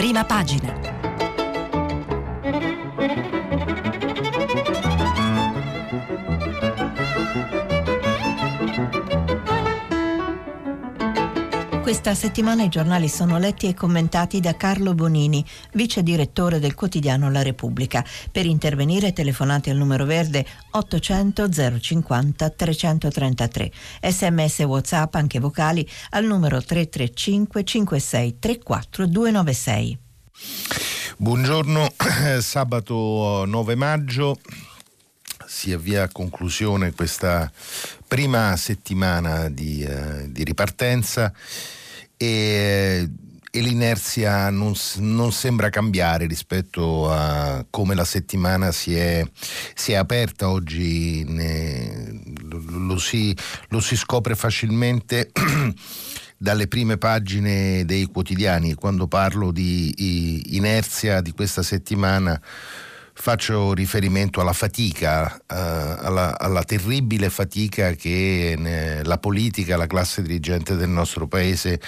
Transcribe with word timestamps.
prima 0.00 0.24
pagina. 0.24 0.72
Questa 11.90 12.14
settimana 12.14 12.62
i 12.62 12.68
giornali 12.68 13.08
sono 13.08 13.36
letti 13.36 13.66
e 13.66 13.74
commentati 13.74 14.38
da 14.38 14.54
Carlo 14.54 14.94
Bonini, 14.94 15.44
vice 15.72 16.04
direttore 16.04 16.60
del 16.60 16.74
quotidiano 16.74 17.32
La 17.32 17.42
Repubblica. 17.42 18.06
Per 18.30 18.46
intervenire 18.46 19.12
telefonate 19.12 19.70
al 19.70 19.76
numero 19.76 20.04
verde 20.04 20.46
800 20.70 21.48
050 21.80 22.50
333. 22.50 23.72
Sms 24.02 24.58
WhatsApp 24.60 25.16
anche 25.16 25.40
vocali 25.40 25.84
al 26.10 26.26
numero 26.26 26.62
335 26.62 27.64
56 27.64 28.38
34 28.38 29.06
296. 29.08 29.98
Buongiorno, 31.16 31.92
sabato 32.38 33.44
9 33.46 33.74
maggio 33.74 34.38
si 35.44 35.72
avvia 35.72 36.04
a 36.04 36.08
conclusione 36.12 36.92
questa 36.92 37.50
prima 38.06 38.54
settimana 38.56 39.48
di, 39.48 39.84
uh, 39.84 40.30
di 40.30 40.44
ripartenza 40.44 41.32
e, 42.22 43.08
e 43.50 43.60
l'inerzia 43.62 44.50
non, 44.50 44.74
non, 44.96 45.32
sembra 45.32 45.70
cambiare 45.70 46.26
rispetto 46.26 47.10
a 47.10 47.64
come 47.70 47.94
la 47.94 48.04
settimana 48.04 48.72
si 48.72 48.94
è, 48.94 49.26
si 49.74 49.92
è 49.92 49.94
aperta 49.94 50.50
oggi, 50.50 51.24
ne, 51.24 52.20
lo, 52.42 52.98
si, 52.98 53.34
lo 53.68 53.80
si 53.80 53.96
scopre 53.96 54.34
facilmente. 54.34 55.30
dalle 56.42 56.68
prime 56.68 56.96
pagine 56.96 57.84
dei 57.84 58.06
quotidiani. 58.06 58.72
Quando 58.72 59.06
parlo 59.06 59.52
di 59.52 60.56
inerzia 60.56 61.20
di 61.20 61.32
questa 61.32 61.62
settimana 61.62 62.40
faccio 63.20 63.74
riferimento 63.74 64.40
alla 64.40 64.54
fatica, 64.54 65.34
uh, 65.34 65.44
alla, 65.48 66.38
alla, 66.38 66.64
terribile 66.64 67.28
fatica 67.28 67.92
che 67.92 68.54
ne, 68.56 69.04
la 69.04 69.18
politica, 69.18 69.76
la 69.76 69.86
classe 69.86 70.22
dirigente 70.22 70.74
del 70.74 70.88
nostro 70.88 71.26
paese 71.26 71.80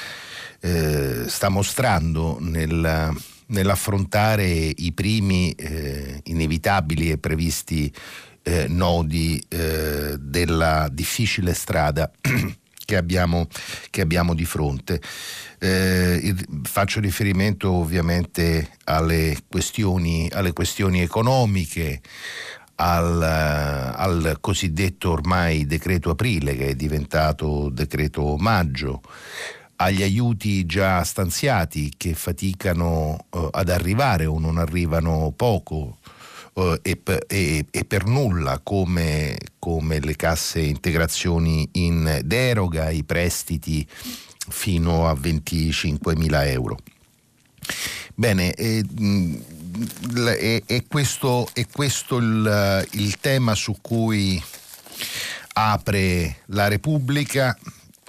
eh, 0.65 1.25
sta 1.27 1.49
mostrando 1.49 2.39
nel, 2.41 3.13
nell'affrontare 3.47 4.47
i 4.47 4.93
primi 4.93 5.51
eh, 5.53 6.21
inevitabili 6.25 7.11
e 7.11 7.19
previsti 7.19 7.93
eh, 8.43 8.67
nodi 8.69 9.43
eh, 9.49 10.17
della 10.19 10.89
difficile 10.91 11.53
strada 11.55 12.11
che 12.85 12.97
abbiamo, 12.97 13.49
che 13.91 14.01
abbiamo 14.01 14.35
di 14.35 14.45
fronte. 14.45 15.01
Eh, 15.59 16.35
faccio 16.63 17.01
riferimento 17.01 17.71
ovviamente 17.73 18.77
alle 18.85 19.37
questioni, 19.49 20.29
alle 20.33 20.53
questioni 20.53 21.01
economiche, 21.01 22.01
al, 22.77 23.23
al, 23.23 24.39
cosiddetto 24.41 25.11
ormai 25.11 25.67
decreto 25.67 26.11
aprile 26.11 26.57
che 26.57 26.69
è 26.69 26.75
diventato 26.75 27.69
decreto 27.69 28.37
maggio, 28.39 29.03
agli 29.83 30.02
aiuti 30.02 30.64
già 30.64 31.02
stanziati 31.02 31.92
che 31.97 32.14
faticano 32.14 33.27
eh, 33.30 33.48
ad 33.50 33.69
arrivare 33.69 34.27
o 34.27 34.38
non 34.38 34.58
arrivano 34.58 35.33
poco 35.34 35.98
eh, 36.55 36.78
e, 36.83 37.00
e, 37.27 37.66
e, 37.69 37.84
per 37.84 38.06
nulla 38.06 38.60
come, 38.62 39.36
come 39.58 39.98
le 39.98 40.14
casse 40.14 40.60
integrazioni 40.60 41.69
in 41.72 42.20
deroga, 42.25 42.91
i 42.91 43.03
prestiti 43.03 43.86
fino 44.48 45.08
a 45.08 45.14
25 45.14 46.16
mila 46.16 46.47
euro. 46.47 46.78
Bene, 48.14 48.53
è, 48.53 48.83
è, 50.14 50.62
è, 50.64 50.84
questo, 50.86 51.48
è 51.53 51.66
questo 51.66 52.19
il, 52.19 52.88
il, 52.92 53.19
tema 53.19 53.55
su 53.55 53.78
cui 53.80 54.41
apre 55.54 56.37
la 56.47 56.69
Repubblica. 56.69 57.56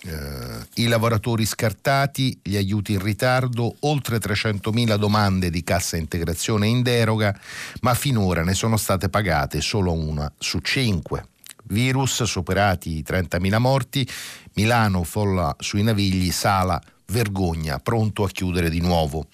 Uh, 0.06 0.62
I 0.76 0.88
lavoratori 0.88 1.46
scartati, 1.46 2.38
gli 2.42 2.58
aiuti 2.58 2.92
in 2.92 3.02
ritardo, 3.02 3.76
oltre 3.82 4.18
300.000 4.18 4.96
domande 4.98 5.50
di 5.50 5.64
cassa 5.64 5.96
integrazione 5.96 6.68
in 6.68 6.82
deroga, 6.82 7.38
ma 7.82 7.94
finora 7.94 8.44
ne 8.44 8.54
sono 8.54 8.76
state 8.76 9.08
pagate 9.08 9.62
solo 9.62 9.94
una 9.94 10.30
su 10.38 10.60
cinque. 10.60 11.28
Virus, 11.66 12.24
superati 12.24 12.98
i 12.98 13.06
30.000 13.08 13.58
morti, 13.58 14.08
Milano, 14.56 15.04
folla 15.04 15.56
sui 15.60 15.84
navigli, 15.84 16.32
Sala, 16.32 16.82
vergogna, 17.08 17.80
pronto 17.80 18.24
a 18.24 18.30
chiudere 18.30 18.70
di 18.70 18.82
nuovo. 18.82 19.28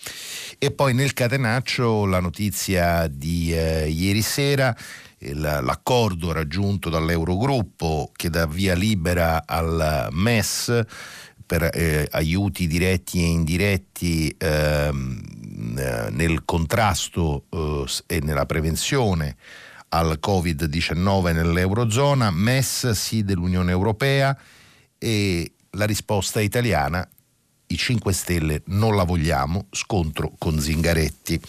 E 0.59 0.71
poi 0.71 0.93
nel 0.93 1.13
catenaccio 1.13 2.05
la 2.05 2.19
notizia 2.19 3.07
di 3.07 3.53
eh, 3.53 3.87
ieri 3.89 4.21
sera, 4.21 4.75
l'accordo 5.33 6.31
raggiunto 6.31 6.89
dall'Eurogruppo 6.89 8.11
che 8.15 8.29
dà 8.29 8.45
via 8.45 8.73
libera 8.73 9.43
al 9.45 10.07
MES 10.11 10.85
per 11.45 11.69
eh, 11.73 12.07
aiuti 12.11 12.67
diretti 12.67 13.23
e 13.23 13.25
indiretti 13.25 14.35
ehm, 14.37 15.75
eh, 15.77 16.09
nel 16.11 16.45
contrasto 16.45 17.45
eh, 17.49 17.85
e 18.05 18.19
nella 18.21 18.45
prevenzione 18.45 19.35
al 19.89 20.19
Covid-19 20.21 21.33
nell'Eurozona, 21.33 22.29
MES 22.29 22.91
sì 22.91 23.23
dell'Unione 23.23 23.71
Europea 23.71 24.37
e 24.97 25.51
la 25.71 25.85
risposta 25.85 26.39
italiana 26.39 27.07
i 27.71 27.77
5 27.77 28.13
Stelle 28.13 28.61
non 28.65 28.95
la 28.95 29.03
vogliamo, 29.03 29.67
scontro 29.71 30.33
con 30.37 30.59
Zingaretti. 30.59 31.39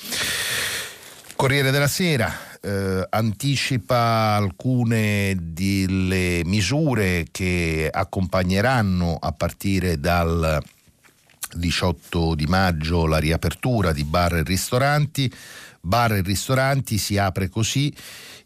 Corriere 1.37 1.71
della 1.71 1.89
Sera 1.89 2.50
eh, 2.61 3.07
anticipa 3.09 4.35
alcune 4.35 5.37
delle 5.41 6.43
misure 6.45 7.27
che 7.31 7.89
accompagneranno 7.91 9.17
a 9.21 9.33
partire 9.33 9.99
dal 9.99 10.63
18 11.55 12.35
di 12.35 12.47
maggio 12.47 13.07
la 13.07 13.19
riapertura 13.19 13.93
di 13.93 14.05
bar 14.05 14.37
e 14.37 14.43
ristoranti. 14.43 15.33
Bar 15.83 16.13
e 16.13 16.21
ristoranti 16.21 16.99
si 16.99 17.17
apre 17.17 17.49
così 17.49 17.95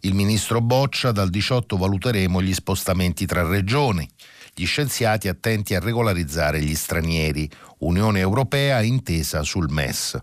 il 0.04 0.12
ministro 0.12 0.60
Boccia 0.60 1.12
dal 1.12 1.30
18 1.30 1.78
valuteremo 1.78 2.42
gli 2.42 2.52
spostamenti 2.52 3.24
tra 3.24 3.42
regioni. 3.42 4.06
Gli 4.54 4.66
scienziati 4.66 5.28
attenti 5.28 5.74
a 5.74 5.80
regolarizzare 5.80 6.60
gli 6.60 6.74
stranieri. 6.74 7.50
Unione 7.84 8.20
Europea 8.20 8.80
intesa 8.82 9.42
sul 9.42 9.70
MES. 9.70 10.18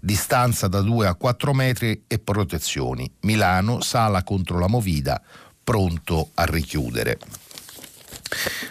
Distanza 0.00 0.68
da 0.68 0.80
2 0.80 1.06
a 1.06 1.14
4 1.14 1.54
metri 1.54 2.04
e 2.06 2.18
protezioni. 2.18 3.10
Milano, 3.20 3.80
sala 3.80 4.22
contro 4.22 4.58
la 4.58 4.68
Movida, 4.68 5.20
pronto 5.62 6.30
a 6.34 6.44
richiudere. 6.44 7.18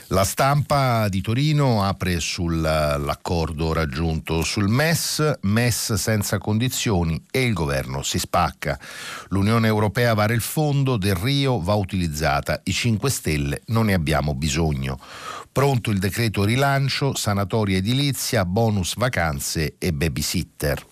La 0.08 0.26
stampa 0.26 1.08
di 1.10 1.22
Torino 1.22 1.84
apre 1.84 2.20
sull'accordo 2.20 3.72
raggiunto 3.72 4.44
sul 4.44 4.68
MES, 4.68 5.40
MES 5.42 5.94
senza 5.94 6.38
condizioni 6.38 7.24
e 7.32 7.44
il 7.44 7.54
governo 7.54 8.04
si 8.04 8.20
spacca. 8.20 8.78
L'Unione 9.30 9.68
Europea 9.68 10.14
vara 10.14 10.34
il 10.34 10.42
fondo, 10.42 10.98
del 10.98 11.16
Rio 11.16 11.62
va 11.62 11.74
utilizzata, 11.76 12.60
i 12.66 12.74
5 12.74 13.10
Stelle 13.10 13.62
non 13.68 13.86
ne 13.86 13.94
abbiamo 13.94 14.36
bisogno. 14.36 15.00
Pronto 15.54 15.92
il 15.92 16.00
decreto 16.00 16.44
rilancio, 16.44 17.16
sanatoria 17.16 17.78
edilizia, 17.78 18.44
bonus 18.44 18.96
vacanze 18.96 19.76
e 19.78 19.94
babysitter. 19.94 20.84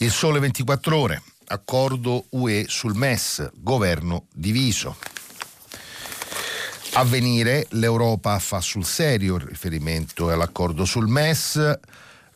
Il 0.00 0.10
sole 0.10 0.38
24 0.38 0.94
ore, 0.94 1.22
accordo 1.46 2.26
UE 2.32 2.66
sul 2.68 2.94
MES, 2.94 3.52
governo 3.54 4.26
diviso. 4.34 4.98
A 6.92 7.04
venire 7.04 7.66
l'Europa 7.70 8.38
fa 8.38 8.60
sul 8.60 8.84
serio 8.84 9.38
riferimento 9.38 10.28
all'accordo 10.28 10.84
sul 10.84 11.08
MES. 11.08 11.78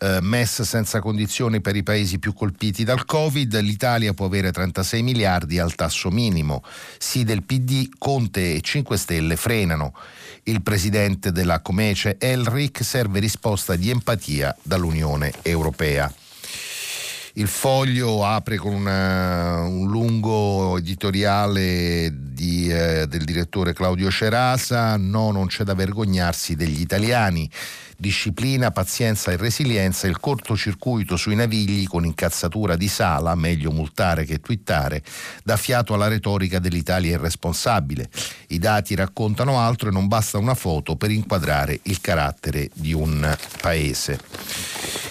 Eh, 0.03 0.19
MES 0.21 0.63
senza 0.63 0.99
condizioni 0.99 1.60
per 1.60 1.77
i 1.77 1.84
paesi 1.84 2.19
più 2.19 2.34
colpiti 2.34 2.83
dal 2.83 3.04
Covid, 3.04 3.60
l'Italia 3.60 4.13
può 4.13 4.27
avere 4.27 4.51
36 4.51 5.01
miliardi 5.01 5.60
al 5.60 5.77
tasso 5.77 6.10
minimo. 6.10 6.65
Sì 6.99 7.22
del 7.22 7.45
PD, 7.45 7.89
Conte 7.99 8.57
e 8.57 8.60
5 8.60 8.97
Stelle 8.97 9.37
frenano. 9.37 9.95
Il 10.43 10.60
presidente 10.60 11.31
della 11.31 11.60
Comece 11.60 12.16
Elric 12.19 12.83
serve 12.83 13.21
risposta 13.21 13.77
di 13.77 13.91
empatia 13.91 14.57
dall'Unione 14.60 15.33
Europea. 15.43 16.13
Il 17.34 17.47
foglio 17.47 18.27
apre 18.27 18.57
con 18.57 18.75
una, 18.75 19.63
un 19.63 19.89
lungo 19.89 20.78
editoriale 20.78 22.13
di, 22.13 22.69
eh, 22.69 23.07
del 23.07 23.25
direttore 23.25 23.72
Claudio 23.72 24.10
Cerasa, 24.10 24.97
no 24.97 25.31
non 25.31 25.47
c'è 25.47 25.63
da 25.63 25.75
vergognarsi 25.75 26.57
degli 26.57 26.81
italiani, 26.81 27.48
disciplina, 28.03 28.72
pazienza 28.72 29.31
e 29.31 29.37
resilienza, 29.37 30.09
il 30.09 30.19
cortocircuito 30.19 31.16
sui 31.16 31.37
navigli 31.37 31.87
con 31.87 32.04
incazzatura 32.04 32.75
di 32.75 32.89
sala, 32.89 33.37
meglio 33.37 33.71
multare 33.71 34.25
che 34.25 34.41
twittare, 34.41 35.04
dà 35.45 35.57
fiato 35.57 35.95
alla 35.95 36.09
retorica 36.09 36.59
dell'Italia 36.59 37.13
irresponsabile. 37.13 38.10
I 38.49 38.59
dati 38.59 38.97
raccontano 38.97 39.60
altro 39.60 39.89
e 39.89 39.93
non 39.93 40.09
basta 40.09 40.39
una 40.39 40.54
foto 40.54 40.97
per 40.97 41.13
inquadrare 41.13 41.78
il 41.84 42.01
carattere 42.01 42.69
di 42.75 42.93
un 42.93 43.34
paese. 43.60 44.19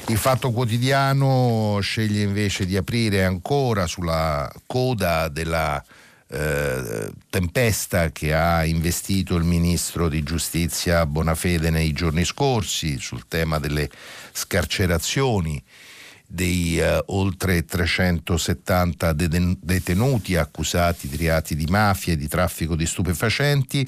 Il 0.08 0.18
Fatto 0.18 0.52
Quotidiano 0.52 1.80
sceglie 1.82 2.24
invece 2.24 2.66
di 2.66 2.76
aprire 2.76 3.24
ancora 3.24 3.88
sulla 3.88 4.52
coda 4.66 5.30
della 5.30 5.82
eh, 6.31 7.12
tempesta 7.30 8.12
che 8.12 8.33
ha 8.33 8.63
investito 8.63 9.36
il 9.36 9.44
ministro 9.44 10.07
di 10.07 10.24
giustizia 10.24 11.06
Bonafede 11.06 11.69
nei 11.69 11.92
giorni 11.92 12.24
scorsi 12.24 12.98
sul 13.00 13.28
tema 13.28 13.60
delle 13.60 13.89
scarcerazioni 14.31 15.62
dei 16.31 16.80
eh, 16.80 17.04
oltre 17.07 17.66
370 17.66 19.13
detenuti 19.13 20.36
accusati 20.38 21.10
di 21.10 21.18
reati 21.18 21.56
di 21.56 21.66
mafia 21.66 22.13
e 22.13 22.18
di 22.18 22.28
traffico 22.28 22.75
di 22.75 22.86
stupefacenti. 22.86 23.86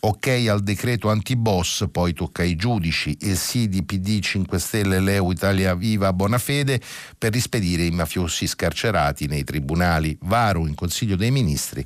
Ok 0.00 0.26
al 0.48 0.62
decreto 0.62 1.08
antiboss, 1.08 1.86
poi 1.90 2.12
tocca 2.12 2.42
ai 2.42 2.56
giudici, 2.56 3.16
il 3.20 3.36
sì 3.36 3.68
PD 3.82 4.20
5 4.20 4.58
Stelle 4.58 5.00
Leo 5.00 5.32
Italia 5.32 5.74
Viva 5.74 6.12
Bonafede 6.12 6.80
per 7.16 7.32
rispedire 7.32 7.84
i 7.84 7.90
mafiosi 7.90 8.46
scarcerati 8.46 9.26
nei 9.26 9.44
tribunali. 9.44 10.16
Varo 10.22 10.66
in 10.66 10.74
Consiglio 10.74 11.16
dei 11.16 11.30
Ministri 11.30 11.84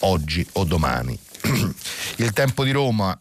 oggi 0.00 0.46
o 0.52 0.64
domani. 0.64 1.18
Il 2.16 2.32
tempo 2.32 2.64
di 2.64 2.70
Roma 2.70 3.18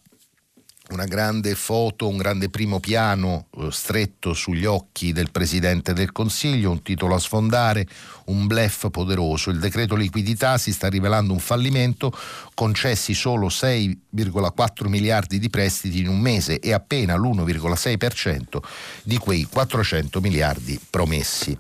una 0.93 1.05
grande 1.05 1.55
foto, 1.55 2.07
un 2.07 2.17
grande 2.17 2.49
primo 2.49 2.79
piano 2.79 3.47
eh, 3.57 3.69
stretto 3.71 4.33
sugli 4.33 4.65
occhi 4.65 5.11
del 5.11 5.31
Presidente 5.31 5.93
del 5.93 6.11
Consiglio, 6.11 6.69
un 6.69 6.83
titolo 6.83 7.15
a 7.15 7.19
sfondare, 7.19 7.87
un 8.25 8.45
blef 8.45 8.89
poderoso. 8.91 9.49
Il 9.49 9.59
decreto 9.59 9.95
liquidità 9.95 10.57
si 10.57 10.71
sta 10.71 10.87
rivelando 10.87 11.33
un 11.33 11.39
fallimento, 11.39 12.15
concessi 12.53 13.13
solo 13.13 13.47
6,4 13.47 14.87
miliardi 14.87 15.39
di 15.39 15.49
prestiti 15.49 15.99
in 15.99 16.07
un 16.07 16.19
mese 16.19 16.59
e 16.59 16.71
appena 16.71 17.15
l'1,6% 17.15 18.59
di 19.03 19.17
quei 19.17 19.47
400 19.49 20.21
miliardi 20.21 20.79
promessi. 20.89 21.57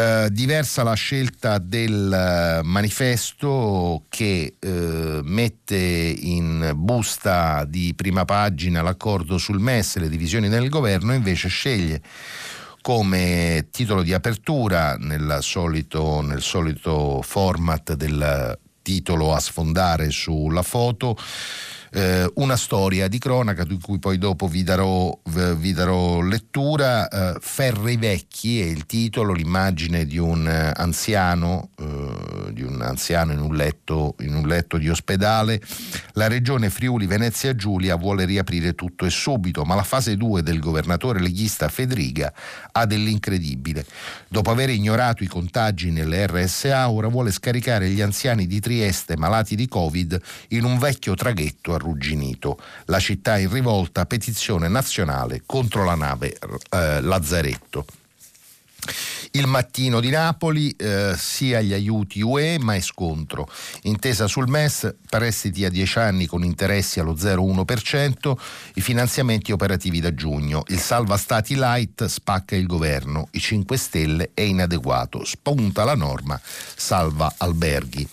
Eh, 0.00 0.28
diversa 0.30 0.82
la 0.82 0.94
scelta 0.94 1.58
del 1.58 2.10
eh, 2.10 2.62
manifesto 2.62 4.04
che 4.08 4.54
uh, 4.58 5.20
mette 5.24 5.76
in 5.76 6.72
busta 6.74 7.66
di 7.66 7.92
prima 7.94 8.24
pagina 8.24 8.80
l'accordo 8.80 9.36
sul 9.36 9.58
MES 9.58 9.98
le 9.98 10.08
divisioni 10.08 10.48
nel 10.48 10.70
governo, 10.70 11.12
invece 11.12 11.48
sceglie 11.48 12.00
come 12.80 13.66
titolo 13.70 14.02
di 14.02 14.14
apertura 14.14 14.96
solito, 15.42 16.22
nel 16.22 16.40
solito 16.40 17.20
format 17.20 17.92
del 17.92 18.58
titolo 18.80 19.34
a 19.34 19.38
sfondare 19.38 20.08
sulla 20.10 20.62
foto 20.62 21.14
eh, 21.92 22.30
una 22.36 22.56
storia 22.56 23.08
di 23.08 23.18
cronaca 23.18 23.64
di 23.64 23.78
cui 23.80 23.98
poi 23.98 24.18
dopo 24.18 24.46
vi 24.46 24.62
darò, 24.62 25.16
vi 25.24 25.72
darò 25.72 26.20
lettura. 26.20 27.08
Eh, 27.08 27.38
Ferri 27.40 27.96
vecchi 27.96 28.60
è 28.60 28.64
il 28.64 28.86
titolo, 28.86 29.32
l'immagine 29.32 30.06
di 30.06 30.18
un 30.18 30.46
eh, 30.46 30.72
anziano, 30.74 31.70
eh, 31.78 32.52
di 32.52 32.62
un 32.62 32.80
anziano 32.80 33.32
in 33.32 33.40
un, 33.40 33.54
letto, 33.54 34.14
in 34.20 34.34
un 34.34 34.46
letto 34.46 34.78
di 34.78 34.88
ospedale. 34.88 35.60
La 36.12 36.28
regione 36.28 36.70
Friuli 36.70 37.06
Venezia 37.06 37.54
Giulia 37.56 37.96
vuole 37.96 38.24
riaprire 38.24 38.74
tutto 38.74 39.04
e 39.04 39.10
subito, 39.10 39.64
ma 39.64 39.74
la 39.74 39.82
fase 39.82 40.16
2 40.16 40.42
del 40.42 40.60
governatore 40.60 41.20
leghista 41.20 41.68
Federica 41.68 42.32
ha 42.72 42.86
dell'incredibile. 42.86 43.84
Dopo 44.28 44.50
aver 44.50 44.70
ignorato 44.70 45.24
i 45.24 45.26
contagi 45.26 45.90
nelle 45.90 46.26
RSA, 46.26 46.88
ora 46.90 47.08
vuole 47.08 47.32
scaricare 47.32 47.88
gli 47.88 48.00
anziani 48.00 48.46
di 48.46 48.60
Trieste 48.60 49.16
malati 49.16 49.56
di 49.56 49.66
Covid 49.66 50.20
in 50.48 50.64
un 50.64 50.78
vecchio 50.78 51.14
traghetto 51.14 51.78
arrugginito. 51.80 52.58
La 52.86 53.00
città 53.00 53.38
in 53.38 53.50
rivolta, 53.50 54.06
petizione 54.06 54.68
nazionale 54.68 55.42
contro 55.46 55.84
la 55.84 55.94
nave 55.94 56.36
eh, 56.70 57.00
Lazzaretto. 57.00 57.86
Il 59.32 59.46
mattino 59.46 60.00
di 60.00 60.10
Napoli, 60.10 60.70
eh, 60.70 61.14
sia 61.16 61.60
gli 61.60 61.72
aiuti 61.72 62.20
UE, 62.20 62.58
ma 62.58 62.74
è 62.74 62.80
scontro. 62.80 63.48
Intesa 63.82 64.26
sul 64.26 64.48
MES, 64.48 64.94
prestiti 65.08 65.64
a 65.64 65.70
10 65.70 65.98
anni 65.98 66.26
con 66.26 66.42
interessi 66.42 66.98
allo 66.98 67.14
0,1%, 67.14 68.36
i 68.74 68.80
finanziamenti 68.80 69.52
operativi 69.52 70.00
da 70.00 70.12
giugno. 70.14 70.64
Il 70.68 70.80
salva 70.80 71.16
stati 71.16 71.54
light 71.54 72.06
spacca 72.06 72.56
il 72.56 72.66
governo, 72.66 73.28
i 73.32 73.40
5 73.40 73.76
Stelle 73.76 74.30
è 74.34 74.42
inadeguato, 74.42 75.24
spunta 75.24 75.84
la 75.84 75.94
norma, 75.94 76.40
salva 76.42 77.32
alberghi. 77.36 78.06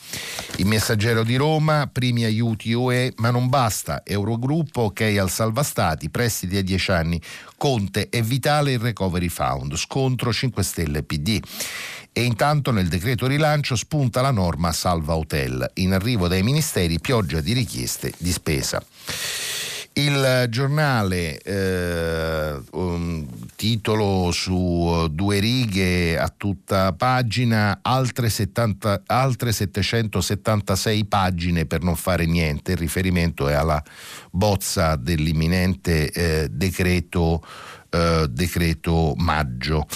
Il 0.58 0.68
messaggero 0.68 1.24
di 1.24 1.36
Roma, 1.36 1.90
primi 1.92 2.26
aiuti 2.26 2.74
UE, 2.74 3.14
ma 3.18 3.32
non 3.32 3.50
basta. 3.50 4.04
Eurogruppo, 4.06 4.82
ok 4.82 5.02
al 5.20 5.32
salva 5.32 5.64
stati, 5.64 6.10
prestiti 6.10 6.58
a 6.58 6.62
10 6.62 6.92
anni. 6.92 7.22
Conte 7.58 8.10
è 8.10 8.22
vitale 8.22 8.74
il 8.74 8.80
recovery 8.80 9.30
fund, 9.30 9.76
scontro 9.76 10.32
5 10.32 10.57
Stelle 10.62 11.04
PD. 11.04 11.40
E 12.12 12.24
intanto 12.24 12.72
nel 12.72 12.88
decreto 12.88 13.28
rilancio 13.28 13.76
spunta 13.76 14.22
la 14.22 14.32
norma 14.32 14.72
salva 14.72 15.16
hotel, 15.16 15.70
in 15.76 15.94
arrivo 15.94 16.28
dai 16.28 16.42
ministeri 16.42 17.00
pioggia 17.00 17.42
di 17.42 17.54
richieste 17.54 18.12
di 18.18 18.32
spesa. 18.32 18.84
Il 19.98 20.46
giornale, 20.50 21.40
eh, 21.40 22.56
un 22.74 23.26
titolo 23.56 24.32
su 24.32 25.08
due 25.10 25.40
righe 25.40 26.20
a 26.20 26.32
tutta 26.36 26.94
pagina, 26.94 27.80
altre, 27.82 28.30
70, 28.30 29.02
altre 29.08 29.52
776 29.52 31.06
pagine 31.06 31.66
per 31.66 31.82
non 31.82 31.96
fare 31.96 32.28
niente, 32.28 32.74
il 32.74 32.78
riferimento 32.78 33.48
è 33.48 33.54
alla 33.54 33.84
bozza 34.30 34.96
dell'imminente 34.98 36.12
eh, 36.12 36.48
decreto, 36.52 37.44
eh, 37.90 38.28
decreto 38.30 39.16
maggio. 39.18 39.88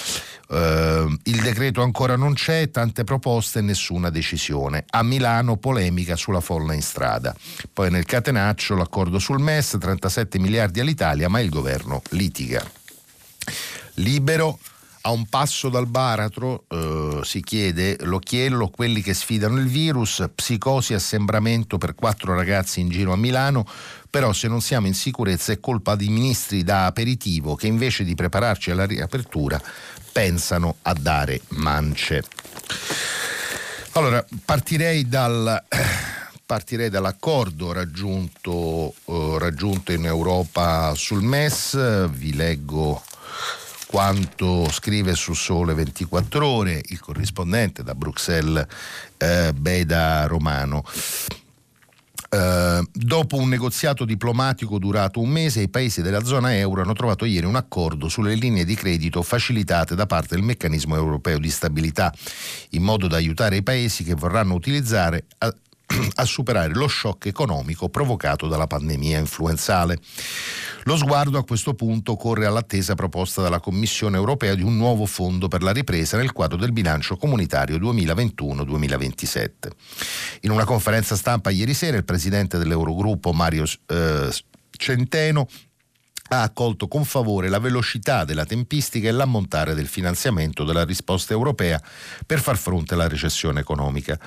Uh, 0.51 1.15
il 1.23 1.41
decreto 1.41 1.81
ancora 1.81 2.17
non 2.17 2.33
c'è, 2.33 2.69
tante 2.71 3.05
proposte 3.05 3.59
e 3.59 3.61
nessuna 3.61 4.09
decisione. 4.09 4.83
A 4.89 5.01
Milano 5.01 5.55
polemica 5.55 6.17
sulla 6.17 6.41
folla 6.41 6.73
in 6.73 6.81
strada. 6.81 7.33
Poi 7.71 7.89
nel 7.89 8.03
catenaccio 8.03 8.75
l'accordo 8.75 9.17
sul 9.17 9.39
MES, 9.39 9.77
37 9.79 10.39
miliardi 10.39 10.81
all'Italia, 10.81 11.29
ma 11.29 11.39
il 11.39 11.49
governo 11.49 12.01
litiga. 12.09 12.69
Libero 13.95 14.59
a 15.03 15.11
un 15.11 15.25
passo 15.27 15.69
dal 15.69 15.87
baratro 15.87 16.65
eh, 16.67 17.21
si 17.23 17.41
chiede 17.41 17.95
l'occhiello, 18.01 18.67
quelli 18.69 19.01
che 19.01 19.13
sfidano 19.13 19.57
il 19.57 19.67
virus, 19.67 20.29
psicosi, 20.35 20.93
assembramento 20.93 21.77
per 21.77 21.95
quattro 21.95 22.35
ragazzi 22.35 22.81
in 22.81 22.89
giro 22.89 23.13
a 23.13 23.17
Milano, 23.17 23.65
però 24.09 24.31
se 24.33 24.47
non 24.47 24.61
siamo 24.61 24.87
in 24.87 24.93
sicurezza 24.93 25.53
è 25.53 25.59
colpa 25.59 25.95
di 25.95 26.09
ministri 26.09 26.63
da 26.63 26.85
aperitivo 26.85 27.55
che 27.55 27.67
invece 27.67 28.03
di 28.03 28.15
prepararci 28.15 28.69
alla 28.69 28.85
riapertura 28.85 29.59
pensano 30.11 30.77
a 30.83 30.93
dare 30.93 31.41
mance. 31.49 32.23
Allora, 33.93 34.25
partirei 34.45 35.07
dal 35.07 35.63
partirei 36.51 36.89
dall'accordo 36.89 37.71
raggiunto, 37.71 38.93
eh, 39.05 39.37
raggiunto, 39.39 39.93
in 39.93 40.05
Europa 40.05 40.93
sul 40.95 41.23
MES, 41.23 42.09
vi 42.09 42.35
leggo 42.35 43.01
quanto 43.87 44.69
scrive 44.69 45.15
su 45.15 45.33
Sole 45.33 45.73
24 45.73 46.45
ore 46.45 46.81
il 46.87 46.99
corrispondente 46.99 47.83
da 47.83 47.95
Bruxelles 47.95 48.65
eh, 49.15 49.53
Beda 49.53 50.25
Romano. 50.27 50.83
Uh, 52.33 52.87
dopo 52.93 53.35
un 53.35 53.49
negoziato 53.49 54.05
diplomatico 54.05 54.79
durato 54.79 55.19
un 55.19 55.27
mese, 55.27 55.63
i 55.63 55.67
paesi 55.67 56.01
della 56.01 56.23
zona 56.23 56.55
euro 56.55 56.81
hanno 56.81 56.93
trovato 56.93 57.25
ieri 57.25 57.45
un 57.45 57.57
accordo 57.57 58.07
sulle 58.07 58.35
linee 58.35 58.63
di 58.63 58.73
credito 58.73 59.21
facilitate 59.21 59.95
da 59.95 60.05
parte 60.05 60.35
del 60.35 60.43
meccanismo 60.45 60.95
europeo 60.95 61.39
di 61.39 61.49
stabilità, 61.49 62.13
in 62.69 62.83
modo 62.83 63.07
da 63.07 63.17
aiutare 63.17 63.57
i 63.57 63.63
paesi 63.63 64.05
che 64.05 64.15
vorranno 64.15 64.53
utilizzare 64.53 65.25
a, 66.15 66.25
superare 66.25 66.73
lo 66.73 66.87
shock 66.87 67.25
economico 67.25 67.89
provocato 67.89 68.47
dalla 68.47 68.67
pandemia 68.67 69.19
influenzale. 69.19 69.99
Lo 70.85 70.97
sguardo 70.97 71.37
a 71.37 71.43
questo 71.43 71.73
punto 71.73 72.15
corre 72.15 72.45
all'attesa 72.45 72.95
proposta 72.95 73.41
dalla 73.41 73.59
Commissione 73.59 74.17
europea 74.17 74.55
di 74.55 74.63
un 74.63 74.77
nuovo 74.77 75.05
fondo 75.05 75.47
per 75.47 75.61
la 75.61 75.71
ripresa 75.71 76.17
nel 76.17 76.31
quadro 76.31 76.57
del 76.57 76.71
bilancio 76.71 77.17
comunitario 77.17 77.77
2021-2027. 77.77 79.49
In 80.41 80.51
una 80.51 80.65
conferenza 80.65 81.15
stampa 81.15 81.49
ieri 81.51 81.73
sera 81.73 81.97
il 81.97 82.05
presidente 82.05 82.57
dell'Eurogruppo 82.57 83.31
Mario 83.31 83.65
eh, 83.87 84.29
Centeno 84.71 85.47
ha 86.33 86.43
accolto 86.43 86.87
con 86.87 87.03
favore 87.03 87.49
la 87.49 87.59
velocità 87.59 88.23
della 88.23 88.45
tempistica 88.45 89.09
e 89.09 89.11
l'ammontare 89.11 89.73
del 89.73 89.87
finanziamento 89.87 90.63
della 90.63 90.85
risposta 90.85 91.33
europea 91.33 91.81
per 92.25 92.39
far 92.39 92.57
fronte 92.57 92.93
alla 92.93 93.09
recessione 93.09 93.59
economica. 93.59 94.17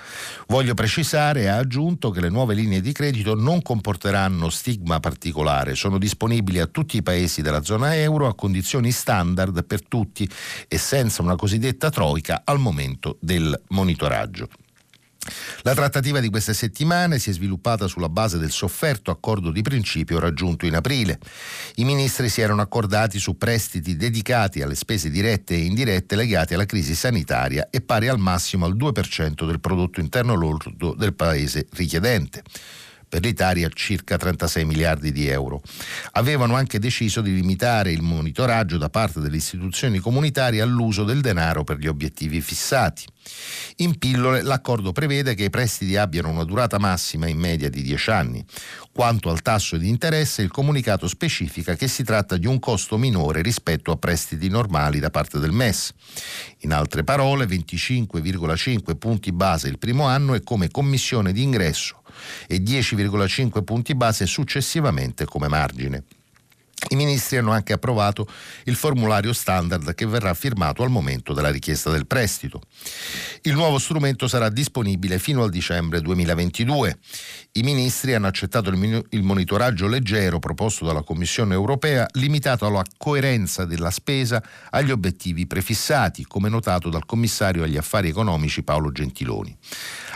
Voglio 0.48 0.74
precisare, 0.74 1.48
ha 1.48 1.56
aggiunto, 1.56 2.10
che 2.10 2.20
le 2.20 2.28
nuove 2.28 2.54
linee 2.54 2.82
di 2.82 2.92
credito 2.92 3.34
non 3.34 3.62
comporteranno 3.62 4.50
stigma 4.50 5.00
particolare, 5.00 5.74
sono 5.74 5.96
disponibili 5.96 6.58
a 6.60 6.66
tutti 6.66 6.98
i 6.98 7.02
paesi 7.02 7.40
della 7.40 7.62
zona 7.62 7.96
euro 7.96 8.28
a 8.28 8.34
condizioni 8.34 8.90
standard 8.90 9.64
per 9.64 9.82
tutti 9.82 10.28
e 10.68 10.76
senza 10.76 11.22
una 11.22 11.36
cosiddetta 11.36 11.88
troica 11.88 12.42
al 12.44 12.58
momento 12.58 13.16
del 13.18 13.58
monitoraggio. 13.68 14.48
La 15.62 15.74
trattativa 15.74 16.20
di 16.20 16.28
queste 16.28 16.54
settimane 16.54 17.18
si 17.18 17.30
è 17.30 17.32
sviluppata 17.32 17.86
sulla 17.86 18.08
base 18.08 18.38
del 18.38 18.50
sofferto 18.50 19.10
accordo 19.10 19.50
di 19.50 19.62
principio 19.62 20.18
raggiunto 20.18 20.66
in 20.66 20.74
aprile. 20.74 21.18
I 21.76 21.84
ministri 21.84 22.28
si 22.28 22.40
erano 22.40 22.62
accordati 22.62 23.18
su 23.18 23.36
prestiti 23.36 23.96
dedicati 23.96 24.62
alle 24.62 24.74
spese 24.74 25.10
dirette 25.10 25.54
e 25.54 25.64
indirette 25.64 26.16
legate 26.16 26.54
alla 26.54 26.66
crisi 26.66 26.94
sanitaria 26.94 27.68
e 27.70 27.80
pari 27.80 28.08
al 28.08 28.18
massimo 28.18 28.66
al 28.66 28.76
2% 28.76 29.46
del 29.46 29.60
prodotto 29.60 30.00
interno 30.00 30.34
lordo 30.34 30.94
del 30.94 31.14
paese 31.14 31.66
richiedente 31.72 32.42
per 33.14 33.22
l'Italia 33.22 33.70
circa 33.72 34.16
36 34.16 34.64
miliardi 34.64 35.12
di 35.12 35.28
euro. 35.28 35.62
Avevano 36.14 36.56
anche 36.56 36.80
deciso 36.80 37.20
di 37.20 37.32
limitare 37.32 37.92
il 37.92 38.02
monitoraggio 38.02 38.76
da 38.76 38.90
parte 38.90 39.20
delle 39.20 39.36
istituzioni 39.36 40.00
comunitarie 40.00 40.60
all'uso 40.60 41.04
del 41.04 41.20
denaro 41.20 41.62
per 41.62 41.78
gli 41.78 41.86
obiettivi 41.86 42.40
fissati. 42.40 43.06
In 43.76 43.98
pillole 43.98 44.42
l'accordo 44.42 44.90
prevede 44.90 45.36
che 45.36 45.44
i 45.44 45.50
prestiti 45.50 45.96
abbiano 45.96 46.30
una 46.30 46.42
durata 46.42 46.80
massima 46.80 47.28
in 47.28 47.38
media 47.38 47.70
di 47.70 47.82
10 47.82 48.10
anni. 48.10 48.44
Quanto 48.90 49.30
al 49.30 49.42
tasso 49.42 49.76
di 49.76 49.88
interesse, 49.88 50.42
il 50.42 50.50
comunicato 50.50 51.06
specifica 51.06 51.76
che 51.76 51.86
si 51.86 52.02
tratta 52.02 52.36
di 52.36 52.48
un 52.48 52.58
costo 52.58 52.98
minore 52.98 53.42
rispetto 53.42 53.92
a 53.92 53.96
prestiti 53.96 54.48
normali 54.48 54.98
da 54.98 55.10
parte 55.10 55.38
del 55.38 55.52
MES. 55.52 55.92
In 56.62 56.72
altre 56.72 57.04
parole, 57.04 57.46
25,5 57.46 58.96
punti 58.98 59.30
base 59.30 59.68
il 59.68 59.78
primo 59.78 60.02
anno 60.02 60.34
e 60.34 60.42
come 60.42 60.68
commissione 60.68 61.32
di 61.32 61.42
ingresso 61.42 62.02
e 62.46 62.56
10,5 62.58 63.62
punti 63.62 63.94
base 63.94 64.26
successivamente 64.26 65.24
come 65.24 65.48
margine. 65.48 66.02
I 66.88 66.96
ministri 66.96 67.38
hanno 67.38 67.52
anche 67.52 67.72
approvato 67.72 68.28
il 68.64 68.76
formulario 68.76 69.32
standard 69.32 69.94
che 69.94 70.06
verrà 70.06 70.34
firmato 70.34 70.82
al 70.82 70.90
momento 70.90 71.32
della 71.32 71.50
richiesta 71.50 71.90
del 71.90 72.06
prestito. 72.06 72.60
Il 73.42 73.54
nuovo 73.54 73.78
strumento 73.78 74.28
sarà 74.28 74.48
disponibile 74.48 75.18
fino 75.18 75.42
al 75.42 75.50
dicembre 75.50 76.00
2022. 76.00 76.98
I 77.52 77.62
ministri 77.62 78.14
hanno 78.14 78.26
accettato 78.26 78.68
il, 78.70 79.22
monitoraggio 79.22 79.86
leggero 79.86 80.38
proposto 80.38 80.84
dalla 80.84 81.02
Commissione 81.02 81.54
europea 81.54 82.06
limitato 82.14 82.66
alla 82.66 82.82
coerenza 82.96 83.64
della 83.64 83.90
spesa 83.90 84.42
agli 84.70 84.90
obiettivi 84.90 85.46
prefissati, 85.46 86.24
come 86.26 86.48
notato 86.48 86.90
dal 86.90 87.06
commissario 87.06 87.62
agli 87.62 87.76
affari 87.76 88.08
economici 88.08 88.62
Paolo 88.62 88.92
Gentiloni. 88.92 89.56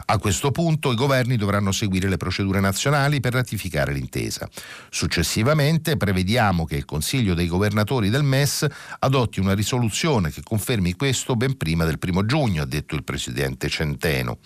A 0.07 0.19
questo 0.19 0.51
punto 0.51 0.93
i 0.93 0.97
governi 0.97 1.37
dovranno 1.37 1.73
seguire 1.73 2.09
le 2.09 2.17
procedure 2.17 2.61
nazionali 2.61 3.21
per 3.21 3.33
ratificare 3.33 3.93
l'intesa. 3.93 4.49
Successivamente 4.91 5.97
prevediamo 5.97 6.58
Chiediamo 6.59 6.65
che 6.65 6.77
il 6.77 6.85
Consiglio 6.85 7.35
dei 7.35 7.47
governatori 7.47 8.11
del 8.11 8.25
MES 8.25 8.67
adotti 8.99 9.39
una 9.39 9.55
risoluzione 9.55 10.33
che 10.33 10.43
confermi 10.43 10.95
questo 10.95 11.37
ben 11.37 11.57
prima 11.57 11.85
del 11.85 11.99
primo 11.99 12.25
giugno, 12.25 12.63
ha 12.63 12.67
detto 12.67 12.97
il 12.97 13.05
Presidente 13.05 13.69
Centeno. 13.69 14.39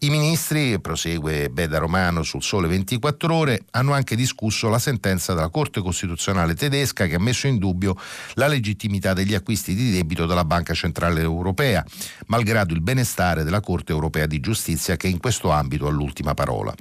I 0.00 0.10
ministri, 0.10 0.80
prosegue 0.80 1.48
Beda 1.50 1.78
Romano 1.78 2.22
sul 2.22 2.42
Sole 2.42 2.68
24 2.68 3.34
Ore, 3.34 3.64
hanno 3.70 3.94
anche 3.94 4.14
discusso 4.14 4.68
la 4.68 4.78
sentenza 4.78 5.34
della 5.34 5.48
Corte 5.48 5.80
Costituzionale 5.80 6.54
tedesca 6.54 7.06
che 7.06 7.14
ha 7.14 7.20
messo 7.20 7.46
in 7.46 7.58
dubbio 7.58 7.96
la 8.34 8.46
legittimità 8.46 9.12
degli 9.12 9.34
acquisti 9.34 9.74
di 9.74 9.90
debito 9.90 10.26
dalla 10.26 10.44
Banca 10.44 10.74
Centrale 10.74 11.20
Europea, 11.20 11.84
malgrado 12.26 12.74
il 12.74 12.80
benestare 12.80 13.44
della 13.44 13.60
Corte 13.60 13.92
Europea 13.92 14.26
di 14.26 14.40
Giustizia 14.40 14.96
che 14.96 15.08
in 15.08 15.18
questo 15.18 15.50
ambito 15.50 15.86
ha 15.86 15.90
l'ultima 15.90 16.34
parola. 16.34 16.74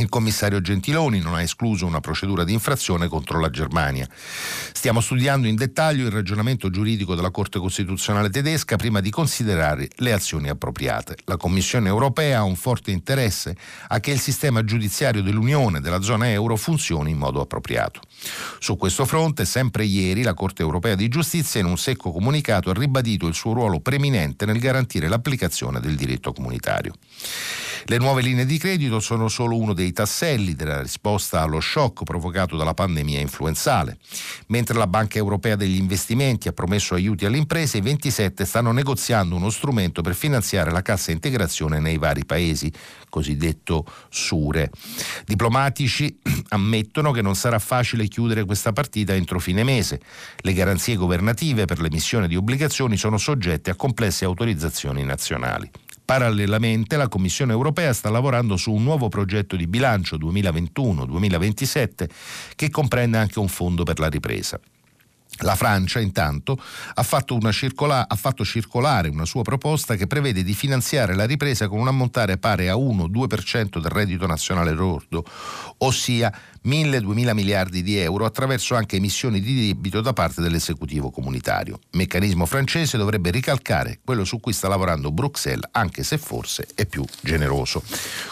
Il 0.00 0.08
commissario 0.08 0.62
Gentiloni 0.62 1.20
non 1.20 1.34
ha 1.34 1.42
escluso 1.42 1.84
una 1.84 2.00
procedura 2.00 2.42
di 2.42 2.54
infrazione 2.54 3.06
contro 3.06 3.38
la 3.38 3.50
Germania. 3.50 4.08
Stiamo 4.72 5.02
studiando 5.02 5.46
in 5.46 5.56
dettaglio 5.56 6.06
il 6.06 6.10
ragionamento 6.10 6.70
giuridico 6.70 7.14
della 7.14 7.30
Corte 7.30 7.58
Costituzionale 7.58 8.30
tedesca 8.30 8.76
prima 8.76 9.00
di 9.00 9.10
considerare 9.10 9.90
le 9.96 10.14
azioni 10.14 10.48
appropriate. 10.48 11.18
La 11.26 11.36
Commissione 11.36 11.88
europea 11.88 12.38
ha 12.38 12.44
un 12.44 12.56
forte 12.56 12.90
interesse 12.92 13.54
a 13.88 14.00
che 14.00 14.12
il 14.12 14.20
sistema 14.20 14.64
giudiziario 14.64 15.20
dell'Unione 15.20 15.82
della 15.82 16.00
zona 16.00 16.30
euro 16.30 16.56
funzioni 16.56 17.10
in 17.10 17.18
modo 17.18 17.42
appropriato. 17.42 18.00
Su 18.58 18.78
questo 18.78 19.04
fronte, 19.04 19.44
sempre 19.44 19.84
ieri, 19.84 20.22
la 20.22 20.32
Corte 20.32 20.62
europea 20.62 20.94
di 20.94 21.08
giustizia 21.08 21.60
in 21.60 21.66
un 21.66 21.76
secco 21.76 22.10
comunicato 22.10 22.70
ha 22.70 22.74
ribadito 22.74 23.26
il 23.26 23.34
suo 23.34 23.52
ruolo 23.52 23.80
preminente 23.80 24.46
nel 24.46 24.60
garantire 24.60 25.08
l'applicazione 25.08 25.78
del 25.78 25.94
diritto 25.94 26.32
comunitario. 26.32 26.94
Le 27.84 27.98
nuove 27.98 28.22
linee 28.22 28.46
di 28.46 28.58
credito 28.58 29.00
sono 29.00 29.28
solo 29.28 29.56
uno 29.56 29.72
dei 29.72 29.89
tasselli 29.92 30.54
della 30.54 30.82
risposta 30.82 31.40
allo 31.42 31.60
shock 31.60 32.04
provocato 32.04 32.56
dalla 32.56 32.74
pandemia 32.74 33.20
influenzale. 33.20 33.98
Mentre 34.48 34.76
la 34.76 34.86
Banca 34.86 35.18
Europea 35.18 35.56
degli 35.56 35.76
Investimenti 35.76 36.48
ha 36.48 36.52
promesso 36.52 36.94
aiuti 36.94 37.24
alle 37.24 37.36
imprese, 37.36 37.78
i 37.78 37.80
27 37.80 38.44
stanno 38.44 38.72
negoziando 38.72 39.36
uno 39.36 39.50
strumento 39.50 40.02
per 40.02 40.14
finanziare 40.14 40.70
la 40.70 40.82
cassa 40.82 41.10
integrazione 41.10 41.78
nei 41.78 41.98
vari 41.98 42.24
paesi, 42.24 42.72
cosiddetto 43.08 43.84
SURE. 44.08 44.70
Diplomatici 45.24 46.18
ammettono 46.48 47.12
che 47.12 47.22
non 47.22 47.34
sarà 47.34 47.58
facile 47.58 48.08
chiudere 48.08 48.44
questa 48.44 48.72
partita 48.72 49.14
entro 49.14 49.38
fine 49.38 49.64
mese. 49.64 50.00
Le 50.38 50.52
garanzie 50.52 50.96
governative 50.96 51.64
per 51.64 51.80
l'emissione 51.80 52.28
di 52.28 52.36
obbligazioni 52.36 52.96
sono 52.96 53.18
soggette 53.18 53.70
a 53.70 53.74
complesse 53.74 54.24
autorizzazioni 54.24 55.04
nazionali. 55.04 55.70
Parallelamente 56.10 56.96
la 56.96 57.06
Commissione 57.06 57.52
europea 57.52 57.92
sta 57.92 58.10
lavorando 58.10 58.56
su 58.56 58.72
un 58.72 58.82
nuovo 58.82 59.08
progetto 59.08 59.54
di 59.54 59.68
bilancio 59.68 60.16
2021-2027 60.16 62.08
che 62.56 62.68
comprende 62.68 63.16
anche 63.16 63.38
un 63.38 63.46
fondo 63.46 63.84
per 63.84 64.00
la 64.00 64.08
ripresa. 64.08 64.58
La 65.42 65.54
Francia, 65.54 66.00
intanto, 66.00 66.60
ha 66.94 67.02
fatto, 67.04 67.38
circola- 67.52 68.08
ha 68.08 68.16
fatto, 68.16 68.44
circolare 68.44 69.08
una 69.08 69.24
sua 69.24 69.42
proposta 69.42 69.94
che 69.94 70.08
prevede 70.08 70.42
di 70.42 70.52
finanziare 70.52 71.14
la 71.14 71.26
ripresa 71.26 71.68
con 71.68 71.78
un 71.78 71.86
ammontare 71.86 72.38
pari 72.38 72.66
a 72.66 72.74
1-2% 72.74 73.78
del 73.78 73.90
reddito 73.92 74.26
nazionale 74.26 74.72
lordo, 74.72 75.24
ossia 75.78 76.36
1.000-2.000 76.66 77.32
miliardi 77.32 77.82
di 77.82 77.96
euro 77.96 78.24
attraverso 78.24 78.74
anche 78.74 78.96
emissioni 78.96 79.40
di 79.40 79.68
debito 79.68 80.00
da 80.00 80.12
parte 80.12 80.40
dell'esecutivo 80.42 81.10
comunitario. 81.10 81.78
Meccanismo 81.92 82.46
francese 82.46 82.98
dovrebbe 82.98 83.30
ricalcare 83.30 84.00
quello 84.04 84.24
su 84.24 84.40
cui 84.40 84.52
sta 84.52 84.68
lavorando 84.68 85.10
Bruxelles, 85.10 85.68
anche 85.72 86.02
se 86.02 86.18
forse 86.18 86.66
è 86.74 86.86
più 86.86 87.04
generoso. 87.20 87.82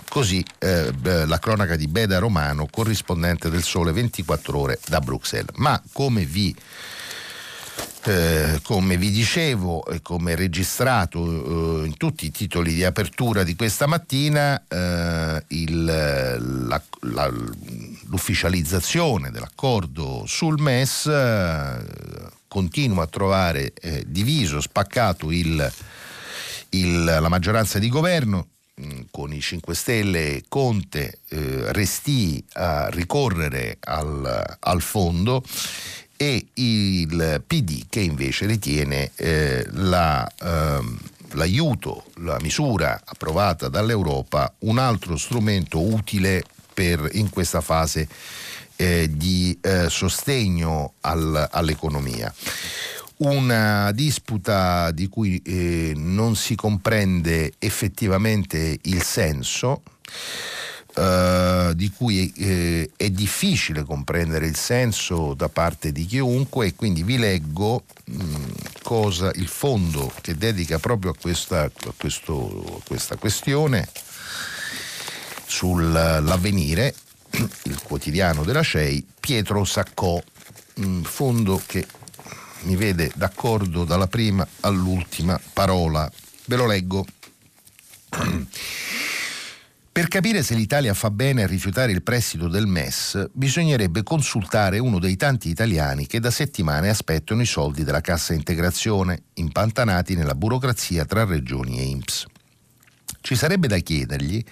Così 0.08 0.44
eh, 0.58 0.92
la 1.02 1.38
cronaca 1.38 1.76
di 1.76 1.88
Beda 1.88 2.18
Romano, 2.18 2.66
corrispondente 2.70 3.50
del 3.50 3.62
Sole 3.62 3.92
24 3.92 4.58
ore 4.58 4.80
da 4.86 5.00
Bruxelles. 5.00 5.56
Ma 5.56 5.80
come 5.92 6.24
vi 6.24 6.54
eh, 8.04 8.60
come 8.62 8.96
vi 8.96 9.10
dicevo 9.10 9.84
e 9.86 10.00
come 10.02 10.34
registrato 10.34 11.82
eh, 11.82 11.86
in 11.86 11.96
tutti 11.96 12.26
i 12.26 12.30
titoli 12.30 12.72
di 12.72 12.84
apertura 12.84 13.42
di 13.42 13.54
questa 13.54 13.86
mattina, 13.86 14.62
eh, 14.66 15.44
il, 15.48 15.84
la, 15.84 16.82
la, 17.00 17.32
l'ufficializzazione 18.08 19.30
dell'accordo 19.30 20.24
sul 20.26 20.60
MES 20.60 21.06
eh, 21.06 21.76
continua 22.48 23.04
a 23.04 23.06
trovare 23.06 23.72
eh, 23.74 24.04
diviso, 24.06 24.60
spaccato 24.60 25.30
il, 25.30 25.72
il, 26.70 27.04
la 27.04 27.28
maggioranza 27.28 27.78
di 27.78 27.88
governo 27.88 28.48
mm, 28.80 29.00
con 29.10 29.32
i 29.32 29.40
5 29.40 29.74
Stelle 29.74 30.42
Conte 30.48 31.20
eh, 31.28 31.72
resti 31.72 32.42
a 32.54 32.88
ricorrere 32.88 33.76
al, 33.80 34.56
al 34.58 34.82
fondo 34.82 35.42
e 36.16 36.46
il 36.54 37.42
PD 37.46 37.84
che 37.88 38.00
invece 38.00 38.46
ritiene 38.46 39.12
eh, 39.14 39.64
la, 39.70 40.28
ehm, 40.40 40.98
l'aiuto, 41.32 42.06
la 42.16 42.38
misura 42.40 43.00
approvata 43.04 43.68
dall'Europa 43.68 44.52
un 44.60 44.78
altro 44.78 45.16
strumento 45.16 45.80
utile 45.80 46.42
per, 46.78 47.08
in 47.14 47.28
questa 47.28 47.60
fase 47.60 48.06
eh, 48.76 49.10
di 49.10 49.58
eh, 49.60 49.90
sostegno 49.90 50.92
al, 51.00 51.48
all'economia. 51.50 52.32
Una 53.16 53.90
disputa 53.90 54.92
di 54.92 55.08
cui 55.08 55.42
eh, 55.44 55.92
non 55.96 56.36
si 56.36 56.54
comprende 56.54 57.54
effettivamente 57.58 58.78
il 58.80 59.02
senso, 59.02 59.82
Uh, 60.98 61.74
di 61.74 61.92
cui 61.96 62.32
eh, 62.38 62.90
è 62.96 63.08
difficile 63.10 63.84
comprendere 63.84 64.46
il 64.48 64.56
senso 64.56 65.34
da 65.34 65.48
parte 65.48 65.92
di 65.92 66.04
chiunque 66.06 66.66
e 66.66 66.74
quindi 66.74 67.04
vi 67.04 67.18
leggo 67.18 67.84
mh, 68.04 68.24
cosa 68.82 69.30
il 69.36 69.46
fondo 69.46 70.12
che 70.22 70.34
dedica 70.34 70.80
proprio 70.80 71.12
a 71.12 71.14
questa, 71.14 71.64
a 71.64 71.92
questo, 71.96 72.80
a 72.80 72.84
questa 72.84 73.14
questione 73.14 73.86
sull'avvenire, 75.48 76.94
il 77.64 77.80
quotidiano 77.82 78.44
della 78.44 78.62
CEI, 78.62 79.04
Pietro 79.18 79.64
Saccò, 79.64 80.22
fondo 81.02 81.60
che 81.66 81.86
mi 82.62 82.76
vede 82.76 83.10
d'accordo 83.14 83.84
dalla 83.84 84.06
prima 84.06 84.46
all'ultima 84.60 85.40
parola. 85.52 86.10
Ve 86.44 86.56
lo 86.56 86.66
leggo. 86.66 87.04
Per 89.90 90.06
capire 90.06 90.44
se 90.44 90.54
l'Italia 90.54 90.94
fa 90.94 91.10
bene 91.10 91.42
a 91.42 91.46
rifiutare 91.46 91.90
il 91.90 92.02
prestito 92.04 92.46
del 92.46 92.66
MES, 92.66 93.30
bisognerebbe 93.32 94.04
consultare 94.04 94.78
uno 94.78 95.00
dei 95.00 95.16
tanti 95.16 95.48
italiani 95.48 96.06
che 96.06 96.20
da 96.20 96.30
settimane 96.30 96.88
aspettano 96.88 97.42
i 97.42 97.46
soldi 97.46 97.82
della 97.82 98.00
cassa 98.00 98.32
integrazione, 98.32 99.24
impantanati 99.34 100.14
nella 100.14 100.36
burocrazia 100.36 101.04
tra 101.04 101.24
regioni 101.24 101.80
e 101.80 101.82
INPS. 101.82 102.26
Ci 103.20 103.34
sarebbe 103.34 103.66
da 103.66 103.78
chiedergli 103.78 104.42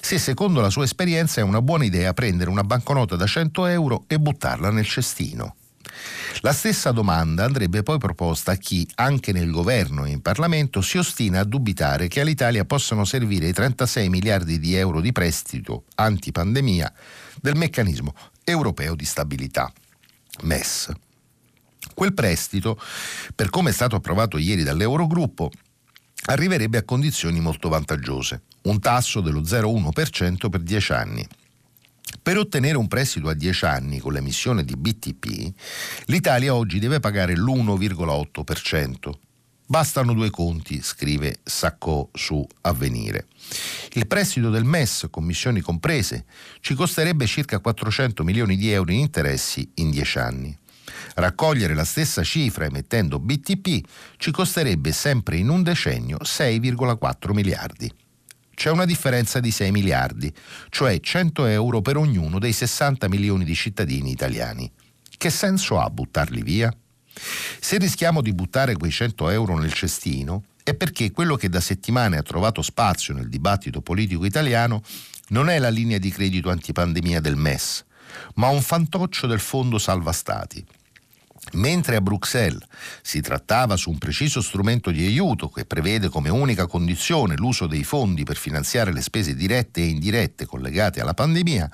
se 0.00 0.18
secondo 0.18 0.60
la 0.60 0.70
sua 0.70 0.84
esperienza 0.84 1.40
è 1.40 1.44
una 1.44 1.62
buona 1.62 1.84
idea 1.84 2.12
prendere 2.12 2.50
una 2.50 2.64
banconota 2.64 3.16
da 3.16 3.26
100 3.26 3.66
euro 3.66 4.04
e 4.06 4.18
buttarla 4.18 4.70
nel 4.70 4.86
cestino. 4.86 5.56
La 6.40 6.52
stessa 6.52 6.92
domanda 6.92 7.44
andrebbe 7.44 7.82
poi 7.82 7.98
proposta 7.98 8.52
a 8.52 8.56
chi, 8.56 8.86
anche 8.96 9.32
nel 9.32 9.50
governo 9.50 10.04
e 10.04 10.10
in 10.10 10.20
Parlamento, 10.20 10.80
si 10.80 10.98
ostina 10.98 11.40
a 11.40 11.44
dubitare 11.44 12.08
che 12.08 12.20
all'Italia 12.20 12.64
possano 12.64 13.04
servire 13.04 13.48
i 13.48 13.52
36 13.52 14.08
miliardi 14.08 14.58
di 14.58 14.74
euro 14.74 15.00
di 15.00 15.12
prestito 15.12 15.84
antipandemia 15.94 16.92
del 17.40 17.56
meccanismo 17.56 18.14
europeo 18.44 18.94
di 18.94 19.04
stabilità, 19.04 19.72
MES. 20.42 20.92
Quel 21.94 22.12
prestito, 22.12 22.78
per 23.34 23.48
come 23.48 23.70
è 23.70 23.72
stato 23.72 23.96
approvato 23.96 24.36
ieri 24.36 24.62
dall'Eurogruppo, 24.62 25.50
arriverebbe 26.24 26.78
a 26.78 26.84
condizioni 26.84 27.40
molto 27.40 27.68
vantaggiose, 27.68 28.42
un 28.62 28.80
tasso 28.80 29.20
dello 29.20 29.40
0,1% 29.40 30.48
per 30.48 30.60
10 30.60 30.92
anni. 30.92 31.26
Per 32.22 32.38
ottenere 32.38 32.76
un 32.76 32.88
prestito 32.88 33.28
a 33.28 33.34
10 33.34 33.64
anni 33.64 33.98
con 33.98 34.12
l'emissione 34.12 34.64
di 34.64 34.76
BTP, 34.76 35.52
l'Italia 36.06 36.54
oggi 36.54 36.78
deve 36.78 37.00
pagare 37.00 37.36
l'1,8%. 37.36 39.10
Bastano 39.68 40.14
due 40.14 40.30
conti, 40.30 40.80
scrive 40.80 41.38
Sacco 41.42 42.10
su 42.12 42.46
Avvenire. 42.62 43.26
Il 43.94 44.06
prestito 44.06 44.48
del 44.48 44.62
MES, 44.64 45.08
commissioni 45.10 45.60
comprese, 45.60 46.24
ci 46.60 46.74
costerebbe 46.74 47.26
circa 47.26 47.58
400 47.58 48.22
milioni 48.22 48.56
di 48.56 48.70
euro 48.70 48.92
in 48.92 49.00
interessi 49.00 49.68
in 49.74 49.90
10 49.90 50.18
anni. 50.18 50.56
Raccogliere 51.14 51.74
la 51.74 51.84
stessa 51.84 52.22
cifra 52.22 52.66
emettendo 52.66 53.18
BTP 53.18 53.80
ci 54.16 54.30
costerebbe 54.30 54.92
sempre 54.92 55.36
in 55.36 55.48
un 55.48 55.62
decennio 55.62 56.18
6,4 56.22 57.32
miliardi. 57.32 57.92
C'è 58.54 58.70
una 58.70 58.86
differenza 58.86 59.38
di 59.38 59.50
6 59.50 59.70
miliardi, 59.70 60.32
cioè 60.70 60.98
100 60.98 61.46
euro 61.46 61.82
per 61.82 61.96
ognuno 61.96 62.38
dei 62.38 62.52
60 62.52 63.08
milioni 63.08 63.44
di 63.44 63.54
cittadini 63.54 64.10
italiani. 64.10 64.70
Che 65.16 65.30
senso 65.30 65.78
ha 65.78 65.90
buttarli 65.90 66.42
via? 66.42 66.74
Se 67.60 67.78
rischiamo 67.78 68.20
di 68.20 68.32
buttare 68.32 68.74
quei 68.76 68.90
100 68.90 69.30
euro 69.30 69.58
nel 69.58 69.72
cestino, 69.72 70.44
è 70.62 70.74
perché 70.74 71.10
quello 71.10 71.36
che 71.36 71.48
da 71.48 71.60
settimane 71.60 72.16
ha 72.16 72.22
trovato 72.22 72.60
spazio 72.60 73.14
nel 73.14 73.28
dibattito 73.28 73.80
politico 73.80 74.24
italiano 74.24 74.82
non 75.28 75.48
è 75.48 75.58
la 75.58 75.68
linea 75.68 75.98
di 75.98 76.10
credito 76.10 76.50
antipandemia 76.50 77.20
del 77.20 77.36
MES, 77.36 77.84
ma 78.34 78.48
un 78.48 78.62
fantoccio 78.62 79.26
del 79.26 79.40
Fondo 79.40 79.78
Salva 79.78 80.12
Stati. 80.12 80.64
Mentre 81.52 81.96
a 81.96 82.00
Bruxelles 82.00 82.66
si 83.02 83.20
trattava 83.20 83.76
su 83.76 83.90
un 83.90 83.98
preciso 83.98 84.40
strumento 84.40 84.90
di 84.90 85.06
aiuto 85.06 85.48
che 85.48 85.64
prevede 85.64 86.08
come 86.08 86.28
unica 86.28 86.66
condizione 86.66 87.36
l'uso 87.36 87.66
dei 87.66 87.84
fondi 87.84 88.24
per 88.24 88.36
finanziare 88.36 88.92
le 88.92 89.00
spese 89.00 89.34
dirette 89.34 89.80
e 89.80 89.86
indirette 89.86 90.44
collegate 90.44 91.00
alla 91.00 91.14
pandemia, 91.14 91.70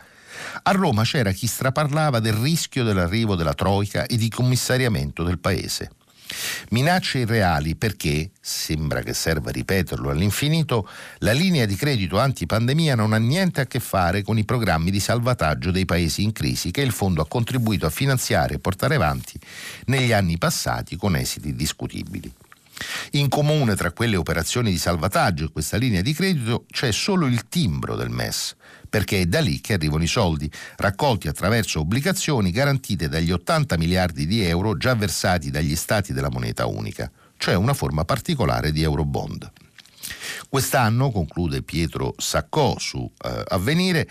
a 0.62 0.70
Roma 0.72 1.04
c'era 1.04 1.32
chi 1.32 1.46
straparlava 1.46 2.20
del 2.20 2.34
rischio 2.34 2.84
dell'arrivo 2.84 3.34
della 3.34 3.54
Troica 3.54 4.06
e 4.06 4.16
di 4.16 4.28
commissariamento 4.28 5.22
del 5.22 5.38
Paese. 5.38 5.90
Minacce 6.70 7.18
irreali 7.18 7.76
perché, 7.76 8.30
sembra 8.40 9.02
che 9.02 9.12
serva 9.12 9.50
ripeterlo 9.50 10.10
all'infinito, 10.10 10.88
la 11.18 11.32
linea 11.32 11.66
di 11.66 11.76
credito 11.76 12.18
antipandemia 12.18 12.94
non 12.94 13.12
ha 13.12 13.18
niente 13.18 13.60
a 13.60 13.66
che 13.66 13.80
fare 13.80 14.22
con 14.22 14.38
i 14.38 14.44
programmi 14.44 14.90
di 14.90 15.00
salvataggio 15.00 15.70
dei 15.70 15.84
paesi 15.84 16.22
in 16.22 16.32
crisi 16.32 16.70
che 16.70 16.82
il 16.82 16.92
fondo 16.92 17.20
ha 17.22 17.28
contribuito 17.28 17.86
a 17.86 17.90
finanziare 17.90 18.54
e 18.54 18.58
portare 18.58 18.94
avanti 18.94 19.38
negli 19.86 20.12
anni 20.12 20.38
passati 20.38 20.96
con 20.96 21.16
esiti 21.16 21.54
discutibili. 21.54 22.32
In 23.12 23.28
comune 23.28 23.74
tra 23.74 23.92
quelle 23.92 24.16
operazioni 24.16 24.70
di 24.70 24.78
salvataggio 24.78 25.44
e 25.44 25.52
questa 25.52 25.76
linea 25.76 26.02
di 26.02 26.12
credito 26.12 26.66
c'è 26.70 26.92
solo 26.92 27.26
il 27.26 27.48
timbro 27.48 27.96
del 27.96 28.10
MES, 28.10 28.56
perché 28.88 29.20
è 29.20 29.26
da 29.26 29.40
lì 29.40 29.60
che 29.60 29.74
arrivano 29.74 30.02
i 30.02 30.08
soldi, 30.08 30.50
raccolti 30.76 31.28
attraverso 31.28 31.80
obbligazioni 31.80 32.50
garantite 32.50 33.08
dagli 33.08 33.32
80 33.32 33.76
miliardi 33.76 34.26
di 34.26 34.42
euro 34.44 34.76
già 34.76 34.94
versati 34.94 35.50
dagli 35.50 35.76
stati 35.76 36.12
della 36.12 36.30
moneta 36.30 36.66
unica, 36.66 37.10
cioè 37.36 37.54
una 37.54 37.74
forma 37.74 38.04
particolare 38.04 38.72
di 38.72 38.82
Eurobond. 38.82 39.50
Quest'anno, 40.48 41.10
conclude 41.10 41.62
Pietro 41.62 42.14
Saccò 42.16 42.78
su 42.78 43.10
eh, 43.24 43.42
Avvenire, 43.48 44.08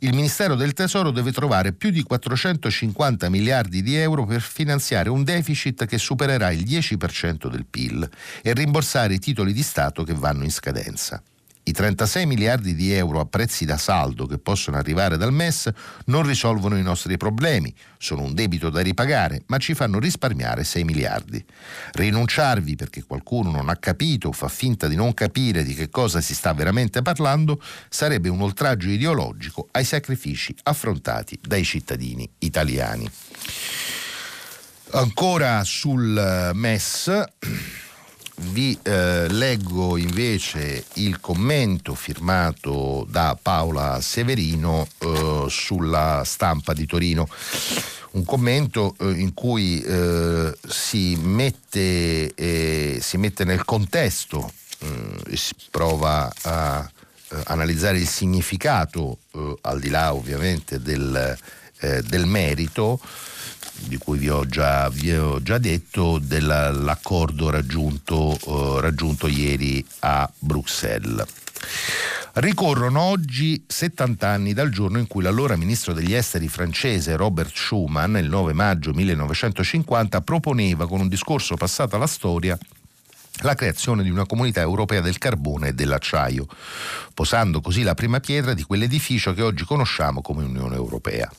il 0.00 0.14
Ministero 0.14 0.54
del 0.54 0.72
Tesoro 0.72 1.10
deve 1.10 1.32
trovare 1.32 1.72
più 1.72 1.90
di 1.90 2.02
450 2.02 3.28
miliardi 3.28 3.82
di 3.82 3.96
euro 3.96 4.24
per 4.24 4.40
finanziare 4.40 5.08
un 5.08 5.24
deficit 5.24 5.86
che 5.86 5.98
supererà 5.98 6.50
il 6.50 6.62
10% 6.62 7.48
del 7.48 7.66
PIL 7.66 8.08
e 8.42 8.52
rimborsare 8.52 9.14
i 9.14 9.18
titoli 9.18 9.52
di 9.52 9.62
Stato 9.62 10.02
che 10.02 10.14
vanno 10.14 10.44
in 10.44 10.50
scadenza. 10.52 11.22
I 11.68 11.72
36 11.72 12.26
miliardi 12.26 12.76
di 12.76 12.92
euro 12.92 13.18
a 13.18 13.26
prezzi 13.26 13.64
da 13.64 13.76
saldo 13.76 14.26
che 14.26 14.38
possono 14.38 14.76
arrivare 14.76 15.16
dal 15.16 15.32
MES 15.32 15.68
non 16.04 16.24
risolvono 16.24 16.76
i 16.76 16.82
nostri 16.82 17.16
problemi, 17.16 17.74
sono 17.98 18.22
un 18.22 18.34
debito 18.34 18.70
da 18.70 18.80
ripagare, 18.82 19.42
ma 19.46 19.58
ci 19.58 19.74
fanno 19.74 19.98
risparmiare 19.98 20.62
6 20.62 20.84
miliardi. 20.84 21.44
Rinunciarvi 21.90 22.76
perché 22.76 23.02
qualcuno 23.02 23.50
non 23.50 23.68
ha 23.68 23.74
capito 23.78 24.28
o 24.28 24.32
fa 24.32 24.46
finta 24.46 24.86
di 24.86 24.94
non 24.94 25.12
capire 25.12 25.64
di 25.64 25.74
che 25.74 25.88
cosa 25.88 26.20
si 26.20 26.34
sta 26.34 26.54
veramente 26.54 27.02
parlando 27.02 27.60
sarebbe 27.88 28.28
un 28.28 28.42
oltraggio 28.42 28.88
ideologico 28.88 29.66
ai 29.72 29.84
sacrifici 29.84 30.54
affrontati 30.62 31.36
dai 31.42 31.64
cittadini 31.64 32.30
italiani. 32.38 33.10
Ancora 34.92 35.64
sul 35.64 36.52
MES 36.54 37.24
vi 38.38 38.78
eh, 38.82 39.28
leggo 39.28 39.96
invece 39.96 40.84
il 40.94 41.20
commento 41.20 41.94
firmato 41.94 43.06
da 43.08 43.38
Paola 43.40 44.00
Severino 44.00 44.86
eh, 44.98 45.46
sulla 45.48 46.22
stampa 46.24 46.72
di 46.72 46.86
Torino. 46.86 47.28
Un 48.12 48.24
commento 48.24 48.94
eh, 48.98 49.10
in 49.10 49.34
cui 49.34 49.80
eh, 49.82 50.56
si 50.66 51.16
mette, 51.16 52.34
eh, 52.34 52.98
si, 53.00 53.16
mette, 53.18 53.44
nel 53.44 53.64
contesto 53.64 54.50
eh, 54.80 55.32
e 55.32 55.36
si 55.36 55.54
prova 55.70 56.32
a 56.42 56.90
analizzare 57.46 57.98
il 57.98 58.06
significato, 58.06 59.18
al 59.62 59.80
di 59.80 59.88
là 59.88 60.14
ovviamente 60.14 60.80
del, 60.80 61.36
del 61.80 62.26
merito, 62.26 63.00
di 63.84 63.98
cui 63.98 64.18
vi 64.18 64.28
ho 64.28 64.46
già, 64.46 64.88
vi 64.88 65.12
ho 65.12 65.42
già 65.42 65.58
detto, 65.58 66.18
dell'accordo 66.18 67.50
raggiunto, 67.50 68.32
eh, 68.32 68.80
raggiunto 68.80 69.26
ieri 69.26 69.84
a 70.00 70.30
Bruxelles. 70.38 71.24
Ricorrono 72.34 73.00
oggi 73.00 73.64
70 73.66 74.28
anni 74.28 74.52
dal 74.52 74.68
giorno 74.68 74.98
in 74.98 75.06
cui 75.06 75.22
l'allora 75.22 75.56
ministro 75.56 75.94
degli 75.94 76.12
esteri 76.12 76.48
francese 76.48 77.16
Robert 77.16 77.52
Schuman, 77.54 78.18
il 78.18 78.28
9 78.28 78.52
maggio 78.52 78.92
1950, 78.92 80.20
proponeva 80.20 80.86
con 80.86 81.00
un 81.00 81.08
discorso 81.08 81.54
passato 81.56 81.96
alla 81.96 82.06
storia 82.06 82.58
la 83.40 83.54
creazione 83.54 84.02
di 84.02 84.10
una 84.10 84.26
comunità 84.26 84.60
europea 84.60 85.00
del 85.00 85.18
carbone 85.18 85.68
e 85.68 85.72
dell'acciaio, 85.72 86.46
posando 87.12 87.60
così 87.60 87.82
la 87.82 87.94
prima 87.94 88.20
pietra 88.20 88.54
di 88.54 88.62
quell'edificio 88.62 89.34
che 89.34 89.42
oggi 89.42 89.64
conosciamo 89.64 90.22
come 90.22 90.44
Unione 90.44 90.76
Europea. 90.76 91.30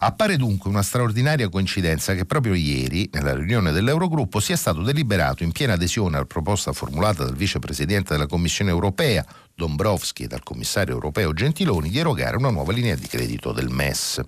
Appare 0.00 0.36
dunque 0.36 0.70
una 0.70 0.82
straordinaria 0.82 1.48
coincidenza 1.48 2.14
che 2.14 2.24
proprio 2.24 2.54
ieri, 2.54 3.08
nella 3.12 3.34
riunione 3.34 3.72
dell'Eurogruppo, 3.72 4.40
sia 4.40 4.56
stato 4.56 4.82
deliberato 4.82 5.42
in 5.42 5.52
piena 5.52 5.74
adesione 5.74 6.16
alla 6.16 6.24
proposta 6.24 6.72
formulata 6.72 7.24
dal 7.24 7.36
vicepresidente 7.36 8.14
della 8.14 8.26
Commissione 8.26 8.70
europea, 8.70 9.24
Dombrovski, 9.54 10.24
e 10.24 10.26
dal 10.26 10.42
commissario 10.42 10.94
europeo 10.94 11.32
Gentiloni 11.32 11.90
di 11.90 11.98
erogare 11.98 12.36
una 12.36 12.50
nuova 12.50 12.72
linea 12.72 12.94
di 12.94 13.06
credito 13.06 13.52
del 13.52 13.68
MES. 13.68 14.20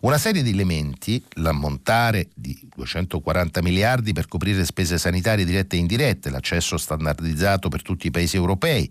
Una 0.00 0.18
serie 0.18 0.42
di 0.42 0.50
elementi, 0.50 1.20
l'ammontare 1.34 2.28
di 2.34 2.56
240 2.76 3.60
miliardi 3.62 4.12
per 4.12 4.28
coprire 4.28 4.64
spese 4.64 4.96
sanitarie 4.96 5.44
dirette 5.44 5.74
e 5.74 5.80
indirette, 5.80 6.30
l'accesso 6.30 6.76
standardizzato 6.76 7.68
per 7.68 7.82
tutti 7.82 8.06
i 8.06 8.12
paesi 8.12 8.36
europei, 8.36 8.88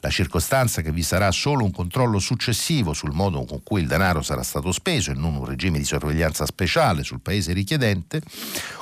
la 0.00 0.10
circostanza 0.10 0.82
che 0.82 0.92
vi 0.92 1.02
sarà 1.02 1.30
solo 1.30 1.64
un 1.64 1.70
controllo 1.70 2.18
successivo 2.18 2.92
sul 2.92 3.12
modo 3.12 3.44
con 3.46 3.62
cui 3.62 3.80
il 3.80 3.86
denaro 3.86 4.20
sarà 4.20 4.42
stato 4.42 4.70
speso 4.70 5.10
e 5.10 5.14
non 5.14 5.34
un 5.34 5.46
regime 5.46 5.78
di 5.78 5.84
sorveglianza 5.84 6.44
speciale 6.44 7.04
sul 7.04 7.20
paese 7.20 7.54
richiedente, 7.54 8.20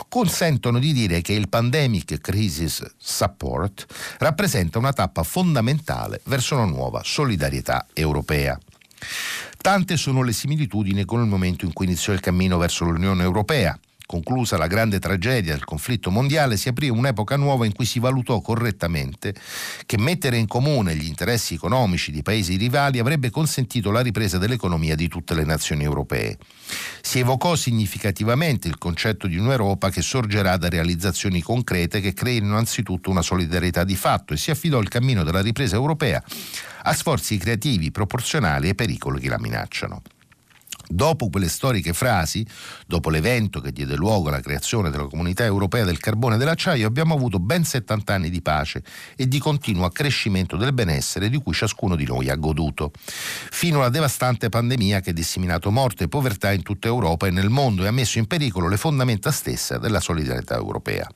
consentono 0.09 0.81
di 0.81 0.92
dire 0.92 1.20
che 1.20 1.33
il 1.33 1.48
Pandemic 1.48 2.20
Crisis 2.20 2.85
Support 2.96 3.87
rappresenta 4.18 4.79
una 4.79 4.92
tappa 4.92 5.22
fondamentale 5.22 6.20
verso 6.24 6.57
una 6.57 6.64
nuova 6.64 7.03
solidarietà 7.05 7.87
europea. 7.92 8.59
Tante 9.68 9.98
sono 9.98 10.22
le 10.22 10.33
similitudini 10.33 11.04
con 11.04 11.20
il 11.20 11.26
momento 11.26 11.66
in 11.66 11.74
cui 11.74 11.85
iniziò 11.85 12.14
il 12.14 12.20
cammino 12.20 12.57
verso 12.57 12.87
l'Unione 12.87 13.22
Europea, 13.22 13.78
Conclusa 14.08 14.56
la 14.56 14.68
grande 14.68 15.00
tragedia 15.00 15.52
del 15.52 15.66
conflitto 15.66 16.10
mondiale, 16.10 16.56
si 16.56 16.70
aprì 16.70 16.88
un'epoca 16.88 17.36
nuova 17.36 17.66
in 17.66 17.74
cui 17.74 17.84
si 17.84 17.98
valutò 17.98 18.40
correttamente 18.40 19.34
che 19.84 19.98
mettere 19.98 20.38
in 20.38 20.46
comune 20.46 20.96
gli 20.96 21.04
interessi 21.04 21.52
economici 21.52 22.10
di 22.10 22.22
paesi 22.22 22.56
rivali 22.56 23.00
avrebbe 23.00 23.28
consentito 23.28 23.90
la 23.90 24.00
ripresa 24.00 24.38
dell'economia 24.38 24.94
di 24.94 25.08
tutte 25.08 25.34
le 25.34 25.44
nazioni 25.44 25.84
europee. 25.84 26.38
Si 27.02 27.18
evocò 27.18 27.54
significativamente 27.54 28.66
il 28.66 28.78
concetto 28.78 29.26
di 29.26 29.36
un'Europa 29.36 29.90
che 29.90 30.00
sorgerà 30.00 30.56
da 30.56 30.70
realizzazioni 30.70 31.42
concrete 31.42 32.00
che 32.00 32.14
creino 32.14 32.46
innanzitutto 32.46 33.10
una 33.10 33.20
solidarietà 33.20 33.84
di 33.84 33.94
fatto 33.94 34.32
e 34.32 34.38
si 34.38 34.50
affidò 34.50 34.80
il 34.80 34.88
cammino 34.88 35.22
della 35.22 35.42
ripresa 35.42 35.76
europea 35.76 36.24
a 36.84 36.94
sforzi 36.94 37.36
creativi 37.36 37.90
proporzionali 37.90 38.68
ai 38.68 38.74
pericoli 38.74 39.20
che 39.20 39.28
la 39.28 39.38
minacciano. 39.38 40.00
Dopo 40.90 41.29
quelle 41.29 41.48
storiche 41.48 41.92
frasi, 41.92 42.46
dopo 42.87 43.11
l'evento 43.11 43.61
che 43.61 43.72
diede 43.72 43.94
luogo 43.94 44.29
alla 44.29 44.40
creazione 44.40 44.88
della 44.88 45.07
comunità 45.07 45.44
europea 45.44 45.85
del 45.85 45.98
carbone 45.98 46.37
e 46.37 46.38
dell'acciaio, 46.38 46.87
abbiamo 46.87 47.14
avuto 47.14 47.38
ben 47.38 47.62
70 47.64 48.14
anni 48.14 48.31
di 48.31 48.40
pace 48.40 48.83
e 49.14 49.29
di 49.29 49.38
continuo 49.38 49.85
accrescimento 49.85 50.57
del 50.57 50.72
benessere 50.72 51.29
di 51.29 51.37
cui 51.37 51.53
ciascuno 51.53 51.94
di 51.94 52.07
noi 52.07 52.31
ha 52.31 52.37
goduto, 52.37 52.90
fino 53.51 53.81
alla 53.81 53.90
devastante 53.90 54.48
pandemia 54.48 55.01
che 55.01 55.11
ha 55.11 55.12
disseminato 55.12 55.70
morte 55.70 56.05
e 56.05 56.09
povertà 56.09 56.53
in 56.53 56.62
tutta 56.62 56.88
Europa 56.88 57.27
e 57.27 57.31
nel 57.31 57.51
mondo 57.51 57.85
e 57.85 57.87
ha 57.87 57.92
messo 57.92 58.18
in 58.18 58.27
pericolo 58.27 58.68
le 58.68 58.79
fondamenta 58.79 59.31
stesse 59.31 59.79
della 59.79 60.01
solidarietà 60.01 60.57
europea. 60.57 61.07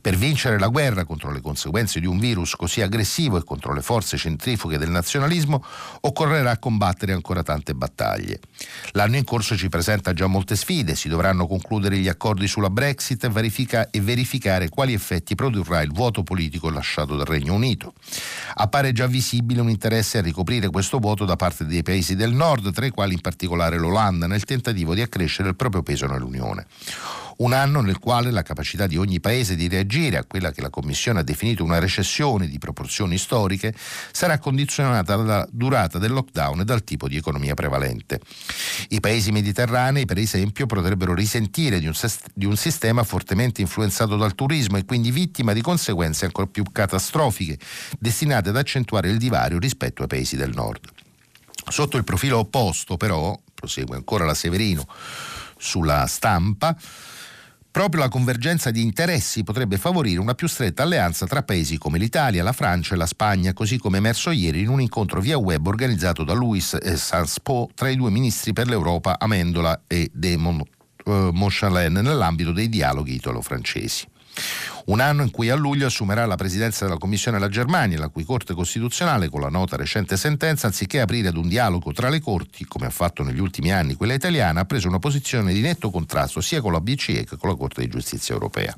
Per 0.00 0.16
vincere 0.16 0.58
la 0.58 0.68
guerra 0.68 1.04
contro 1.04 1.30
le 1.30 1.40
conseguenze 1.40 2.00
di 2.00 2.06
un 2.06 2.18
virus 2.18 2.56
così 2.56 2.80
aggressivo 2.80 3.36
e 3.36 3.44
contro 3.44 3.72
le 3.72 3.82
forze 3.82 4.16
centrifughe 4.16 4.78
del 4.78 4.90
nazionalismo 4.90 5.64
occorrerà 6.00 6.58
combattere 6.58 7.12
ancora 7.12 7.42
tante 7.42 7.74
battaglie. 7.74 8.40
L'anno 8.92 9.16
in 9.16 9.24
corso 9.24 9.56
ci 9.56 9.68
presenta 9.68 10.12
già 10.12 10.26
molte 10.26 10.56
sfide, 10.56 10.94
si 10.94 11.08
dovranno 11.08 11.46
concludere 11.46 11.98
gli 11.98 12.08
accordi 12.08 12.48
sulla 12.48 12.70
Brexit 12.70 13.28
verifica- 13.28 13.90
e 13.90 14.00
verificare 14.00 14.68
quali 14.68 14.92
effetti 14.92 15.34
produrrà 15.34 15.82
il 15.82 15.92
vuoto 15.92 16.22
politico 16.22 16.70
lasciato 16.70 17.16
dal 17.16 17.26
Regno 17.26 17.54
Unito. 17.54 17.94
Appare 18.54 18.92
già 18.92 19.06
visibile 19.06 19.60
un 19.60 19.70
interesse 19.70 20.18
a 20.18 20.22
ricoprire 20.22 20.68
questo 20.70 20.98
vuoto 20.98 21.24
da 21.24 21.36
parte 21.36 21.64
dei 21.66 21.82
paesi 21.82 22.16
del 22.16 22.32
nord, 22.32 22.72
tra 22.72 22.86
i 22.86 22.90
quali 22.90 23.14
in 23.14 23.20
particolare 23.20 23.78
l'Olanda, 23.78 24.26
nel 24.26 24.44
tentativo 24.44 24.94
di 24.94 25.02
accrescere 25.02 25.48
il 25.48 25.56
proprio 25.56 25.82
peso 25.82 26.06
nell'Unione. 26.06 26.66
Un 27.36 27.52
anno 27.52 27.80
nel 27.80 27.98
quale 27.98 28.30
la 28.30 28.42
capacità 28.42 28.86
di 28.86 28.96
ogni 28.96 29.20
paese 29.20 29.56
di 29.56 29.68
reagire 29.68 30.16
a 30.16 30.24
quella 30.24 30.52
che 30.52 30.60
la 30.60 30.70
Commissione 30.70 31.20
ha 31.20 31.22
definito 31.22 31.64
una 31.64 31.78
recessione 31.78 32.48
di 32.48 32.58
proporzioni 32.58 33.18
storiche 33.18 33.74
sarà 34.12 34.38
condizionata 34.38 35.16
dalla 35.16 35.46
durata 35.50 35.98
del 35.98 36.12
lockdown 36.12 36.60
e 36.60 36.64
dal 36.64 36.84
tipo 36.84 37.08
di 37.08 37.16
economia 37.16 37.54
prevalente. 37.54 38.20
I 38.90 39.00
paesi 39.00 39.32
mediterranei, 39.32 40.04
per 40.04 40.18
esempio, 40.18 40.66
potrebbero 40.66 41.14
risentire 41.14 41.80
di 41.80 41.86
un, 41.86 41.94
di 42.34 42.44
un 42.44 42.56
sistema 42.56 43.02
fortemente 43.02 43.60
influenzato 43.60 44.16
dal 44.16 44.34
turismo 44.34 44.76
e 44.76 44.84
quindi 44.84 45.10
vittima 45.10 45.52
di 45.52 45.60
conseguenze 45.60 46.24
ancora 46.26 46.46
più 46.46 46.64
catastrofiche, 46.70 47.58
destinate 47.98 48.50
ad 48.50 48.56
accentuare 48.56 49.08
il 49.08 49.18
divario 49.18 49.58
rispetto 49.58 50.02
ai 50.02 50.08
paesi 50.08 50.36
del 50.36 50.52
nord. 50.54 50.88
Sotto 51.68 51.96
il 51.96 52.04
profilo 52.04 52.38
opposto, 52.38 52.96
però, 52.96 53.38
prosegue 53.54 53.96
ancora 53.96 54.24
la 54.24 54.34
Severino 54.34 54.86
sulla 55.56 56.06
stampa, 56.06 56.76
Proprio 57.74 58.02
la 58.02 58.08
convergenza 58.08 58.70
di 58.70 58.82
interessi 58.82 59.42
potrebbe 59.42 59.78
favorire 59.78 60.20
una 60.20 60.34
più 60.34 60.46
stretta 60.46 60.84
alleanza 60.84 61.26
tra 61.26 61.42
paesi 61.42 61.76
come 61.76 61.98
l'Italia, 61.98 62.44
la 62.44 62.52
Francia 62.52 62.94
e 62.94 62.96
la 62.96 63.04
Spagna, 63.04 63.52
così 63.52 63.78
come 63.78 63.96
emerso 63.96 64.30
ieri 64.30 64.60
in 64.60 64.68
un 64.68 64.80
incontro 64.80 65.20
via 65.20 65.38
web 65.38 65.66
organizzato 65.66 66.22
da 66.22 66.34
Louis 66.34 66.76
Sanspo 66.76 67.68
tra 67.74 67.88
i 67.88 67.96
due 67.96 68.12
ministri 68.12 68.52
per 68.52 68.68
l'Europa 68.68 69.18
Amendola 69.18 69.82
e 69.88 70.08
Demon 70.14 70.62
uh, 71.06 71.30
Monchalin 71.32 71.94
nell'ambito 71.94 72.52
dei 72.52 72.68
dialoghi 72.68 73.14
italo-francesi. 73.16 74.06
Un 74.86 75.00
anno 75.00 75.22
in 75.22 75.30
cui 75.30 75.48
a 75.48 75.54
luglio 75.54 75.86
assumerà 75.86 76.26
la 76.26 76.36
presidenza 76.36 76.84
della 76.84 76.98
Commissione 76.98 77.38
la 77.38 77.48
Germania, 77.48 77.98
la 77.98 78.08
cui 78.08 78.24
Corte 78.24 78.54
Costituzionale, 78.54 79.30
con 79.30 79.40
la 79.40 79.48
nota 79.48 79.76
recente 79.76 80.16
sentenza, 80.16 80.66
anziché 80.66 81.00
aprire 81.00 81.28
ad 81.28 81.36
un 81.36 81.48
dialogo 81.48 81.92
tra 81.92 82.08
le 82.08 82.20
corti, 82.20 82.66
come 82.66 82.86
ha 82.86 82.90
fatto 82.90 83.22
negli 83.22 83.40
ultimi 83.40 83.72
anni 83.72 83.94
quella 83.94 84.14
italiana, 84.14 84.60
ha 84.60 84.64
preso 84.64 84.88
una 84.88 84.98
posizione 84.98 85.52
di 85.52 85.60
netto 85.60 85.90
contrasto 85.90 86.40
sia 86.40 86.60
con 86.60 86.72
la 86.72 86.80
BCE 86.80 87.24
che 87.24 87.36
con 87.36 87.48
la 87.48 87.56
Corte 87.56 87.80
di 87.80 87.88
Giustizia 87.88 88.34
europea. 88.34 88.76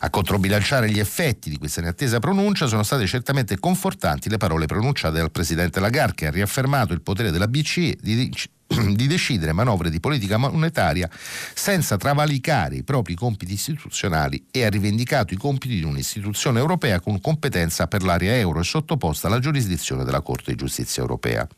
A 0.00 0.10
controbilanciare 0.10 0.90
gli 0.90 1.00
effetti 1.00 1.50
di 1.50 1.58
questa 1.58 1.80
inattesa 1.80 2.20
pronuncia 2.20 2.66
sono 2.66 2.84
state 2.84 3.06
certamente 3.06 3.58
confortanti 3.58 4.28
le 4.28 4.36
parole 4.36 4.66
pronunciate 4.66 5.18
dal 5.18 5.32
Presidente 5.32 5.80
Lagarde 5.80 6.14
che 6.14 6.26
ha 6.28 6.30
riaffermato 6.30 6.92
il 6.92 7.02
potere 7.02 7.32
della 7.32 7.48
BCE 7.48 7.98
di 8.00 8.32
di 8.94 9.06
decidere 9.06 9.52
manovre 9.52 9.90
di 9.90 10.00
politica 10.00 10.36
monetaria 10.36 11.08
senza 11.54 11.96
travalicare 11.96 12.76
i 12.76 12.82
propri 12.84 13.14
compiti 13.14 13.52
istituzionali 13.52 14.46
e 14.50 14.64
ha 14.64 14.68
rivendicato 14.68 15.32
i 15.32 15.38
compiti 15.38 15.76
di 15.76 15.84
un'istituzione 15.84 16.58
europea 16.58 17.00
con 17.00 17.20
competenza 17.20 17.86
per 17.86 18.02
l'area 18.02 18.36
euro 18.36 18.60
e 18.60 18.64
sottoposta 18.64 19.26
alla 19.26 19.38
giurisdizione 19.38 20.04
della 20.04 20.20
Corte 20.20 20.52
di 20.52 20.56
giustizia 20.56 21.02
europea. 21.02 21.48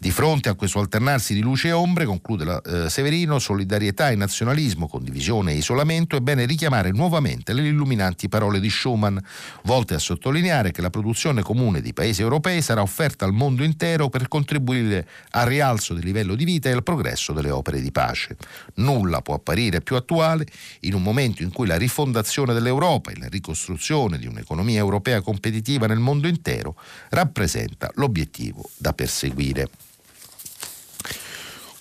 Di 0.00 0.10
fronte 0.12 0.48
a 0.48 0.54
questo 0.54 0.78
alternarsi 0.78 1.34
di 1.34 1.40
luce 1.40 1.68
e 1.68 1.72
ombre, 1.72 2.04
conclude 2.04 2.44
la, 2.44 2.62
eh, 2.62 2.88
Severino, 2.88 3.38
solidarietà 3.38 4.10
e 4.10 4.14
nazionalismo, 4.14 4.86
condivisione 4.86 5.52
e 5.52 5.56
isolamento, 5.56 6.16
è 6.16 6.20
bene 6.20 6.46
richiamare 6.46 6.92
nuovamente 6.92 7.52
le 7.52 7.66
illuminanti 7.66 8.28
parole 8.28 8.60
di 8.60 8.70
Schuman, 8.70 9.20
volte 9.62 9.94
a 9.94 9.98
sottolineare 9.98 10.70
che 10.70 10.82
la 10.82 10.90
produzione 10.90 11.42
comune 11.42 11.80
di 11.80 11.92
paesi 11.92 12.22
europei 12.22 12.62
sarà 12.62 12.80
offerta 12.80 13.24
al 13.24 13.32
mondo 13.32 13.64
intero 13.64 14.08
per 14.08 14.28
contribuire 14.28 15.06
al 15.30 15.46
rialzo 15.46 15.94
del 15.94 16.04
livello 16.04 16.36
di 16.36 16.44
vita 16.44 16.68
e 16.68 16.72
al 16.72 16.84
progresso 16.84 17.32
delle 17.32 17.50
opere 17.50 17.80
di 17.80 17.90
pace. 17.90 18.36
Nulla 18.74 19.20
può 19.20 19.34
apparire 19.34 19.80
più 19.80 19.96
attuale 19.96 20.46
in 20.80 20.94
un 20.94 21.02
momento 21.02 21.42
in 21.42 21.50
cui 21.50 21.66
la 21.66 21.76
rifondazione 21.76 22.54
dell'Europa 22.54 23.10
e 23.10 23.18
la 23.18 23.28
ricostruzione 23.28 24.18
di 24.18 24.26
un'economia 24.26 24.78
europea 24.78 25.20
competitiva 25.22 25.86
nel 25.86 25.98
mondo 25.98 26.28
intero 26.28 26.76
rappresenta 27.10 27.90
l'obiettivo 27.94 28.70
da 28.76 28.92
perseguire 28.92 29.27
seguire. 29.28 29.68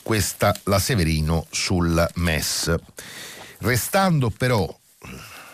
Questa 0.03 0.55
la 0.65 0.79
Severino 0.79 1.47
sul 1.49 2.05
MES. 2.15 2.73
Restando 3.59 4.29
però 4.29 4.67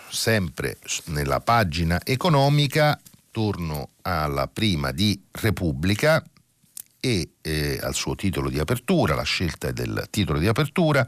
sempre 0.09 0.77
nella 1.05 1.39
pagina 1.39 1.99
economica, 2.03 2.99
torno 3.31 3.89
alla 4.01 4.47
prima 4.47 4.91
di 4.91 5.19
Repubblica 5.31 6.23
e 6.99 7.31
eh, 7.41 7.79
al 7.81 7.95
suo 7.95 8.15
titolo 8.15 8.49
di 8.49 8.59
apertura, 8.59 9.15
la 9.15 9.23
scelta 9.23 9.71
del 9.71 10.07
titolo 10.09 10.37
di 10.37 10.47
apertura 10.47 11.07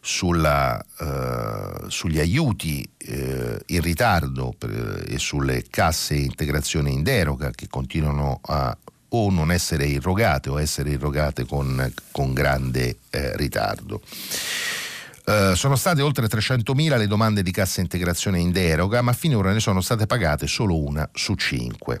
sulla, 0.00 0.80
eh, 0.98 1.88
sugli 1.88 2.20
aiuti 2.20 2.88
eh, 2.98 3.60
in 3.66 3.80
ritardo 3.80 4.54
per, 4.56 5.04
e 5.08 5.18
sulle 5.18 5.64
casse 5.68 6.14
integrazione 6.14 6.90
in 6.90 7.02
deroga 7.02 7.50
che 7.50 7.66
continuano 7.68 8.38
a 8.42 8.76
o 9.10 9.30
non 9.30 9.50
essere 9.50 9.86
irrogate 9.86 10.50
o 10.50 10.60
essere 10.60 10.90
irrogate 10.90 11.46
con, 11.46 11.92
con 12.10 12.32
grande 12.32 12.98
eh, 13.10 13.36
ritardo. 13.36 14.02
Uh, 15.24 15.54
sono 15.54 15.76
state 15.76 16.02
oltre 16.02 16.26
300.000 16.26 16.98
le 16.98 17.06
domande 17.06 17.42
di 17.42 17.52
cassa 17.52 17.80
integrazione 17.80 18.40
in 18.40 18.50
deroga, 18.50 19.00
ma 19.00 19.12
finora 19.12 19.52
ne 19.52 19.60
sono 19.60 19.80
state 19.80 20.06
pagate 20.06 20.46
solo 20.46 20.76
una 20.76 21.08
su 21.12 21.34
cinque. 21.34 22.00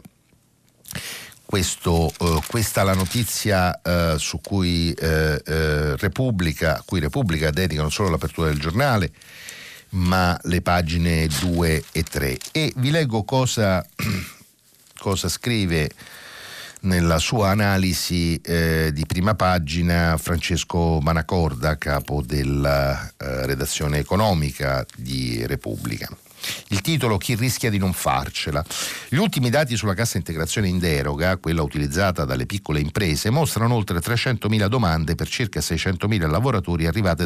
Questo, 1.44 2.12
uh, 2.18 2.40
questa 2.46 2.80
è 2.80 2.84
la 2.84 2.94
notizia 2.94 3.80
uh, 3.82 4.16
su 4.16 4.40
cui, 4.40 4.94
Repubblica, 4.96 6.78
a 6.78 6.82
cui 6.84 6.98
Repubblica 7.00 7.50
dedica 7.50 7.82
non 7.82 7.92
solo 7.92 8.08
l'apertura 8.08 8.48
del 8.48 8.58
giornale, 8.58 9.12
ma 9.90 10.38
le 10.44 10.62
pagine 10.62 11.28
2 11.40 11.84
e 11.92 12.02
3. 12.02 12.38
E 12.52 12.72
vi 12.76 12.90
leggo 12.90 13.24
cosa, 13.24 13.84
cosa 14.98 15.28
scrive 15.28 15.90
nella 16.82 17.18
sua 17.18 17.50
analisi 17.50 18.40
eh, 18.40 18.90
di 18.92 19.04
prima 19.06 19.34
pagina 19.34 20.16
Francesco 20.16 21.00
Manacorda, 21.00 21.76
capo 21.76 22.22
della 22.22 23.06
eh, 23.16 23.46
redazione 23.46 23.98
economica 23.98 24.84
di 24.96 25.46
Repubblica. 25.46 26.08
Il 26.68 26.80
titolo 26.80 27.18
Chi 27.18 27.34
rischia 27.34 27.68
di 27.68 27.78
non 27.78 27.92
farcela. 27.92 28.64
Gli 29.08 29.16
ultimi 29.16 29.50
dati 29.50 29.76
sulla 29.76 29.94
cassa 29.94 30.16
integrazione 30.16 30.68
in 30.68 30.78
deroga, 30.78 31.36
quella 31.36 31.62
utilizzata 31.62 32.24
dalle 32.24 32.46
piccole 32.46 32.80
imprese, 32.80 33.30
mostrano 33.30 33.74
oltre 33.74 33.98
300.000 33.98 34.66
domande 34.66 35.14
per 35.14 35.28
circa 35.28 35.60
600.000 35.60 36.28
lavoratori 36.28 36.86
arrivate 36.86 37.24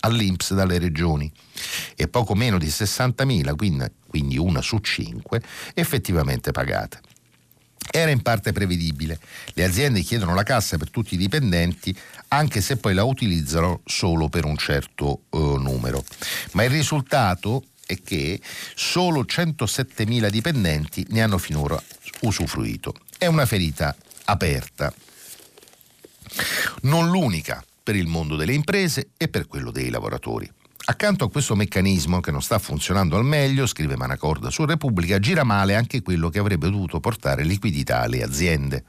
all'Inps 0.00 0.54
dalle 0.54 0.78
regioni 0.78 1.30
e 1.96 2.06
poco 2.08 2.34
meno 2.34 2.58
di 2.58 2.66
60.000, 2.66 3.56
quindi, 4.08 4.38
una 4.38 4.60
su 4.60 4.78
cinque, 4.78 5.42
effettivamente 5.74 6.52
pagate. 6.52 7.00
Era 7.90 8.10
in 8.10 8.22
parte 8.22 8.52
prevedibile. 8.52 9.18
Le 9.54 9.64
aziende 9.64 10.02
chiedono 10.02 10.34
la 10.34 10.42
cassa 10.42 10.78
per 10.78 10.90
tutti 10.90 11.14
i 11.14 11.18
dipendenti 11.18 11.96
anche 12.28 12.60
se 12.60 12.76
poi 12.76 12.94
la 12.94 13.04
utilizzano 13.04 13.80
solo 13.84 14.28
per 14.28 14.44
un 14.44 14.56
certo 14.56 15.22
uh, 15.30 15.56
numero. 15.56 16.04
Ma 16.52 16.64
il 16.64 16.70
risultato 16.70 17.64
è 17.84 18.00
che 18.02 18.40
solo 18.74 19.22
107.000 19.22 20.28
dipendenti 20.28 21.06
ne 21.10 21.22
hanno 21.22 21.38
finora 21.38 21.80
usufruito. 22.20 22.94
È 23.18 23.26
una 23.26 23.46
ferita 23.46 23.94
aperta. 24.24 24.92
Non 26.82 27.10
l'unica 27.10 27.62
per 27.82 27.96
il 27.96 28.06
mondo 28.06 28.36
delle 28.36 28.54
imprese 28.54 29.10
e 29.16 29.28
per 29.28 29.46
quello 29.46 29.70
dei 29.70 29.90
lavoratori. 29.90 30.50
Accanto 30.84 31.24
a 31.24 31.30
questo 31.30 31.54
meccanismo 31.54 32.18
che 32.18 32.32
non 32.32 32.42
sta 32.42 32.58
funzionando 32.58 33.16
al 33.16 33.24
meglio, 33.24 33.66
scrive 33.66 33.96
Manacorda 33.96 34.50
su 34.50 34.64
Repubblica, 34.64 35.20
gira 35.20 35.44
male 35.44 35.76
anche 35.76 36.02
quello 36.02 36.28
che 36.28 36.40
avrebbe 36.40 36.68
dovuto 36.68 36.98
portare 36.98 37.44
liquidità 37.44 38.00
alle 38.00 38.20
aziende. 38.20 38.82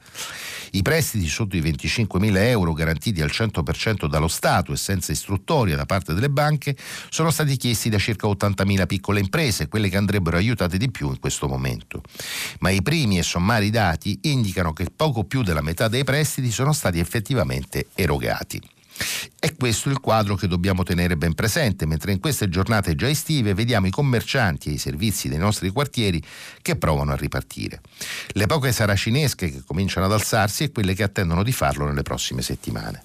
I 0.72 0.82
prestiti 0.82 1.28
sotto 1.28 1.56
i 1.56 1.60
25.000 1.60 2.36
euro 2.48 2.72
garantiti 2.72 3.22
al 3.22 3.30
100% 3.32 4.06
dallo 4.06 4.26
Stato 4.26 4.72
e 4.72 4.76
senza 4.76 5.12
istruttoria 5.12 5.76
da 5.76 5.86
parte 5.86 6.14
delle 6.14 6.30
banche 6.30 6.76
sono 7.10 7.30
stati 7.30 7.56
chiesti 7.56 7.88
da 7.90 7.98
circa 7.98 8.26
80.000 8.26 8.86
piccole 8.86 9.20
imprese, 9.20 9.68
quelle 9.68 9.88
che 9.88 9.96
andrebbero 9.96 10.36
aiutate 10.36 10.78
di 10.78 10.90
più 10.90 11.10
in 11.10 11.20
questo 11.20 11.46
momento. 11.46 12.02
Ma 12.58 12.70
i 12.70 12.82
primi 12.82 13.18
e 13.18 13.22
sommari 13.22 13.70
dati 13.70 14.18
indicano 14.22 14.72
che 14.72 14.88
poco 14.94 15.22
più 15.22 15.44
della 15.44 15.62
metà 15.62 15.86
dei 15.86 16.02
prestiti 16.02 16.50
sono 16.50 16.72
stati 16.72 16.98
effettivamente 16.98 17.86
erogati. 17.94 18.60
È 19.38 19.54
questo 19.56 19.90
il 19.90 20.00
quadro 20.00 20.36
che 20.36 20.46
dobbiamo 20.46 20.84
tenere 20.84 21.16
ben 21.16 21.34
presente, 21.34 21.86
mentre 21.86 22.12
in 22.12 22.20
queste 22.20 22.48
giornate 22.48 22.94
già 22.94 23.08
estive 23.08 23.52
vediamo 23.54 23.86
i 23.86 23.90
commercianti 23.90 24.70
e 24.70 24.72
i 24.72 24.78
servizi 24.78 25.28
dei 25.28 25.38
nostri 25.38 25.70
quartieri 25.70 26.22
che 26.62 26.76
provano 26.76 27.12
a 27.12 27.16
ripartire. 27.16 27.80
Le 28.28 28.46
poche 28.46 28.72
saracinesche 28.72 29.50
che 29.50 29.62
cominciano 29.66 30.06
ad 30.06 30.12
alzarsi 30.12 30.64
e 30.64 30.72
quelle 30.72 30.94
che 30.94 31.02
attendono 31.02 31.42
di 31.42 31.52
farlo 31.52 31.84
nelle 31.86 32.02
prossime 32.02 32.42
settimane. 32.42 33.02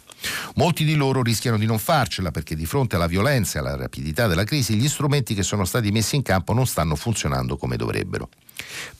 Molti 0.56 0.84
di 0.84 0.95
loro 0.95 1.21
rischiano 1.21 1.58
di 1.58 1.65
non 1.65 1.80
farcela 1.80 2.32
perché 2.32 2.56
di 2.56 2.65
fronte 2.65 2.95
alla 2.95 3.08
violenza 3.08 3.58
e 3.58 3.62
alla 3.62 3.75
rapidità 3.75 4.28
della 4.28 4.43
crisi 4.43 4.75
gli 4.75 4.88
strumenti 4.89 5.34
che 5.34 5.43
sono 5.43 5.65
stati 5.65 5.91
messi 5.91 6.15
in 6.15 6.21
campo 6.21 6.54
non 6.54 6.67
stanno 6.67 6.95
funzionando 6.95 7.58
come 7.58 7.78
dovrebbero. 7.78 8.30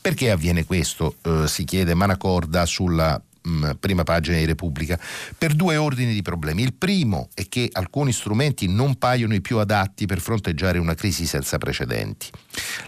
Perché 0.00 0.30
avviene 0.30 0.64
questo? 0.64 1.16
Eh, 1.22 1.46
si 1.46 1.64
chiede 1.64 1.94
Manacorda 1.94 2.64
sulla 2.64 3.20
Mm, 3.48 3.70
prima 3.80 4.04
pagina 4.04 4.36
di 4.36 4.44
Repubblica, 4.44 5.00
per 5.38 5.54
due 5.54 5.76
ordini 5.76 6.12
di 6.12 6.20
problemi. 6.20 6.62
Il 6.62 6.74
primo 6.74 7.30
è 7.32 7.48
che 7.48 7.70
alcuni 7.72 8.12
strumenti 8.12 8.68
non 8.68 8.96
paiono 8.96 9.32
i 9.32 9.40
più 9.40 9.56
adatti 9.56 10.04
per 10.04 10.20
fronteggiare 10.20 10.78
una 10.78 10.92
crisi 10.92 11.24
senza 11.24 11.56
precedenti. 11.56 12.28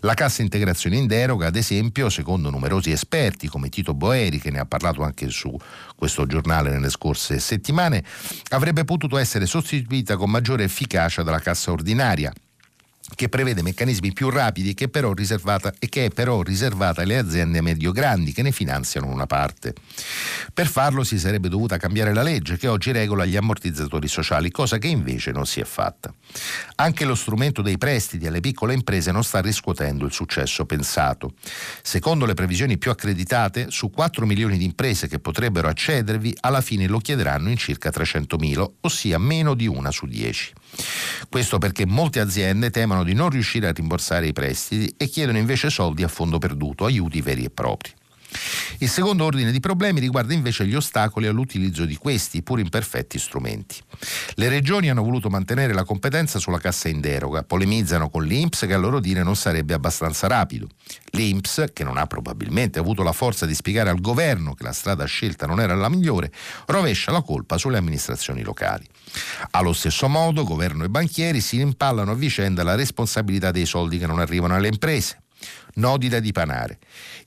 La 0.01 0.13
cassa 0.13 0.43
integrazione 0.43 0.97
in 0.97 1.07
deroga, 1.07 1.47
ad 1.47 1.57
esempio, 1.57 2.11
secondo 2.11 2.51
numerosi 2.51 2.91
esperti 2.91 3.49
come 3.49 3.71
Tito 3.71 3.95
Boeri, 3.95 4.41
che 4.41 4.51
ne 4.51 4.59
ha 4.59 4.67
parlato 4.67 5.03
anche 5.03 5.31
su 5.31 5.57
questo 5.97 6.27
giornale 6.27 6.71
nelle 6.71 6.91
scorse 6.91 7.39
settimane, 7.39 8.05
avrebbe 8.51 8.85
potuto 8.85 9.17
essere 9.17 9.47
sostituita 9.47 10.19
con 10.19 10.31
maggiore 10.31 10.65
efficacia 10.65 11.23
dalla 11.23 11.41
cassa 11.41 11.71
ordinaria 11.71 12.31
che 13.15 13.29
prevede 13.29 13.63
meccanismi 13.63 14.13
più 14.13 14.31
rapidi 14.31 14.75
che 14.75 14.91
e 15.79 15.89
che 15.89 16.05
è 16.05 16.11
però 16.11 16.43
riservata 16.43 17.03
alle 17.03 17.19
aziende 17.19 17.61
medio-grandi 17.61 18.33
che 18.33 18.43
ne 18.43 18.53
finanziano 18.53 19.07
una 19.07 19.27
parte. 19.27 19.75
Per 20.53 20.67
farlo 20.67 21.05
si 21.05 21.19
sarebbe 21.19 21.49
dovuta 21.49 21.77
cambiare 21.77 22.13
la 22.13 22.23
legge 22.23 22.57
che 22.57 22.69
oggi 22.69 22.93
regola 22.93 23.25
gli 23.25 23.37
ammortizzatori 23.37 24.09
sociali, 24.09 24.51
cosa 24.51 24.79
che 24.79 24.89
invece 24.89 25.33
non 25.33 25.47
si 25.47 25.61
è 25.61 25.65
fatta. 25.65 26.13
Anche 26.77 27.05
lo 27.05 27.15
strumento 27.15 27.63
dei 27.63 27.79
prestiti 27.79 28.27
alle 28.27 28.41
piccole 28.41 28.75
imprese 28.75 29.13
non 29.13 29.25
sta 29.25 29.41
riscuotendo 29.41 30.05
il 30.05 30.13
successo 30.13 30.65
pensato. 30.67 31.35
Secondo 31.83 32.27
le 32.27 32.35
previsioni 32.35 32.79
più 32.79 32.91
accreditate, 32.91 33.67
su 33.71 33.91
4 33.91 34.27
milioni 34.27 34.59
di 34.59 34.65
imprese 34.65 35.09
che 35.09 35.19
potrebbero 35.19 35.69
accedervi, 35.69 36.37
alla 36.41 36.61
fine 36.61 36.87
lo 36.87 36.99
chiederanno 36.99 37.51
in 37.51 37.57
circa 37.57 37.91
300.000, 37.91 38.71
ossia 38.81 39.19
meno 39.19 39.55
di 39.55 39.67
una 39.67 39.91
su 39.91 40.07
10. 40.07 40.53
Questo 41.29 41.59
perché 41.59 41.87
molte 41.87 42.21
aziende 42.21 42.71
temono 42.71 43.05
di 43.05 43.15
non 43.15 43.31
riuscire 43.31 43.69
a 43.69 43.73
rimborsare 43.73 44.27
i 44.27 44.33
prestiti 44.33 44.95
e 44.97 45.09
chiedono 45.09 45.39
invece 45.39 45.71
soldi 45.71 46.03
a 46.03 46.09
fondo 46.09 46.39
perduto, 46.39 46.85
aiuti 46.85 47.21
veri 47.21 47.45
e 47.45 47.51
propri. 47.51 47.93
Il 48.79 48.89
secondo 48.89 49.25
ordine 49.25 49.53
di 49.53 49.61
problemi 49.61 50.01
riguarda 50.01 50.35
invece 50.35 50.67
gli 50.67 50.75
ostacoli 50.75 51.27
all'utilizzo 51.27 51.85
di 51.85 51.97
questi, 51.97 52.43
pur 52.43 52.59
imperfetti, 52.59 53.19
strumenti. 53.19 53.77
Le 54.35 54.49
regioni 54.49 54.91
hanno 54.91 55.03
voluto 55.03 55.29
mantenere 55.29 55.73
la 55.73 55.85
competenza 55.85 56.39
sulla 56.39 56.59
cassa 56.59 56.89
in 56.89 57.01
deroga, 57.01 57.45
polemizzano 57.45 58.11
con 58.11 58.25
l'INPS 58.25 58.67
che 58.67 58.75
a 58.75 58.79
loro 58.79 58.99
dire 58.99 59.23
non 59.23 59.37
sarebbe 59.37 59.75
abbastanza 59.75 60.27
rapido. 60.27 60.67
L'INPS, 61.11 61.67
che 61.73 61.85
non 61.85 61.97
ha 61.97 62.07
probabilmente 62.07 62.79
avuto 62.79 63.03
la 63.03 63.13
forza 63.13 63.47
di 63.47 63.55
spiegare 63.55 63.91
al 63.91 64.01
governo 64.01 64.55
che 64.55 64.65
la 64.65 64.73
strada 64.73 65.05
scelta 65.05 65.47
non 65.47 65.61
era 65.61 65.75
la 65.75 65.89
migliore, 65.89 66.33
rovescia 66.67 67.13
la 67.13 67.23
colpa 67.23 67.59
sulle 67.59 67.79
amministrazioni 67.79 68.43
locali. 68.43 68.87
Allo 69.53 69.73
stesso 69.73 70.09
modo, 70.09 70.45
governo 70.45 70.85
e 70.85 70.89
banchieri 70.89 71.41
si 71.41 71.59
rimpallano 71.59 72.13
a 72.13 72.15
vicenda 72.15 72.63
la 72.63 72.75
responsabilità 72.75 73.51
dei 73.51 73.67
soldi 73.67 73.99
che 73.99 74.07
non 74.07 74.19
arrivano 74.19 74.55
alle 74.55 74.69
imprese 74.69 75.22
nodi 75.75 76.09
da 76.09 76.21
dipanare. 76.21 76.79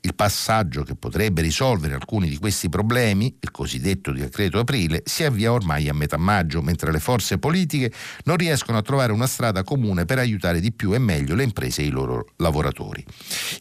Il 0.02 0.16
passaggio 0.16 0.84
che 0.84 0.96
potrebbe 0.96 1.42
risolvere 1.42 1.96
alcuni 1.96 2.30
di 2.30 2.38
questi 2.38 2.70
problemi, 2.70 3.36
il 3.40 3.52
cosiddetto 3.52 4.12
decreto 4.12 4.60
aprile, 4.60 5.02
si 5.06 5.24
avvia 5.24 5.52
ormai 5.52 5.90
a 5.90 5.94
metà 5.94 6.18
maggio, 6.18 6.62
mentre 6.62 6.92
le 6.92 7.00
forze 7.00 7.38
politiche 7.38 7.92
non 8.26 8.38
riescono 8.38 8.78
a 8.78 8.82
trovare 8.82 9.12
una 9.12 9.28
strada 9.28 9.64
comune 9.64 10.06
per 10.06 10.20
aiutare 10.20 10.60
di 10.60 10.72
più 10.72 10.94
e 10.94 11.00
meglio 11.00 11.36
le 11.36 11.44
imprese 11.44 11.82
e 11.82 11.86
i 11.86 11.90
loro 11.90 12.28
lavoratori. 12.38 13.04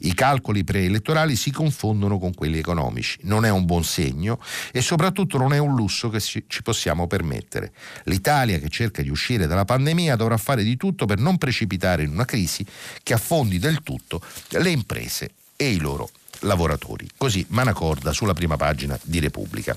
I 0.00 0.14
calcoli 0.14 0.64
preelettorali 0.64 1.36
si 1.36 1.50
confondono 1.50 2.18
con 2.18 2.34
quelli 2.34 2.58
economici. 2.58 3.18
Non 3.22 3.44
è 3.44 3.50
un 3.50 3.64
buon 3.64 3.84
segno 3.84 4.38
e 4.72 4.80
soprattutto 4.82 5.38
non 5.38 5.52
è 5.52 5.58
un 5.58 5.74
lusso 5.74 6.10
che 6.10 6.20
ci 6.20 6.62
possiamo 6.62 7.06
permettere. 7.06 7.72
L'Italia 8.04 8.58
che 8.58 8.68
cerca 8.68 9.02
di 9.02 9.08
uscire 9.08 9.46
dalla 9.46 9.64
pandemia 9.64 10.16
dovrà 10.16 10.36
fare 10.36 10.62
di 10.62 10.76
tutto 10.76 11.06
per 11.06 11.18
non 11.18 11.38
precipitare 11.38 12.02
in 12.02 12.10
una 12.10 12.24
crisi 12.24 12.64
che 13.02 13.14
affondi 13.14 13.58
del 13.58 13.82
tutto 13.82 14.20
le 14.48 14.73
imprese 14.74 15.30
e 15.56 15.70
i 15.70 15.78
loro 15.78 16.10
lavoratori. 16.40 17.08
Così 17.16 17.44
Manacorda 17.48 18.12
sulla 18.12 18.34
prima 18.34 18.56
pagina 18.56 18.98
di 19.02 19.20
Repubblica. 19.20 19.74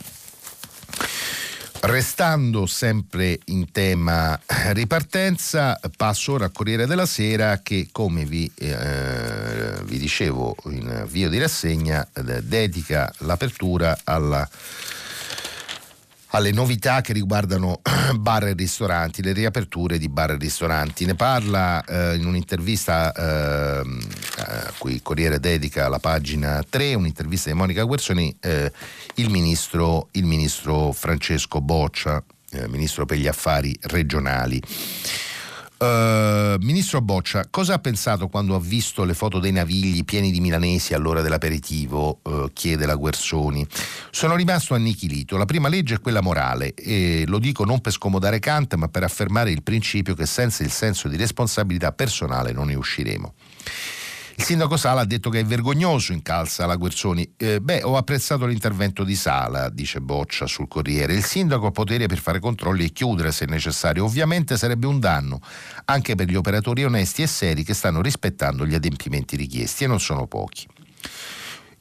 Restando 1.79 2.65
sempre 2.65 3.39
in 3.45 3.71
tema 3.71 4.37
ripartenza, 4.71 5.79
passo 5.95 6.33
ora 6.33 6.45
al 6.45 6.51
Corriere 6.51 6.87
della 6.87 7.05
Sera 7.05 7.61
che, 7.61 7.89
come 7.91 8.25
vi, 8.25 8.51
eh, 8.55 9.73
vi 9.83 9.99
dicevo 9.99 10.55
in 10.65 11.05
via 11.07 11.29
di 11.29 11.37
rassegna, 11.37 12.05
eh, 12.11 12.41
dedica 12.41 13.13
l'apertura 13.19 13.97
alla 14.03 14.47
alle 16.37 16.51
novità 16.51 17.01
che 17.01 17.13
riguardano 17.13 17.81
bar 18.15 18.45
e 18.45 18.53
ristoranti, 18.53 19.23
le 19.23 19.33
riaperture 19.33 19.97
di 19.97 20.07
bar 20.07 20.31
e 20.31 20.37
ristoranti. 20.37 21.05
Ne 21.05 21.15
parla 21.15 21.83
eh, 21.83 22.15
in 22.15 22.25
un'intervista 22.25 23.11
eh, 23.11 23.81
a 24.37 24.73
cui 24.77 24.93
il 24.93 25.01
Corriere 25.01 25.39
dedica 25.39 25.89
la 25.89 25.97
pagina 25.97 26.63
3, 26.67 26.93
un'intervista 26.93 27.49
di 27.49 27.55
Monica 27.55 27.83
Guersoni, 27.83 28.35
eh, 28.39 28.71
il, 29.15 29.31
ministro, 29.31 30.09
il, 30.11 30.25
ministro, 30.25 30.91
Francesco 30.91 31.59
Boccia, 31.59 32.23
eh, 32.51 32.67
ministro 32.67 33.05
per 33.05 33.17
gli 33.17 33.27
affari 33.27 33.75
regionali. 33.81 34.61
Uh, 35.79 36.55
Ministro 36.59 37.01
Boccia, 37.01 37.45
cosa 37.51 37.75
ha 37.75 37.79
pensato 37.79 38.29
quando 38.29 38.55
ha 38.55 38.59
visto 38.59 39.03
le 39.03 39.13
foto 39.13 39.37
dei 39.37 39.51
navigli 39.51 40.03
pieni 40.03 40.31
di 40.31 40.39
milanesi 40.39 40.95
all'ora 40.95 41.21
dell'aperitivo? 41.21 42.19
Uh, 42.23 42.49
chiede 42.51 42.87
la 42.87 42.95
Guersoni. 42.95 43.65
Sono 44.09 44.35
rimasto 44.35 44.73
annichilito. 44.73 45.37
La 45.37 45.45
prima 45.45 45.67
legge 45.67 45.95
è 45.95 45.99
quella 45.99 46.21
morale 46.21 46.73
e 46.73 47.25
lo 47.27 47.37
dico 47.37 47.63
non 47.63 47.79
per 47.79 47.91
scomodare 47.91 48.39
Kant, 48.39 48.73
ma 48.73 48.87
per 48.87 49.03
affermare 49.03 49.51
il 49.51 49.61
principio 49.61 50.15
che 50.15 50.25
senza 50.25 50.63
il 50.63 50.71
senso 50.71 51.07
di 51.07 51.15
responsabilità 51.15 51.91
personale 51.91 52.53
non 52.53 52.67
ne 52.67 52.75
usciremo. 52.75 53.35
Il 54.39 54.43
sindaco 54.43 54.77
Sala 54.77 55.01
ha 55.01 55.05
detto 55.05 55.31
che 55.31 55.39
è 55.39 55.43
vergognoso, 55.45 56.13
incalza 56.13 56.67
la 56.67 56.75
Guerzoni. 56.75 57.33
Eh, 57.37 57.59
beh, 57.59 57.81
ho 57.81 57.97
apprezzato 57.97 58.45
l'intervento 58.45 59.03
di 59.03 59.15
Sala, 59.15 59.67
dice 59.69 59.99
Boccia 59.99 60.45
sul 60.45 60.67
Corriere. 60.67 61.15
Il 61.15 61.23
sindaco 61.23 61.65
ha 61.65 61.71
potere 61.71 62.05
per 62.05 62.19
fare 62.19 62.39
controlli 62.39 62.85
e 62.85 62.91
chiudere 62.91 63.31
se 63.31 63.45
necessario. 63.45 64.05
Ovviamente 64.05 64.55
sarebbe 64.55 64.85
un 64.85 64.99
danno 64.99 65.39
anche 65.85 66.13
per 66.13 66.27
gli 66.27 66.35
operatori 66.35 66.83
onesti 66.83 67.23
e 67.23 67.27
seri 67.27 67.63
che 67.63 67.73
stanno 67.73 67.99
rispettando 67.99 68.63
gli 68.67 68.75
adempimenti 68.75 69.35
richiesti 69.35 69.85
e 69.85 69.87
non 69.87 69.99
sono 69.99 70.27
pochi. 70.27 70.67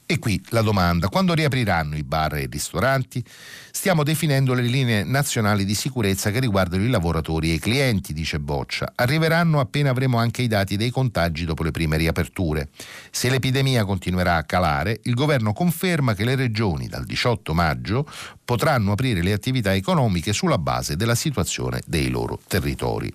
E 0.08 0.20
qui 0.20 0.40
la 0.50 0.60
domanda, 0.60 1.08
quando 1.08 1.34
riapriranno 1.34 1.96
i 1.96 2.04
bar 2.04 2.36
e 2.36 2.42
i 2.42 2.48
ristoranti? 2.48 3.24
Stiamo 3.72 4.04
definendo 4.04 4.54
le 4.54 4.62
linee 4.62 5.02
nazionali 5.02 5.64
di 5.64 5.74
sicurezza 5.74 6.30
che 6.30 6.38
riguardano 6.38 6.84
i 6.84 6.88
lavoratori 6.88 7.50
e 7.50 7.54
i 7.54 7.58
clienti, 7.58 8.12
dice 8.12 8.38
Boccia. 8.38 8.92
Arriveranno 8.94 9.58
appena 9.58 9.90
avremo 9.90 10.18
anche 10.18 10.42
i 10.42 10.46
dati 10.46 10.76
dei 10.76 10.90
contagi 10.90 11.44
dopo 11.44 11.64
le 11.64 11.72
prime 11.72 11.96
riaperture. 11.96 12.68
Se 13.10 13.28
l'epidemia 13.28 13.84
continuerà 13.84 14.36
a 14.36 14.44
calare, 14.44 15.00
il 15.02 15.14
governo 15.14 15.52
conferma 15.52 16.14
che 16.14 16.24
le 16.24 16.36
regioni 16.36 16.86
dal 16.86 17.04
18 17.04 17.52
maggio 17.52 18.08
potranno 18.44 18.92
aprire 18.92 19.22
le 19.22 19.32
attività 19.32 19.74
economiche 19.74 20.32
sulla 20.32 20.58
base 20.58 20.94
della 20.94 21.16
situazione 21.16 21.82
dei 21.84 22.10
loro 22.10 22.38
territori. 22.46 23.12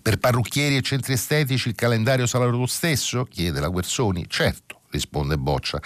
Per 0.00 0.16
parrucchieri 0.16 0.76
e 0.76 0.80
centri 0.80 1.12
estetici 1.12 1.68
il 1.68 1.74
calendario 1.74 2.26
sarà 2.26 2.46
lo 2.46 2.64
stesso? 2.64 3.26
chiede 3.26 3.60
la 3.60 3.68
Guersoni. 3.68 4.24
Certo 4.26 4.79
risponde 4.90 5.38
Boccia. 5.38 5.80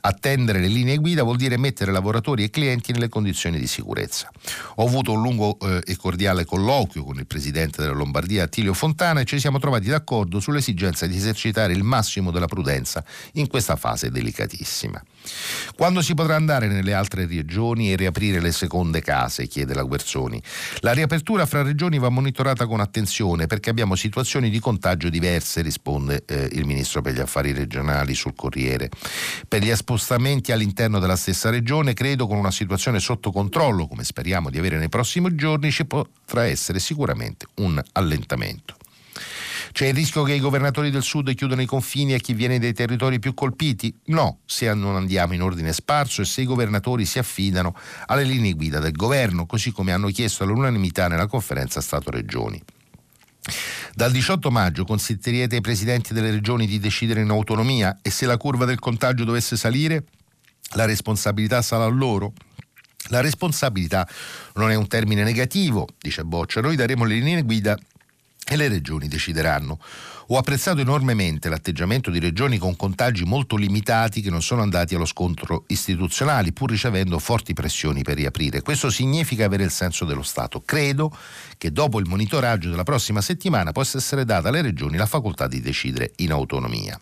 Attendere 0.00 0.60
le 0.60 0.68
linee 0.68 0.96
guida 0.96 1.22
vuol 1.22 1.36
dire 1.36 1.56
mettere 1.56 1.92
lavoratori 1.92 2.44
e 2.44 2.50
clienti 2.50 2.92
nelle 2.92 3.08
condizioni 3.08 3.58
di 3.58 3.66
sicurezza. 3.66 4.30
Ho 4.76 4.86
avuto 4.86 5.12
un 5.12 5.22
lungo 5.22 5.58
eh, 5.60 5.82
e 5.84 5.96
cordiale 5.96 6.44
colloquio 6.44 7.04
con 7.04 7.18
il 7.18 7.26
presidente 7.26 7.80
della 7.80 7.94
Lombardia 7.94 8.44
Attilio 8.44 8.74
Fontana 8.74 9.20
e 9.20 9.24
ci 9.24 9.38
siamo 9.38 9.58
trovati 9.58 9.88
d'accordo 9.88 10.40
sull'esigenza 10.40 11.06
di 11.06 11.16
esercitare 11.16 11.72
il 11.72 11.82
massimo 11.82 12.30
della 12.30 12.46
prudenza 12.46 13.04
in 13.34 13.46
questa 13.46 13.76
fase 13.76 14.10
delicatissima. 14.10 15.02
Quando 15.76 16.02
si 16.02 16.14
potrà 16.14 16.36
andare 16.36 16.68
nelle 16.68 16.94
altre 16.94 17.26
regioni 17.26 17.92
e 17.92 17.96
riaprire 17.96 18.40
le 18.40 18.52
seconde 18.52 19.00
case? 19.00 19.46
chiede 19.46 19.74
la 19.74 19.82
Guerzoni. 19.82 20.42
La 20.80 20.92
riapertura 20.92 21.46
fra 21.46 21.62
regioni 21.62 21.98
va 21.98 22.08
monitorata 22.08 22.66
con 22.66 22.80
attenzione 22.80 23.46
perché 23.46 23.70
abbiamo 23.70 23.94
situazioni 23.94 24.50
di 24.50 24.58
contagio 24.58 25.08
diverse, 25.08 25.62
risponde 25.62 26.24
eh, 26.26 26.48
il 26.52 26.64
ministro 26.64 27.02
per 27.02 27.14
gli 27.14 27.20
affari 27.20 27.52
regionali 27.52 28.14
sul 28.14 28.34
Corriere. 28.34 28.47
Per 28.48 29.62
gli 29.62 29.74
spostamenti 29.74 30.52
all'interno 30.52 30.98
della 30.98 31.16
stessa 31.16 31.50
regione, 31.50 31.94
credo 31.94 32.26
con 32.26 32.38
una 32.38 32.50
situazione 32.50 33.00
sotto 33.00 33.30
controllo, 33.30 33.86
come 33.86 34.04
speriamo 34.04 34.50
di 34.50 34.58
avere 34.58 34.78
nei 34.78 34.88
prossimi 34.88 35.34
giorni, 35.34 35.70
ci 35.70 35.84
potrà 35.84 36.44
essere 36.44 36.78
sicuramente 36.78 37.46
un 37.56 37.80
allentamento. 37.92 38.76
C'è 39.72 39.86
il 39.86 39.94
rischio 39.94 40.22
che 40.22 40.32
i 40.32 40.40
governatori 40.40 40.90
del 40.90 41.02
sud 41.02 41.32
chiudano 41.34 41.60
i 41.60 41.66
confini 41.66 42.14
a 42.14 42.18
chi 42.18 42.32
viene 42.32 42.58
dai 42.58 42.72
territori 42.72 43.18
più 43.18 43.34
colpiti? 43.34 43.94
No, 44.06 44.40
se 44.44 44.72
non 44.72 44.96
andiamo 44.96 45.34
in 45.34 45.42
ordine 45.42 45.72
sparso 45.72 46.22
e 46.22 46.24
se 46.24 46.40
i 46.40 46.46
governatori 46.46 47.04
si 47.04 47.18
affidano 47.18 47.76
alle 48.06 48.24
linee 48.24 48.54
guida 48.54 48.80
del 48.80 48.92
governo, 48.92 49.46
così 49.46 49.70
come 49.70 49.92
hanno 49.92 50.08
chiesto 50.08 50.42
all'unanimità 50.42 51.08
nella 51.08 51.26
conferenza 51.26 51.80
Stato-Regioni. 51.80 52.62
Dal 53.94 54.10
18 54.12 54.50
maggio 54.50 54.84
consentirete 54.84 55.56
ai 55.56 55.60
presidenti 55.60 56.12
delle 56.12 56.30
regioni 56.30 56.66
di 56.66 56.78
decidere 56.78 57.20
in 57.20 57.30
autonomia 57.30 57.98
e 58.02 58.10
se 58.10 58.26
la 58.26 58.36
curva 58.36 58.64
del 58.64 58.78
contagio 58.78 59.24
dovesse 59.24 59.56
salire, 59.56 60.04
la 60.74 60.84
responsabilità 60.84 61.62
sarà 61.62 61.86
loro? 61.86 62.32
La 63.08 63.20
responsabilità 63.20 64.06
non 64.54 64.70
è 64.70 64.74
un 64.74 64.86
termine 64.86 65.22
negativo, 65.22 65.86
dice 65.98 66.24
Boccia, 66.24 66.60
noi 66.60 66.76
daremo 66.76 67.04
le 67.04 67.14
linee 67.14 67.42
guida 67.42 67.78
e 68.46 68.56
le 68.56 68.68
regioni 68.68 69.08
decideranno. 69.08 69.78
Ho 70.30 70.36
apprezzato 70.36 70.80
enormemente 70.80 71.48
l'atteggiamento 71.48 72.10
di 72.10 72.18
regioni 72.18 72.58
con 72.58 72.76
contagi 72.76 73.24
molto 73.24 73.56
limitati 73.56 74.20
che 74.20 74.28
non 74.28 74.42
sono 74.42 74.60
andati 74.60 74.94
allo 74.94 75.06
scontro 75.06 75.64
istituzionale, 75.68 76.52
pur 76.52 76.68
ricevendo 76.68 77.18
forti 77.18 77.54
pressioni 77.54 78.02
per 78.02 78.16
riaprire. 78.16 78.60
Questo 78.60 78.90
significa 78.90 79.46
avere 79.46 79.64
il 79.64 79.70
senso 79.70 80.04
dello 80.04 80.22
Stato. 80.22 80.60
Credo 80.62 81.16
che 81.56 81.72
dopo 81.72 81.98
il 81.98 82.06
monitoraggio 82.06 82.68
della 82.68 82.82
prossima 82.82 83.22
settimana 83.22 83.72
possa 83.72 83.96
essere 83.96 84.26
data 84.26 84.48
alle 84.48 84.60
regioni 84.60 84.98
la 84.98 85.06
facoltà 85.06 85.46
di 85.46 85.62
decidere 85.62 86.12
in 86.16 86.30
autonomia. 86.30 87.00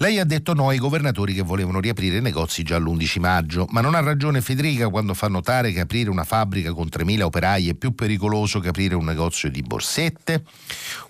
Lei 0.00 0.20
ha 0.20 0.24
detto 0.24 0.54
no 0.54 0.68
ai 0.68 0.78
governatori 0.78 1.34
che 1.34 1.42
volevano 1.42 1.80
riaprire 1.80 2.18
i 2.18 2.20
negozi 2.20 2.62
già 2.62 2.78
l'11 2.78 3.18
maggio, 3.18 3.66
ma 3.70 3.80
non 3.80 3.96
ha 3.96 4.00
ragione 4.00 4.40
Federica 4.40 4.88
quando 4.90 5.12
fa 5.12 5.26
notare 5.26 5.72
che 5.72 5.80
aprire 5.80 6.08
una 6.08 6.22
fabbrica 6.22 6.72
con 6.72 6.86
3.000 6.86 7.22
operai 7.22 7.68
è 7.68 7.74
più 7.74 7.96
pericoloso 7.96 8.60
che 8.60 8.68
aprire 8.68 8.94
un 8.94 9.04
negozio 9.04 9.50
di 9.50 9.60
borsette? 9.60 10.44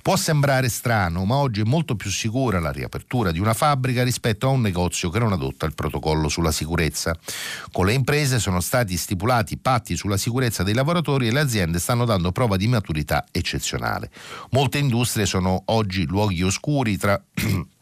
Può 0.01 0.17
sembrare 0.17 0.71
strano, 0.71 1.27
ma 1.27 1.35
oggi 1.35 1.61
è 1.61 1.65
molto 1.65 1.97
più 1.97 2.11
sicura 2.11 2.61
la 2.61 2.73
riapertura 2.73 3.31
di 3.31 3.41
una 3.41 3.53
fabbrica 3.53 4.03
rispetto 4.03 4.47
a 4.47 4.53
un 4.53 4.63
negozio 4.63 5.11
che 5.11 5.19
non 5.19 5.33
adotta 5.33 5.67
il 5.67 5.75
protocollo 5.75 6.31
sulla 6.31 6.51
sicurezza. 6.51 7.15
Con 7.71 7.85
le 7.85 7.93
imprese 7.93 8.39
sono 8.39 8.61
stati 8.61 8.97
stipulati 8.97 9.59
patti 9.59 9.97
sulla 9.97 10.17
sicurezza 10.17 10.63
dei 10.63 10.73
lavoratori 10.73 11.29
e 11.29 11.33
le 11.33 11.41
aziende 11.41 11.79
stanno 11.79 12.07
dando 12.07 12.33
prova 12.33 12.57
di 12.57 12.69
maturità 12.69 13.27
eccezionale. 13.33 14.11
Molte 14.53 14.79
industrie 14.79 15.27
sono 15.27 15.61
oggi 15.67 16.07
luoghi 16.07 16.43
oscuri 16.43 16.97
tra 16.97 17.21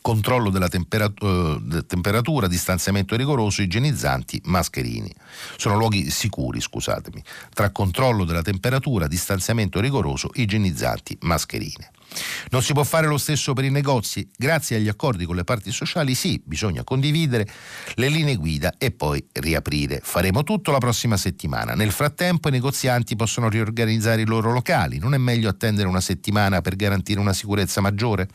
controllo 0.00 0.50
della 0.50 0.68
temperatura, 0.68 1.58
eh, 1.72 1.86
temperatura, 1.86 2.46
distanziamento 2.46 3.16
rigoroso, 3.16 3.62
igienizzanti, 3.62 4.40
mascherini. 4.44 5.12
Sono 5.56 5.76
luoghi 5.76 6.10
sicuri, 6.10 6.60
scusatemi, 6.60 7.22
tra 7.52 7.70
controllo 7.70 8.24
della 8.24 8.42
temperatura, 8.42 9.06
distanziamento 9.06 9.80
rigoroso, 9.80 10.30
igienizzanti, 10.34 11.18
mascherine. 11.22 11.90
Non 12.50 12.62
si 12.62 12.72
può 12.72 12.84
fare 12.84 13.06
lo 13.06 13.18
stesso 13.18 13.52
per 13.52 13.64
i 13.64 13.70
negozi? 13.70 14.28
Grazie 14.34 14.76
agli 14.76 14.88
accordi 14.88 15.26
con 15.26 15.36
le 15.36 15.44
parti 15.44 15.70
sociali 15.70 16.14
sì, 16.14 16.40
bisogna 16.42 16.82
condividere 16.82 17.46
le 17.94 18.08
linee 18.08 18.36
guida 18.36 18.74
e 18.78 18.90
poi 18.90 19.24
riaprire. 19.32 20.00
Faremo 20.02 20.42
tutto 20.42 20.70
la 20.70 20.78
prossima 20.78 21.16
settimana. 21.16 21.74
Nel 21.74 21.92
frattempo 21.92 22.48
i 22.48 22.52
negozianti 22.52 23.14
possono 23.14 23.48
riorganizzare 23.48 24.22
i 24.22 24.26
loro 24.26 24.52
locali. 24.52 24.98
Non 24.98 25.14
è 25.14 25.18
meglio 25.18 25.50
attendere 25.50 25.86
una 25.86 26.00
settimana 26.00 26.62
per 26.62 26.76
garantire 26.76 27.20
una 27.20 27.34
sicurezza 27.34 27.80
maggiore? 27.80 28.28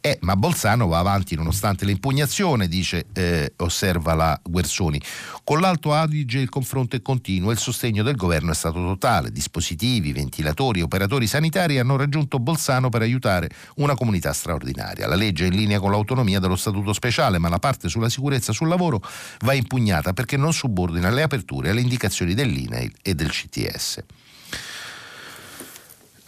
Eh, 0.00 0.18
ma 0.22 0.36
Bolzano 0.36 0.86
va 0.86 0.98
avanti 0.98 1.34
nonostante 1.34 1.84
l'impugnazione, 1.84 2.68
dice, 2.68 3.06
eh, 3.12 3.52
osserva 3.56 4.14
la 4.14 4.40
Guerzoni. 4.42 5.00
Con 5.44 5.60
l'Alto 5.60 5.92
Adige 5.92 6.38
il 6.38 6.48
confronto 6.48 6.96
è 6.96 7.02
continuo 7.02 7.50
e 7.50 7.54
il 7.54 7.58
sostegno 7.58 8.02
del 8.02 8.16
governo 8.16 8.52
è 8.52 8.54
stato 8.54 8.78
totale. 8.78 9.30
Dispositivi, 9.30 10.12
ventilatori 10.12 10.80
operatori 10.80 11.26
sanitari 11.26 11.78
hanno 11.78 11.96
raggiunto 11.96 12.38
Bolzano 12.38 12.88
per 12.88 13.02
aiutare 13.02 13.50
una 13.76 13.94
comunità 13.94 14.32
straordinaria. 14.32 15.06
La 15.06 15.16
legge 15.16 15.44
è 15.44 15.48
in 15.48 15.54
linea 15.54 15.80
con 15.80 15.90
l'autonomia 15.90 16.38
dello 16.38 16.56
statuto 16.56 16.92
speciale, 16.92 17.38
ma 17.38 17.48
la 17.48 17.58
parte 17.58 17.88
sulla 17.88 18.08
sicurezza 18.08 18.52
sul 18.52 18.68
lavoro 18.68 19.02
va 19.40 19.52
impugnata 19.54 20.12
perché 20.12 20.36
non 20.36 20.52
subordina 20.52 21.10
le 21.10 21.22
aperture 21.22 21.70
alle 21.70 21.80
indicazioni 21.80 22.34
dell'INEI 22.34 22.92
e 23.02 23.14
del 23.14 23.30
CTS. 23.30 24.04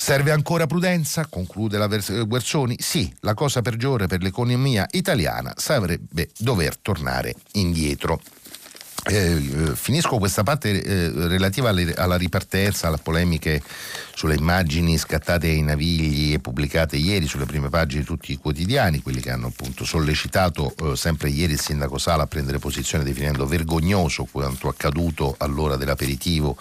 Serve 0.02 0.32
ancora 0.32 0.66
prudenza? 0.66 1.26
Conclude 1.26 1.78
la 1.78 1.86
Guerzoni. 1.86 2.74
Sì, 2.80 3.14
la 3.20 3.34
cosa 3.34 3.62
peggiore 3.62 4.08
per 4.08 4.20
l'economia 4.20 4.84
italiana 4.90 5.54
sarebbe 5.56 6.28
dover 6.38 6.76
tornare 6.76 7.36
indietro. 7.52 8.20
Eh, 9.04 9.14
eh, 9.16 9.76
finisco 9.76 10.18
questa 10.18 10.42
parte 10.42 10.82
eh, 10.82 11.08
relativa 11.28 11.68
alle, 11.68 11.94
alla 11.94 12.16
ripartenza, 12.16 12.88
alle 12.88 12.98
polemiche 13.00 13.62
sulle 14.12 14.34
immagini 14.34 14.98
scattate 14.98 15.46
ai 15.46 15.62
navigli 15.62 16.32
e 16.32 16.40
pubblicate 16.40 16.96
ieri 16.96 17.28
sulle 17.28 17.46
prime 17.46 17.68
pagine 17.68 18.00
di 18.00 18.06
tutti 18.06 18.32
i 18.32 18.38
quotidiani, 18.38 19.02
quelli 19.02 19.20
che 19.20 19.30
hanno 19.30 19.46
appunto 19.46 19.84
sollecitato 19.84 20.74
eh, 20.80 20.96
sempre 20.96 21.28
ieri 21.28 21.52
il 21.52 21.60
sindaco 21.60 21.98
Sala 21.98 22.24
a 22.24 22.26
prendere 22.26 22.58
posizione 22.58 23.04
definendo 23.04 23.46
vergognoso 23.46 24.26
quanto 24.28 24.66
accaduto 24.66 25.36
all'ora 25.38 25.76
dell'aperitivo 25.76 26.56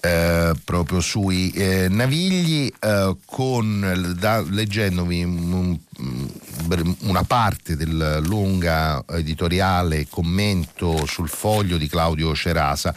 eh, 0.00 0.52
proprio 0.64 1.00
sui 1.00 1.50
eh, 1.50 1.88
navigli 1.88 2.72
eh, 2.78 3.16
con 3.24 4.14
da, 4.18 4.40
leggendovi 4.42 5.24
un, 5.24 5.78
una 7.00 7.24
parte 7.24 7.76
del 7.76 8.20
lunga 8.22 9.02
editoriale 9.08 10.06
commento 10.08 11.06
sul 11.06 11.28
foglio 11.28 11.78
di 11.78 11.88
Claudio 11.88 12.34
Cerasa 12.34 12.94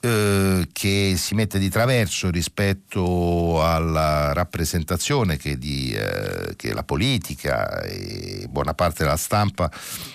eh, 0.00 0.68
che 0.72 1.14
si 1.16 1.34
mette 1.34 1.58
di 1.58 1.68
traverso 1.68 2.30
rispetto 2.30 3.64
alla 3.64 4.32
rappresentazione 4.32 5.36
che, 5.36 5.56
di, 5.56 5.92
eh, 5.92 6.54
che 6.56 6.74
la 6.74 6.82
politica 6.82 7.80
e 7.82 8.46
buona 8.50 8.74
parte 8.74 9.04
della 9.04 9.16
stampa 9.16 9.70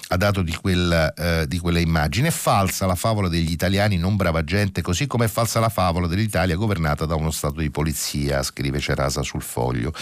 ha 0.09 0.17
dato 0.17 0.41
di, 0.41 0.53
quel, 0.53 1.45
di 1.47 1.57
quella 1.57 1.79
immagine. 1.79 2.27
È 2.27 2.31
falsa 2.31 2.85
la 2.85 2.95
favola 2.95 3.29
degli 3.29 3.51
italiani 3.51 3.97
non 3.97 4.17
brava 4.17 4.43
gente, 4.43 4.81
così 4.81 5.07
come 5.07 5.25
è 5.25 5.29
falsa 5.29 5.59
la 5.61 5.69
favola 5.69 6.00
dell'Italia 6.07 6.55
governata 6.55 7.05
da 7.05 7.15
uno 7.15 7.31
Stato 7.31 7.59
di 7.61 7.69
polizia, 7.69 8.43
scrive 8.43 8.79
Cerasa 8.79 9.21
sul 9.23 9.41
foglio. 9.41 9.93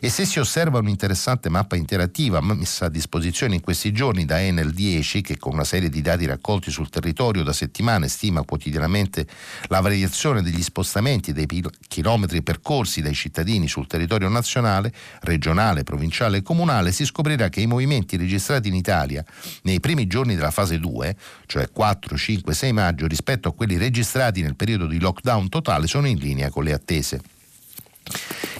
E 0.00 0.08
se 0.08 0.24
si 0.24 0.38
osserva 0.38 0.78
un'interessante 0.78 1.48
mappa 1.48 1.76
interattiva 1.76 2.40
messa 2.40 2.86
a 2.86 2.88
disposizione 2.88 3.54
in 3.54 3.60
questi 3.60 3.92
giorni 3.92 4.24
da 4.24 4.40
Enel 4.40 4.72
10, 4.72 5.20
che 5.20 5.38
con 5.38 5.54
una 5.54 5.64
serie 5.64 5.88
di 5.88 6.00
dati 6.00 6.26
raccolti 6.26 6.70
sul 6.70 6.88
territorio 6.88 7.42
da 7.42 7.52
settimane 7.52 8.08
stima 8.08 8.42
quotidianamente 8.42 9.26
la 9.68 9.80
variazione 9.80 10.42
degli 10.42 10.62
spostamenti 10.62 11.32
dei 11.32 11.46
chilometri 11.88 12.42
percorsi 12.42 13.00
dai 13.00 13.14
cittadini 13.14 13.68
sul 13.68 13.86
territorio 13.86 14.28
nazionale, 14.28 14.92
regionale, 15.20 15.82
provinciale 15.82 16.38
e 16.38 16.42
comunale, 16.42 16.92
si 16.92 17.04
scoprirà 17.04 17.48
che 17.48 17.60
i 17.60 17.66
movimenti 17.66 18.16
registrati 18.16 18.68
in 18.68 18.74
Italia 18.74 19.24
nei 19.62 19.80
primi 19.80 20.06
giorni 20.06 20.34
della 20.34 20.50
fase 20.50 20.78
2, 20.78 21.16
cioè 21.46 21.70
4, 21.70 22.16
5, 22.16 22.54
6 22.54 22.72
maggio, 22.72 23.06
rispetto 23.06 23.48
a 23.48 23.54
quelli 23.54 23.76
registrati 23.76 24.42
nel 24.42 24.56
periodo 24.56 24.86
di 24.86 24.98
lockdown 24.98 25.47
totale, 25.48 25.86
sono 25.86 26.06
in 26.06 26.18
linea 26.18 26.50
con 26.50 26.64
le 26.64 26.72
attese. 26.72 27.20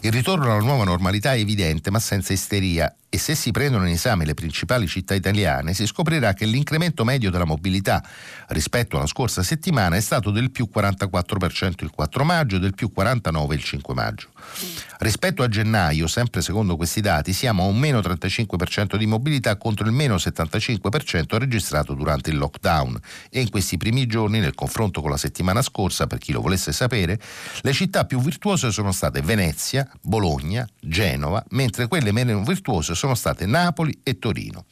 Il 0.01 0.13
ritorno 0.13 0.45
alla 0.45 0.63
nuova 0.63 0.85
normalità 0.85 1.35
è 1.35 1.39
evidente 1.39 1.91
ma 1.91 1.99
senza 1.99 2.33
isteria 2.33 2.95
e 3.11 3.17
se 3.19 3.35
si 3.35 3.51
prendono 3.51 3.87
in 3.87 3.95
esame 3.95 4.25
le 4.25 4.35
principali 4.35 4.87
città 4.87 5.15
italiane 5.15 5.73
si 5.73 5.87
scoprirà 5.87 6.35
che 6.35 6.45
l'incremento 6.45 7.05
medio 7.05 7.31
della 7.31 7.45
mobilità 7.45 8.05
rispetto 8.49 8.97
alla 8.97 9.07
scorsa 9.07 9.43
settimana 9.43 9.97
è 9.97 10.01
stato 10.01 10.31
del 10.31 10.51
più 10.51 10.69
44% 10.73 11.85
il 11.85 11.91
4 11.91 12.25
maggio 12.25 12.57
e 12.57 12.59
del 12.59 12.75
più 12.75 12.93
49% 12.95 13.53
il 13.53 13.63
5 13.63 13.95
maggio. 13.95 14.29
Rispetto 14.99 15.43
a 15.43 15.49
gennaio, 15.49 16.07
sempre 16.07 16.43
secondo 16.43 16.77
questi 16.77 17.01
dati, 17.01 17.33
siamo 17.33 17.63
a 17.63 17.67
un 17.67 17.79
meno 17.79 18.01
35% 18.01 18.97
di 18.97 19.07
mobilità 19.07 19.57
contro 19.57 19.87
il 19.87 19.93
meno 19.93 20.17
75% 20.17 21.37
registrato 21.39 21.95
durante 21.95 22.31
il 22.31 22.37
lockdown 22.37 22.99
e 23.31 23.41
in 23.41 23.51
questi 23.51 23.77
primi 23.77 24.07
giorni, 24.07 24.41
nel 24.41 24.55
confronto 24.55 25.01
con 25.01 25.11
la 25.11 25.17
settimana 25.17 25.63
scorsa, 25.63 26.07
per 26.07 26.19
chi 26.19 26.33
lo 26.33 26.41
volesse 26.41 26.73
sapere, 26.73 27.19
le 27.61 27.73
città 27.73 28.05
più 28.05 28.21
virtuose 28.21 28.73
sono 28.73 28.93
state 28.93 29.23
Venezia, 29.23 29.89
Bologna, 30.03 30.67
Genova, 30.81 31.45
mentre 31.51 31.87
quelle 31.87 32.13
meno 32.13 32.43
virtuose 32.43 32.95
sono 32.99 33.15
state 33.15 33.47
Napoli 33.47 34.01
e 34.03 34.19
Torino. 34.19 34.67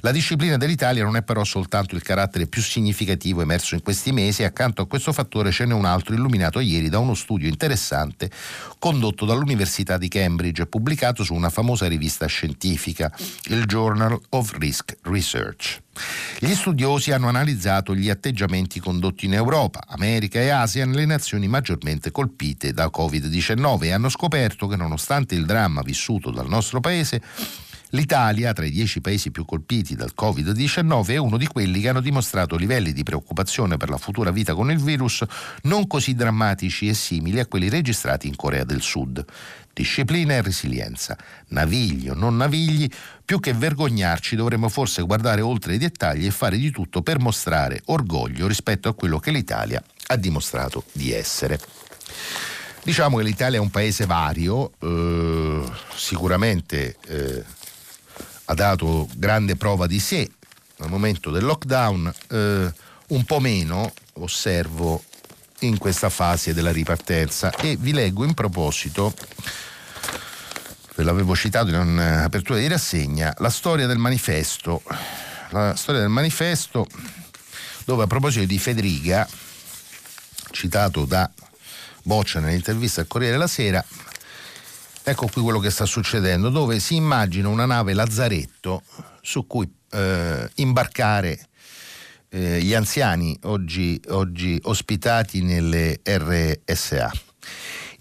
La 0.00 0.10
disciplina 0.10 0.56
dell'Italia 0.56 1.04
non 1.04 1.16
è 1.16 1.22
però 1.22 1.44
soltanto 1.44 1.94
il 1.94 2.02
carattere 2.02 2.46
più 2.46 2.60
significativo 2.60 3.40
emerso 3.40 3.74
in 3.74 3.82
questi 3.82 4.12
mesi, 4.12 4.42
accanto 4.42 4.82
a 4.82 4.86
questo 4.86 5.12
fattore 5.12 5.52
ce 5.52 5.64
n'è 5.64 5.72
un 5.72 5.84
altro 5.84 6.14
illuminato 6.14 6.60
ieri 6.60 6.88
da 6.88 6.98
uno 6.98 7.14
studio 7.14 7.48
interessante 7.48 8.30
condotto 8.78 9.24
dall'Università 9.24 9.96
di 9.96 10.08
Cambridge 10.08 10.62
e 10.62 10.66
pubblicato 10.66 11.22
su 11.22 11.34
una 11.34 11.50
famosa 11.50 11.86
rivista 11.86 12.26
scientifica, 12.26 13.12
il 13.44 13.64
Journal 13.64 14.18
of 14.30 14.56
Risk 14.58 14.96
Research. 15.02 15.80
Gli 16.38 16.54
studiosi 16.54 17.12
hanno 17.12 17.28
analizzato 17.28 17.94
gli 17.94 18.08
atteggiamenti 18.08 18.80
condotti 18.80 19.26
in 19.26 19.34
Europa, 19.34 19.80
America 19.86 20.38
e 20.40 20.48
Asia 20.48 20.86
nelle 20.86 21.06
nazioni 21.06 21.48
maggiormente 21.48 22.10
colpite 22.10 22.72
da 22.72 22.90
Covid-19 22.94 23.84
e 23.84 23.92
hanno 23.92 24.08
scoperto 24.08 24.66
che 24.66 24.76
nonostante 24.76 25.34
il 25.34 25.46
dramma 25.46 25.82
vissuto 25.82 26.30
dal 26.30 26.48
nostro 26.48 26.80
paese, 26.80 27.20
L'Italia, 27.90 28.52
tra 28.52 28.64
i 28.64 28.70
dieci 28.70 29.00
paesi 29.00 29.32
più 29.32 29.44
colpiti 29.44 29.96
dal 29.96 30.12
Covid-19, 30.16 31.06
è 31.08 31.16
uno 31.16 31.36
di 31.36 31.46
quelli 31.46 31.80
che 31.80 31.88
hanno 31.88 32.00
dimostrato 32.00 32.56
livelli 32.56 32.92
di 32.92 33.02
preoccupazione 33.02 33.78
per 33.78 33.88
la 33.88 33.96
futura 33.96 34.30
vita 34.30 34.54
con 34.54 34.70
il 34.70 34.78
virus 34.78 35.24
non 35.62 35.88
così 35.88 36.14
drammatici 36.14 36.88
e 36.88 36.94
simili 36.94 37.40
a 37.40 37.46
quelli 37.46 37.68
registrati 37.68 38.28
in 38.28 38.36
Corea 38.36 38.62
del 38.62 38.80
Sud. 38.80 39.24
Disciplina 39.72 40.34
e 40.34 40.42
resilienza, 40.42 41.16
navigli 41.48 42.08
o 42.08 42.14
non 42.14 42.36
navigli, 42.36 42.88
più 43.24 43.40
che 43.40 43.54
vergognarci 43.54 44.36
dovremmo 44.36 44.68
forse 44.68 45.02
guardare 45.02 45.40
oltre 45.40 45.74
i 45.74 45.78
dettagli 45.78 46.26
e 46.26 46.30
fare 46.30 46.58
di 46.58 46.70
tutto 46.70 47.02
per 47.02 47.18
mostrare 47.18 47.82
orgoglio 47.86 48.46
rispetto 48.46 48.88
a 48.88 48.94
quello 48.94 49.18
che 49.18 49.32
l'Italia 49.32 49.82
ha 50.06 50.16
dimostrato 50.16 50.84
di 50.92 51.12
essere. 51.12 51.58
Diciamo 52.82 53.18
che 53.18 53.24
l'Italia 53.24 53.58
è 53.58 53.60
un 53.60 53.70
paese 53.70 54.06
vario, 54.06 54.72
eh, 54.80 55.70
sicuramente 55.94 56.96
eh, 57.06 57.44
ha 58.50 58.54
dato 58.54 59.08
grande 59.14 59.54
prova 59.54 59.86
di 59.86 60.00
sé 60.00 60.28
al 60.78 60.88
momento 60.88 61.30
del 61.30 61.44
lockdown, 61.44 62.12
eh, 62.30 62.72
un 63.08 63.24
po' 63.24 63.38
meno 63.38 63.92
osservo 64.14 65.04
in 65.60 65.78
questa 65.78 66.10
fase 66.10 66.52
della 66.52 66.72
ripartenza. 66.72 67.52
E 67.52 67.76
vi 67.78 67.92
leggo 67.92 68.24
in 68.24 68.34
proposito 68.34 69.14
ve 70.96 71.04
l'avevo 71.04 71.36
citato 71.36 71.68
in 71.68 71.76
un'apertura 71.76 72.58
di 72.58 72.66
rassegna, 72.66 73.32
la 73.38 73.50
storia 73.50 73.86
del 73.86 73.98
manifesto, 73.98 74.82
la 75.50 75.76
storia 75.76 76.00
del 76.00 76.10
manifesto 76.10 76.86
dove 77.84 78.02
a 78.02 78.06
proposito 78.06 78.46
di 78.46 78.58
Federica, 78.58 79.28
citato 80.50 81.04
da 81.04 81.30
Boccia 82.02 82.40
nell'intervista 82.40 83.02
al 83.02 83.06
Corriere 83.06 83.34
della 83.34 83.46
Sera, 83.46 83.84
Ecco 85.02 85.26
qui 85.26 85.42
quello 85.42 85.58
che 85.58 85.70
sta 85.70 85.86
succedendo, 85.86 86.50
dove 86.50 86.78
si 86.78 86.94
immagina 86.94 87.48
una 87.48 87.66
nave 87.66 87.94
Lazzaretto 87.94 88.82
su 89.22 89.46
cui 89.46 89.68
eh, 89.90 90.50
imbarcare 90.56 91.48
eh, 92.28 92.60
gli 92.60 92.74
anziani 92.74 93.36
oggi, 93.42 94.00
oggi 94.08 94.58
ospitati 94.62 95.42
nelle 95.42 96.00
RSA. 96.04 97.10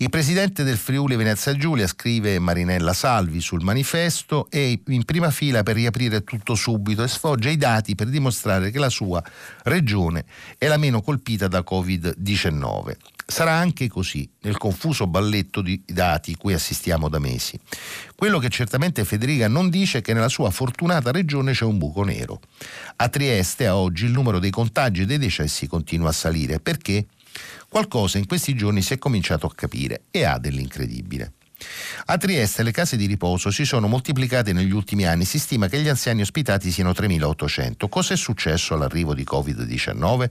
Il 0.02 0.10
presidente 0.10 0.64
del 0.64 0.78
Friuli 0.78 1.18
Venezia 1.18 1.54
Giulia 1.58 1.86
scrive 1.86 2.40
Marinella 2.40 2.94
Salvi 2.94 3.42
sul 3.42 3.64
manifesto 3.64 4.48
e 4.50 4.82
in 4.88 5.04
prima 5.04 5.30
fila 5.30 5.62
per 5.62 5.76
riaprire 5.76 6.24
tutto 6.24 6.56
subito 6.56 7.04
e 7.04 7.10
sfoggia 7.10 7.50
i 7.50 7.58
dati 7.58 7.96
per 7.96 8.08
dimostrare 8.08 8.72
che 8.72 8.80
la 8.80 8.88
sua 8.88 9.22
regione 9.64 10.24
è 10.58 10.68
la 10.68 10.78
meno 10.78 11.02
colpita 11.02 11.50
da 11.50 11.66
Covid-19. 11.70 12.96
Sarà 13.30 13.52
anche 13.52 13.88
così 13.88 14.28
nel 14.42 14.58
confuso 14.58 15.06
balletto 15.06 15.62
di 15.62 15.80
dati 15.86 16.36
cui 16.36 16.54
assistiamo 16.54 17.10
da 17.10 17.20
mesi. 17.20 17.60
Quello 18.16 18.40
che 18.40 18.50
certamente 18.50 19.06
Federica 19.06 19.48
non 19.48 19.70
dice 19.70 20.00
è 20.00 20.02
che 20.02 20.14
nella 20.14 20.30
sua 20.30 20.50
fortunata 20.50 21.12
regione 21.12 21.52
c'è 21.52 21.64
un 21.64 21.78
buco 21.78 22.04
nero. 22.04 22.42
A 22.96 23.08
Trieste 23.08 23.68
a 23.68 23.76
oggi 23.76 24.06
il 24.06 24.12
numero 24.12 24.40
dei 24.40 24.50
contagi 24.50 25.04
e 25.04 25.06
dei 25.06 25.20
decessi 25.20 25.68
continua 25.68 26.10
a 26.10 26.14
salire 26.14 26.60
perché 26.60 27.06
qualcosa 27.70 28.18
in 28.18 28.26
questi 28.26 28.56
giorni 28.56 28.82
si 28.82 28.94
è 28.94 28.98
cominciato 28.98 29.46
a 29.46 29.54
capire 29.54 30.06
e 30.10 30.24
ha 30.26 30.40
dell'incredibile. 30.40 31.34
A 32.06 32.18
Trieste 32.18 32.64
le 32.64 32.72
case 32.72 32.96
di 32.98 33.06
riposo 33.06 33.52
si 33.52 33.66
sono 33.66 33.88
moltiplicate 33.88 34.54
negli 34.54 34.72
ultimi 34.72 35.06
anni, 35.06 35.26
si 35.26 35.40
stima 35.40 35.68
che 35.68 35.80
gli 35.80 35.88
anziani 35.88 36.22
ospitati 36.22 36.72
siano 36.72 36.92
3.800. 36.92 37.90
Cosa 37.90 38.14
è 38.14 38.18
successo 38.18 38.74
all'arrivo 38.74 39.14
di 39.14 39.26
Covid-19? 39.30 40.30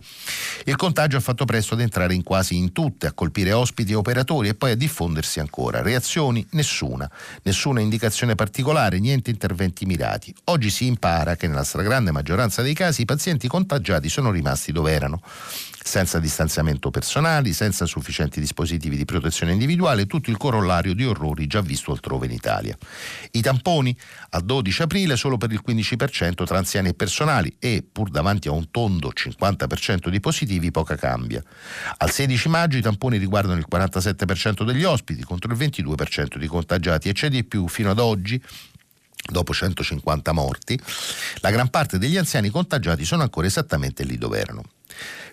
Il 0.64 0.76
contagio 0.76 1.16
ha 1.16 1.20
fatto 1.20 1.45
presto 1.45 1.74
ad 1.74 1.81
entrare 1.81 2.14
in 2.14 2.22
quasi 2.22 2.57
in 2.57 2.72
tutte, 2.72 3.07
a 3.07 3.12
colpire 3.12 3.53
ospiti 3.53 3.93
e 3.93 3.95
operatori 3.97 4.49
e 4.49 4.55
poi 4.55 4.72
a 4.72 4.76
diffondersi 4.76 5.41
ancora. 5.41 5.83
Reazioni? 5.83 6.47
Nessuna. 6.51 7.11
Nessuna 7.43 7.81
indicazione 7.81 8.35
particolare, 8.35 8.99
niente 8.99 9.31
interventi 9.31 9.87
mirati. 9.87 10.35
Oggi 10.45 10.70
si 10.70 10.87
impara 10.87 11.37
che 11.37 11.47
nella 11.47 11.64
stragrande 11.64 12.11
maggioranza 12.11 12.62
dei 12.62 12.74
casi 12.74 13.03
i 13.03 13.05
pazienti 13.05 13.49
contagiati 13.49 14.09
sono 14.09 14.31
rimasti 14.31 14.72
dove 14.72 14.93
erano 14.93 15.20
senza 15.89 16.18
distanziamento 16.18 16.91
personali, 16.91 17.55
senza 17.55 17.86
sufficienti 17.86 18.41
dispositivi 18.41 18.97
di 18.97 19.07
protezione 19.07 19.53
individuale, 19.53 20.07
tutto 20.07 20.28
il 20.28 20.36
corollario 20.36 20.93
di 20.93 21.05
orrori 21.05 21.47
già 21.47 21.62
visto 21.62 21.93
altrove 21.93 22.26
in 22.26 22.32
Italia. 22.32 22.76
I 23.30 23.41
tamponi 23.41 23.97
al 24.30 24.45
12 24.45 24.82
aprile 24.82 25.16
solo 25.16 25.39
per 25.39 25.51
il 25.51 25.62
15% 25.66 26.45
tra 26.45 26.59
anziani 26.59 26.91
e 26.91 26.95
personali 26.95 27.57
e, 27.59 27.82
pur 27.91 28.11
davanti 28.11 28.49
a 28.49 28.53
un 28.53 28.70
tondo 28.70 29.11
50% 29.14 30.09
di 30.11 30.20
positivi, 30.20 30.70
poca 30.70 30.95
cambia. 30.95 31.43
Al 31.97 32.11
16 32.11 32.49
maggio 32.51 32.76
i 32.76 32.82
tamponi 32.82 33.16
riguardano 33.16 33.59
il 33.59 33.66
47% 33.70 34.64
degli 34.64 34.84
ospiti 34.84 35.24
contro 35.24 35.51
il 35.51 35.59
22% 35.59 36.36
di 36.36 36.47
contagiati 36.47 37.09
e 37.09 37.12
c'è 37.14 37.30
di 37.30 37.45
più 37.45 37.66
fino 37.66 37.91
ad 37.91 37.99
oggi 37.99 38.41
dopo 39.30 39.53
150 39.55 40.32
morti, 40.32 40.78
la 41.41 41.51
gran 41.51 41.70
parte 41.70 41.99
degli 41.99 42.16
anziani 42.18 42.51
contagiati 42.51 43.05
sono 43.05 43.22
ancora 43.22 43.47
esattamente 43.47 44.05
lì 44.05 44.18
dove 44.18 44.39
erano. 44.39 44.62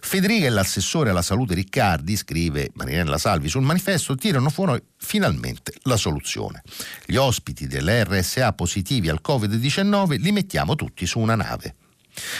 Federica 0.01 0.45
e 0.45 0.49
l'assessore 0.49 1.09
alla 1.09 1.21
salute 1.21 1.53
Riccardi, 1.53 2.15
scrive 2.15 2.71
Marinella 2.73 3.17
Salvi 3.17 3.49
sul 3.49 3.63
manifesto, 3.63 4.15
tirano 4.15 4.49
fuori 4.49 4.81
finalmente 4.97 5.73
la 5.83 5.97
soluzione. 5.97 6.61
Gli 7.05 7.15
ospiti 7.15 7.67
delle 7.67 8.03
RSA 8.03 8.53
positivi 8.53 9.09
al 9.09 9.21
Covid-19 9.25 10.19
li 10.19 10.31
mettiamo 10.31 10.75
tutti 10.75 11.05
su 11.05 11.19
una 11.19 11.35
nave. 11.35 11.75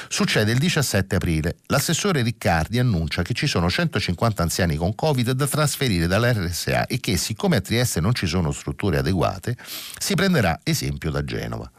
Succede 0.07 0.51
il 0.51 0.57
17 0.57 1.15
aprile. 1.15 1.57
L'assessore 1.67 2.21
Riccardi 2.21 2.79
annuncia 2.79 3.21
che 3.23 3.33
ci 3.33 3.47
sono 3.47 3.69
150 3.69 4.41
anziani 4.41 4.75
con 4.75 4.95
Covid 4.95 5.31
da 5.31 5.47
trasferire 5.47 6.07
dall'RSA 6.07 6.87
e 6.87 6.99
che, 6.99 7.17
siccome 7.17 7.57
a 7.57 7.61
Trieste 7.61 7.99
non 7.99 8.13
ci 8.13 8.25
sono 8.25 8.51
strutture 8.51 8.99
adeguate, 8.99 9.57
si 9.97 10.15
prenderà 10.15 10.59
esempio 10.63 11.11
da 11.11 11.23
Genova. 11.23 11.69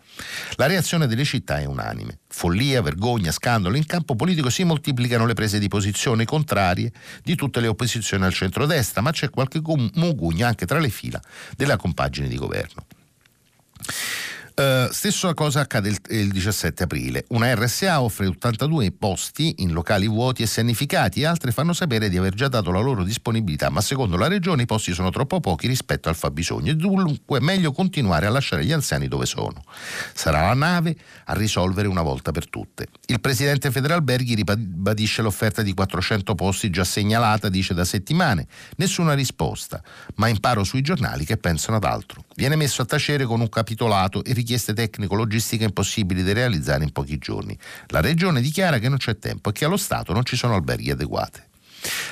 La 0.54 0.66
reazione 0.66 1.06
delle 1.06 1.24
città 1.24 1.58
è 1.58 1.64
unanime. 1.64 2.18
Follia, 2.28 2.82
vergogna, 2.82 3.30
scandalo. 3.32 3.76
In 3.76 3.86
campo 3.86 4.14
politico 4.14 4.50
si 4.50 4.64
moltiplicano 4.64 5.26
le 5.26 5.34
prese 5.34 5.58
di 5.58 5.68
posizione 5.68 6.24
contrarie 6.24 6.92
di 7.22 7.34
tutte 7.34 7.60
le 7.60 7.66
opposizioni 7.66 8.24
al 8.24 8.32
centrodestra, 8.32 9.00
ma 9.00 9.10
c'è 9.10 9.30
qualche 9.30 9.60
mugugno 9.94 10.46
anche 10.46 10.66
tra 10.66 10.78
le 10.78 10.88
fila 10.88 11.20
della 11.56 11.76
compagine 11.76 12.28
di 12.28 12.36
governo. 12.36 12.86
Uh, 14.58 14.90
stessa 14.90 15.34
cosa 15.34 15.60
accade 15.60 15.90
il, 15.90 15.98
il, 16.08 16.32
17 16.32 16.84
aprile. 16.84 17.26
Una 17.28 17.54
RSA 17.54 18.00
offre 18.00 18.26
82 18.26 18.90
posti 18.90 19.56
in 19.58 19.72
locali 19.72 20.08
vuoti 20.08 20.42
e 20.42 20.46
sanificati 20.46 21.26
altre 21.26 21.52
fanno 21.52 21.74
sapere 21.74 22.08
di 22.08 22.16
aver 22.16 22.32
già 22.32 22.48
dato 22.48 22.70
la 22.70 22.80
loro 22.80 23.04
disponibilità, 23.04 23.68
ma 23.68 23.82
secondo 23.82 24.16
la 24.16 24.28
regione 24.28 24.62
i 24.62 24.64
posti 24.64 24.94
sono 24.94 25.10
troppo 25.10 25.40
pochi 25.40 25.66
rispetto 25.66 26.08
al 26.08 26.16
fabbisogno 26.16 26.70
e 26.70 26.74
dunque 26.74 27.38
è 27.38 27.42
meglio 27.42 27.70
continuare 27.72 28.24
a 28.24 28.30
lasciare 28.30 28.64
gli 28.64 28.72
anziani 28.72 29.08
dove 29.08 29.26
sono. 29.26 29.62
Sarà 30.14 30.40
la 30.40 30.54
nave 30.54 30.96
a 31.26 31.34
risolvere 31.34 31.86
una 31.86 32.00
volta 32.00 32.32
per 32.32 32.48
tutte. 32.48 32.86
Il 33.08 33.20
presidente 33.20 33.70
Federalberghi 33.70 34.36
ribadisce 34.36 35.20
l'offerta 35.20 35.60
di 35.60 35.74
400 35.74 36.34
posti 36.34 36.70
già 36.70 36.84
segnalata, 36.84 37.50
dice 37.50 37.74
da 37.74 37.84
settimane. 37.84 38.46
Nessuna 38.76 39.12
risposta, 39.12 39.82
ma 40.14 40.28
imparo 40.28 40.64
sui 40.64 40.80
giornali 40.80 41.26
che 41.26 41.36
pensano 41.36 41.76
ad 41.76 41.84
altro. 41.84 42.24
Viene 42.36 42.56
messo 42.56 42.80
a 42.80 42.86
tacere 42.86 43.26
con 43.26 43.40
un 43.40 43.50
capitolato 43.50 44.24
e 44.24 44.44
richieste 44.46 44.72
tecnico-logistiche 44.72 45.64
impossibili 45.64 46.22
da 46.22 46.32
realizzare 46.32 46.84
in 46.84 46.92
pochi 46.92 47.18
giorni. 47.18 47.58
La 47.88 48.00
Regione 48.00 48.40
dichiara 48.40 48.78
che 48.78 48.88
non 48.88 48.98
c'è 48.98 49.18
tempo 49.18 49.50
e 49.50 49.52
che 49.52 49.64
allo 49.64 49.76
Stato 49.76 50.12
non 50.12 50.24
ci 50.24 50.36
sono 50.36 50.54
alberghi 50.54 50.92
adeguati. 50.92 51.40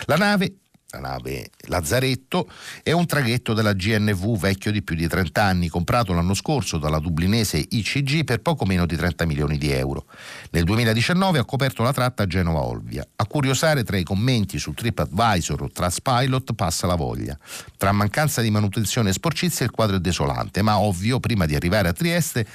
La 0.07 0.16
nave 0.16 0.57
la 0.95 1.01
nave 1.01 1.51
Lazzaretto, 1.66 2.49
è 2.82 2.92
un 2.92 3.07
traghetto 3.07 3.53
della 3.53 3.72
GNV 3.72 4.38
vecchio 4.38 4.70
di 4.70 4.82
più 4.82 4.95
di 4.95 5.09
30 5.09 5.42
anni, 5.42 5.68
comprato 5.68 6.12
l'anno 6.12 6.34
scorso 6.34 6.78
dalla 6.78 6.99
dublinese 6.99 7.64
ICG 7.68 8.24
per 8.24 8.40
poco 8.40 8.64
meno 8.64 8.86
di 8.86 8.97
30 8.97 9.26
milioni 9.26 9.59
di 9.59 9.70
euro. 9.70 10.07
Nel 10.51 10.64
2019 10.64 11.38
ha 11.38 11.45
coperto 11.45 11.82
la 11.82 11.92
tratta 11.92 12.26
Genova-Olvia. 12.26 13.07
A 13.16 13.26
curiosare 13.26 13.84
tra 13.84 13.97
i 13.97 14.05
commenti 14.05 14.59
su 14.59 14.72
TripAdvisor 14.72 15.62
o 15.62 15.70
Traspilot 15.70 16.55
passa 16.55 16.86
la 16.86 16.95
voglia. 16.95 17.36
Tra 17.76 17.92
mancanza 17.92 18.40
di 18.40 18.51
manutenzione 18.51 19.11
e 19.11 19.12
sporcizia 19.12 19.64
il 19.64 19.72
quadro 19.72 19.97
è 19.97 20.01
desolante, 20.01 20.62
ma 20.62 20.78
ovvio, 20.78 21.20
prima 21.20 21.47
di 21.47 21.55
arrivare 21.55 21.88
a 21.88 21.92
Trieste, 21.92 22.47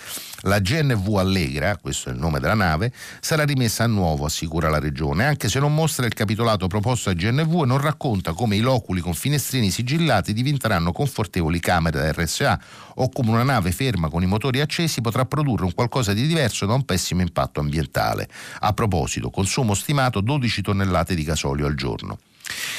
la 0.43 0.59
GNV 0.59 1.15
Allegra, 1.17 1.77
questo 1.77 2.09
è 2.09 2.13
il 2.13 2.19
nome 2.19 2.39
della 2.39 2.53
nave, 2.53 2.93
sarà 3.19 3.43
rimessa 3.43 3.83
a 3.83 3.87
nuovo, 3.87 4.25
assicura 4.25 4.69
la 4.69 4.79
regione, 4.79 5.25
anche 5.25 5.49
se 5.49 5.59
non 5.59 5.73
mostra 5.73 6.05
il 6.05 6.13
capitolato 6.13 6.67
proposto 6.67 7.09
a 7.09 7.13
GNV 7.13 7.63
e 7.63 7.65
non 7.65 7.79
racconta 7.79 8.28
come 8.33 8.55
i 8.55 8.59
loculi 8.59 9.01
con 9.01 9.13
finestrini 9.13 9.71
sigillati 9.71 10.33
diventeranno 10.33 10.91
confortevoli 10.91 11.59
camere 11.59 11.99
da 11.99 12.11
RSA 12.11 12.59
o 12.95 13.09
come 13.09 13.29
una 13.29 13.43
nave 13.43 13.71
ferma 13.71 14.09
con 14.09 14.23
i 14.23 14.27
motori 14.27 14.61
accesi 14.61 15.01
potrà 15.01 15.25
produrre 15.25 15.65
un 15.65 15.73
qualcosa 15.73 16.13
di 16.13 16.25
diverso 16.27 16.65
da 16.65 16.73
un 16.73 16.85
pessimo 16.85 17.21
impatto 17.21 17.59
ambientale. 17.59 18.29
A 18.59 18.73
proposito, 18.73 19.29
consumo 19.29 19.73
stimato 19.73 20.21
12 20.21 20.61
tonnellate 20.61 21.15
di 21.15 21.23
gasolio 21.23 21.65
al 21.65 21.75
giorno. 21.75 22.19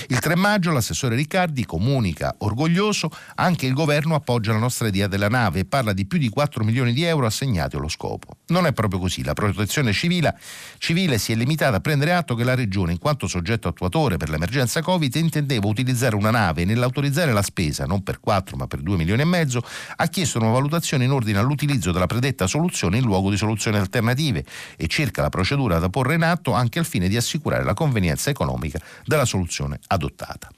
Il 0.09 0.19
3 0.19 0.35
maggio 0.35 0.73
l'assessore 0.73 1.15
Riccardi 1.15 1.65
comunica 1.65 2.35
orgoglioso 2.39 3.11
anche 3.37 3.67
il 3.67 3.75
governo 3.75 4.15
appoggia 4.15 4.53
la 4.53 4.59
nostra 4.59 4.89
idea 4.89 5.07
della 5.07 5.29
nave 5.29 5.61
e 5.61 5.65
parla 5.65 5.93
di 5.93 6.05
più 6.05 6.19
di 6.19 6.29
4 6.29 6.65
milioni 6.65 6.93
di 6.93 7.05
euro 7.05 7.27
assegnati 7.27 7.77
allo 7.77 7.89
scopo. 7.89 8.39
Non 8.49 8.67
è 8.67 8.73
proprio 8.73 8.99
così, 8.99 9.23
la 9.23 9.35
protezione 9.35 9.93
civile, 9.93 10.37
civile 10.79 11.19
si 11.19 11.33
è 11.33 11.37
limitata 11.37 11.77
a 11.77 11.81
prendere 11.81 12.13
atto 12.13 12.35
che 12.35 12.45
la 12.45 12.55
regione 12.55 12.93
in 12.93 12.99
quanto 12.99 13.29
soggetto 13.29 13.69
attuatore 13.69 14.17
per 14.17 14.31
l'emergenza 14.31 14.83
Covid 14.83 15.15
intendeva 15.15 15.67
utilizzare 15.69 16.17
una 16.17 16.31
nave 16.31 16.63
e 16.63 16.65
nell'autorizzare 16.65 17.33
la 17.33 17.43
spesa 17.43 17.85
non 17.85 18.03
per 18.03 18.19
4 18.19 18.57
ma 18.57 18.67
per 18.67 18.81
2 18.81 18.97
milioni 18.97 19.23
e 19.23 19.27
mezzo 19.27 19.63
ha 19.97 20.07
chiesto 20.09 20.39
una 20.39 20.51
valutazione 20.51 21.05
in 21.05 21.13
ordine 21.13 21.39
all'utilizzo 21.39 21.93
della 21.93 22.07
predetta 22.07 22.47
soluzione 22.47 22.97
in 22.97 23.05
luogo 23.05 23.31
di 23.31 23.37
soluzioni 23.37 23.77
alternative 23.77 24.45
e 24.77 24.87
circa 24.89 25.23
la 25.23 25.29
procedura 25.29 25.79
da 25.79 25.89
porre 25.89 26.15
in 26.15 26.23
atto 26.23 26.53
anche 26.53 26.79
al 26.79 26.87
fine 26.87 27.07
di 27.09 27.17
assicurare 27.17 27.63
la 27.63 27.75
convenienza 27.75 28.31
economica 28.31 28.81
della 29.05 29.25
soluzione 29.25 29.60
soluzione 29.61 29.79
adottata. 29.89 30.49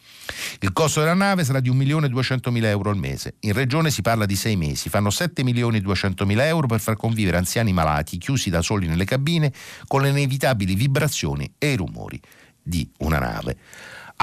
Il 0.61 0.72
costo 0.72 1.00
della 1.00 1.14
nave 1.14 1.44
sarà 1.44 1.61
di 1.61 1.70
1.200.000 1.70 2.64
euro 2.64 2.90
al 2.90 2.96
mese. 2.96 3.34
In 3.40 3.53
regione 3.53 3.90
si 3.90 4.03
parla 4.03 4.26
di 4.26 4.36
sei 4.36 4.57
mesi. 4.57 4.88
Fanno 4.88 5.09
7.200.000 5.09 6.40
euro 6.42 6.66
per 6.66 6.80
far 6.80 6.96
convivere 6.96 7.36
anziani 7.36 7.72
malati 7.72 8.18
chiusi 8.18 8.50
da 8.50 8.62
soli 8.62 8.86
nelle 8.86 9.05
cabine 9.05 9.53
con 9.86 10.03
le 10.03 10.11
inevitabili 10.11 10.74
vibrazioni 10.74 11.53
e 11.59 11.72
i 11.72 11.76
rumori 11.76 12.20
di 12.62 12.88
una 12.98 13.18
nave. 13.18 13.57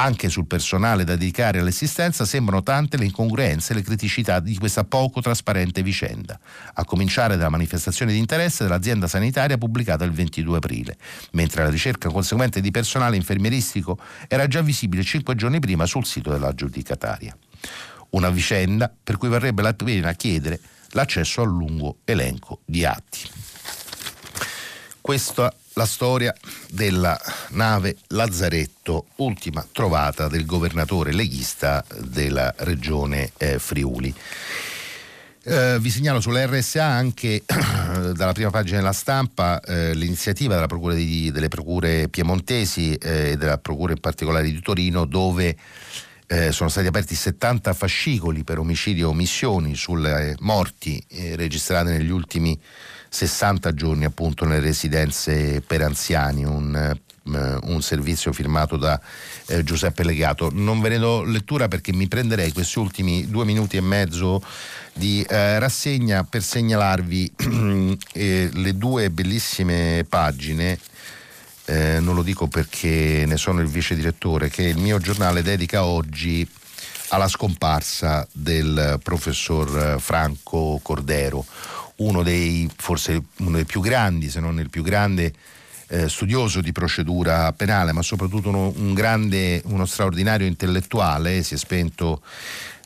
Anche 0.01 0.29
sul 0.29 0.47
personale 0.47 1.03
da 1.03 1.17
dedicare 1.17 1.59
all'assistenza 1.59 2.23
sembrano 2.23 2.63
tante 2.63 2.95
le 2.95 3.03
incongruenze 3.03 3.73
e 3.73 3.75
le 3.75 3.81
criticità 3.81 4.39
di 4.39 4.55
questa 4.55 4.85
poco 4.85 5.19
trasparente 5.19 5.83
vicenda, 5.83 6.39
a 6.75 6.85
cominciare 6.85 7.35
dalla 7.35 7.49
manifestazione 7.49 8.13
di 8.13 8.17
interesse 8.17 8.63
dell'azienda 8.63 9.07
sanitaria 9.07 9.57
pubblicata 9.57 10.05
il 10.05 10.13
22 10.13 10.55
aprile, 10.55 10.97
mentre 11.31 11.63
la 11.63 11.69
ricerca 11.69 12.09
conseguente 12.09 12.61
di 12.61 12.71
personale 12.71 13.17
infermieristico 13.17 13.99
era 14.29 14.47
già 14.47 14.61
visibile 14.61 15.03
cinque 15.03 15.35
giorni 15.35 15.59
prima 15.59 15.85
sul 15.85 16.05
sito 16.05 16.31
della 16.31 16.53
giudicataria. 16.53 17.37
Una 18.11 18.29
vicenda 18.29 18.89
per 19.03 19.17
cui 19.17 19.27
varrebbe 19.27 19.61
la 19.61 19.73
pena 19.73 20.13
chiedere 20.13 20.61
l'accesso 20.91 21.41
al 21.41 21.49
lungo 21.49 21.97
elenco 22.05 22.61
di 22.63 22.85
atti. 22.85 23.29
Questa 25.01 25.53
la 25.79 25.85
storia 25.85 26.35
della 26.69 27.17
nave 27.51 27.95
Lazzaretto, 28.07 29.05
ultima 29.17 29.65
trovata 29.71 30.27
del 30.27 30.45
governatore 30.45 31.13
leghista 31.13 31.85
della 32.01 32.53
regione 32.57 33.31
eh, 33.37 33.59
Friuli. 33.59 34.13
Eh, 35.41 35.77
vi 35.79 35.89
segnalo 35.89 36.19
sulla 36.19 36.45
RSA 36.45 36.83
anche 36.83 37.43
dalla 38.13 38.33
prima 38.33 38.49
pagina 38.49 38.79
della 38.79 38.91
stampa 38.91 39.61
eh, 39.61 39.93
l'iniziativa 39.95 40.67
procura 40.67 40.95
di, 40.95 41.31
delle 41.31 41.47
procure 41.47 42.09
piemontesi 42.09 42.95
e 42.95 43.37
della 43.37 43.57
procura 43.57 43.93
in 43.93 44.01
particolare 44.01 44.51
di 44.51 44.59
Torino 44.59 45.05
dove 45.05 45.55
eh, 46.27 46.51
sono 46.51 46.67
stati 46.67 46.87
aperti 46.87 47.15
70 47.15 47.71
fascicoli 47.71 48.43
per 48.43 48.59
omicidio 48.59 49.07
e 49.07 49.11
omissioni 49.11 49.75
sulle 49.75 50.35
morti 50.39 51.01
eh, 51.07 51.37
registrate 51.37 51.91
negli 51.91 52.11
ultimi 52.11 52.49
anni 52.49 52.97
60 53.09 53.73
giorni 53.73 54.05
appunto 54.05 54.45
nelle 54.45 54.59
residenze 54.61 55.61
per 55.65 55.81
anziani, 55.81 56.45
un, 56.45 56.75
eh, 56.75 57.57
un 57.63 57.81
servizio 57.81 58.31
firmato 58.31 58.77
da 58.77 58.99
eh, 59.47 59.63
Giuseppe 59.63 60.03
Legato. 60.03 60.49
Non 60.53 60.79
ve 60.79 60.89
ne 60.89 60.99
do 60.99 61.23
lettura 61.23 61.67
perché 61.67 61.91
mi 61.93 62.07
prenderei 62.07 62.51
questi 62.51 62.79
ultimi 62.79 63.27
due 63.27 63.45
minuti 63.45 63.77
e 63.77 63.81
mezzo 63.81 64.41
di 64.93 65.25
eh, 65.27 65.59
rassegna 65.59 66.23
per 66.23 66.43
segnalarvi 66.43 67.31
eh, 68.13 68.49
le 68.53 68.77
due 68.77 69.09
bellissime 69.09 70.05
pagine. 70.07 70.79
Eh, 71.65 71.99
non 71.99 72.15
lo 72.15 72.23
dico 72.23 72.47
perché 72.47 73.25
ne 73.27 73.37
sono 73.37 73.61
il 73.61 73.67
vice 73.67 73.95
direttore, 73.95 74.49
che 74.49 74.63
il 74.63 74.77
mio 74.77 74.97
giornale 74.97 75.43
dedica 75.43 75.83
oggi 75.83 76.47
alla 77.09 77.27
scomparsa 77.27 78.27
del 78.31 78.99
professor 79.03 79.77
eh, 79.77 79.99
Franco 79.99 80.79
Cordero, 80.81 81.45
uno 81.99 82.23
dei, 82.23 82.69
forse 82.75 83.21
uno 83.37 83.55
dei 83.55 83.65
più 83.65 83.81
grandi, 83.81 84.29
se 84.29 84.39
non 84.39 84.59
il 84.59 84.69
più 84.69 84.83
grande 84.83 85.33
eh, 85.87 86.09
studioso 86.09 86.61
di 86.61 86.71
procedura 86.71 87.51
penale, 87.53 87.91
ma 87.91 88.01
soprattutto 88.01 88.49
uno, 88.49 88.73
un 88.75 88.93
grande, 88.93 89.61
uno 89.65 89.85
straordinario 89.85 90.47
intellettuale, 90.47 91.43
si 91.43 91.55
è 91.55 91.57
spento 91.57 92.21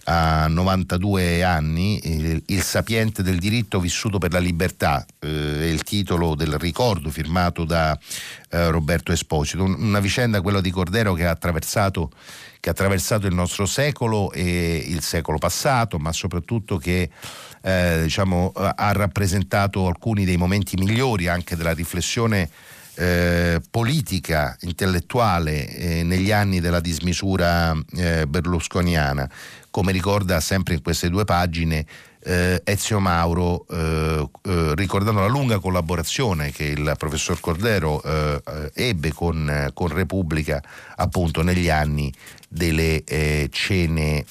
a 0.05 0.47
92 0.47 1.43
anni, 1.43 1.99
il, 2.03 2.43
il, 2.45 2.61
sapiente 2.61 3.23
del 3.23 3.39
diritto 3.39 3.79
vissuto 3.79 4.17
per 4.17 4.33
la 4.33 4.39
libertà, 4.39 5.05
eh, 5.19 5.61
è 5.61 5.65
il 5.65 5.83
titolo 5.83 6.35
del 6.35 6.57
ricordo 6.57 7.09
firmato 7.09 7.63
da 7.63 7.97
eh, 8.49 8.69
Roberto 8.69 9.11
Esposito, 9.13 9.63
una 9.63 10.01
vicenda 10.01 10.41
quella 10.41 10.59
di 10.59 10.71
Cordero 10.71 11.13
che 11.13 11.25
ha 11.25 11.37
che 12.59 12.69
ha 12.69 12.71
attraversato 12.71 13.27
il 13.27 13.33
nostro 13.33 13.65
secolo 13.65 14.31
e 14.31 14.83
il 14.87 15.01
secolo 15.01 15.37
passato, 15.37 15.97
ma 15.99 16.13
soprattutto 16.13 16.77
che 16.77 17.09
eh, 17.65 18.01
diciamo, 18.03 18.51
ha 18.53 18.91
rappresentato 18.91 19.87
alcuni 19.87 20.25
dei 20.25 20.37
momenti 20.37 20.75
migliori 20.75 21.27
anche 21.27 21.55
della 21.55 21.73
riflessione 21.73 22.49
eh, 22.95 23.61
politica, 23.71 24.55
intellettuale 24.61 25.67
eh, 25.67 26.03
negli 26.03 26.31
anni 26.31 26.59
della 26.59 26.81
dismisura 26.81 27.73
eh, 27.95 28.27
berlusconiana, 28.27 29.29
come 29.71 29.91
ricorda 29.91 30.39
sempre 30.39 30.75
in 30.75 30.81
queste 30.81 31.09
due 31.09 31.23
pagine 31.23 31.85
eh, 32.25 32.61
Ezio 32.63 32.99
Mauro, 32.99 33.65
eh, 33.69 34.29
eh, 34.43 34.71
ricordando 34.75 35.21
la 35.21 35.27
lunga 35.27 35.59
collaborazione 35.59 36.51
che 36.51 36.65
il 36.65 36.93
professor 36.97 37.39
Cordero 37.39 38.01
ebbe 38.73 39.11
con, 39.13 39.71
con, 39.73 39.87
Repubblica 39.87 40.61
appunto 40.95 41.41
negli 41.41 41.69
anni 41.69 42.13
delle 42.47 43.03
cene 43.51 44.25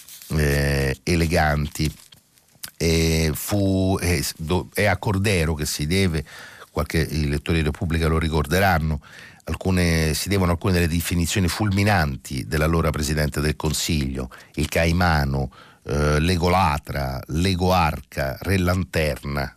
eleganti 1.02 1.92
e 2.82 3.30
fu, 3.32 3.96
è, 4.00 4.20
è 4.74 4.86
a 4.86 4.96
Cordero 4.96 5.54
che 5.54 5.66
si 5.66 5.86
deve, 5.86 6.24
qualche, 6.72 6.98
i 6.98 7.28
lettori 7.28 7.58
di 7.58 7.64
Repubblica 7.64 8.08
lo 8.08 8.18
ricorderanno, 8.18 9.00
alcune, 9.44 10.14
si 10.14 10.28
devono 10.28 10.50
alcune 10.50 10.72
delle 10.72 10.88
definizioni 10.88 11.46
fulminanti 11.46 12.44
dell'allora 12.44 12.90
Presidente 12.90 13.40
del 13.40 13.54
Consiglio, 13.54 14.30
il 14.54 14.68
Caimano, 14.68 15.52
eh, 15.84 16.18
l'Egolatra, 16.18 17.20
l'Egoarca, 17.28 18.36
Re 18.40 18.58
Lanterna 18.58 19.54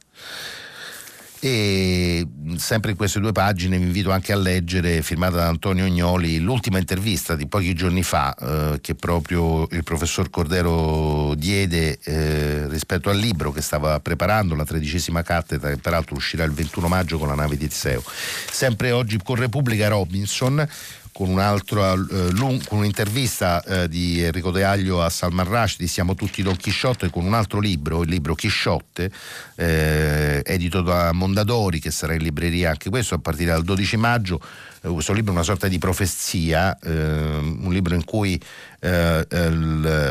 e 1.46 2.28
sempre 2.56 2.90
in 2.90 2.98
queste 2.98 3.20
due 3.20 3.32
pagine 3.32 3.78
vi 3.78 3.84
invito 3.84 4.10
anche 4.10 4.34
a 4.34 4.36
leggere, 4.36 5.04
firmata 5.04 5.36
da 5.36 5.48
Antonio 5.48 5.86
Ognoli, 5.86 6.40
l'ultima 6.40 6.80
intervista 6.80 7.36
di 7.36 7.46
pochi 7.46 7.76
giorni 7.76 8.02
fa 8.02 8.34
eh, 8.34 8.80
che 8.82 8.96
proprio 8.96 9.68
il 9.70 9.84
professor 9.84 10.32
Cordero 10.32 11.36
diede 11.36 12.00
eh, 12.02 12.68
rispetto 12.68 13.12
al 13.12 13.20
libro 13.20 13.52
che 13.52 13.62
stava 13.62 14.00
preparando, 14.00 14.56
la 14.56 14.66
tredicesima 14.66 15.22
cattedra, 15.22 15.70
che 15.70 15.78
peraltro 15.78 16.16
uscirà 16.16 16.44
il 16.46 16.52
21 16.52 16.88
maggio 16.88 17.20
con 17.20 17.28
la 17.28 17.36
nave 17.36 17.58
di 17.58 17.70
Zeo. 17.70 18.04
Sempre 18.50 18.90
oggi 18.90 19.20
con 19.24 19.36
Repubblica 19.36 19.88
Robinson, 19.88 20.68
con, 21.16 21.40
eh, 21.40 22.60
con 22.68 22.80
un'intervista 22.80 23.64
eh, 23.64 23.88
di 23.88 24.22
Enrico 24.22 24.52
De 24.52 24.66
Aglio 24.66 25.02
a 25.02 25.10
Salman 25.10 25.48
Rushdie, 25.48 25.88
Siamo 25.88 26.14
tutti 26.14 26.44
Don 26.44 26.58
Chisciotte, 26.58 27.10
con 27.10 27.24
un 27.24 27.34
altro 27.34 27.62
libro, 27.62 28.04
il 28.04 28.10
libro 28.10 28.36
Chisciotte, 28.36 29.10
eh, 29.56 30.42
edito 30.44 30.82
da 30.82 31.14
Mondadori, 31.14 31.80
che 31.80 31.90
sarà 31.90 32.16
in 32.16 32.22
libreria 32.22 32.72
anche 32.72 32.90
questo 32.90 33.16
a 33.16 33.20
partire 33.20 33.52
dal 33.52 33.64
12 33.64 33.96
maggio. 33.96 34.42
Eh, 34.82 34.90
questo 34.90 35.14
libro 35.14 35.32
è 35.32 35.36
una 35.36 35.46
sorta 35.46 35.70
di 35.70 35.78
profezia, 35.78 36.78
eh, 36.80 36.92
un 36.92 37.70
libro 37.72 37.96
in 37.96 38.04
cui 38.04 38.38
eh, 38.82 39.26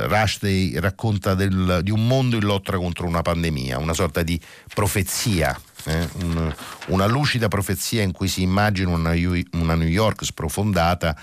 Rushdie 0.09 0.81
racconta 0.81 1.35
del, 1.35 1.81
di 1.83 1.91
un 1.91 2.07
mondo 2.07 2.37
in 2.37 2.45
lotta 2.45 2.79
contro 2.79 3.07
una 3.07 3.21
pandemia, 3.21 3.77
una 3.77 3.93
sorta 3.93 4.23
di 4.23 4.41
profezia 4.73 5.55
eh, 5.87 6.09
un, 6.23 6.55
una 6.89 7.07
lucida 7.07 7.49
profezia 7.49 8.03
in 8.03 8.13
cui 8.13 8.29
si 8.29 8.43
immagina 8.43 8.91
una, 8.91 9.15
una, 9.53 9.75
New 9.75 9.89
York 9.89 10.25
sprofondata 10.25 11.17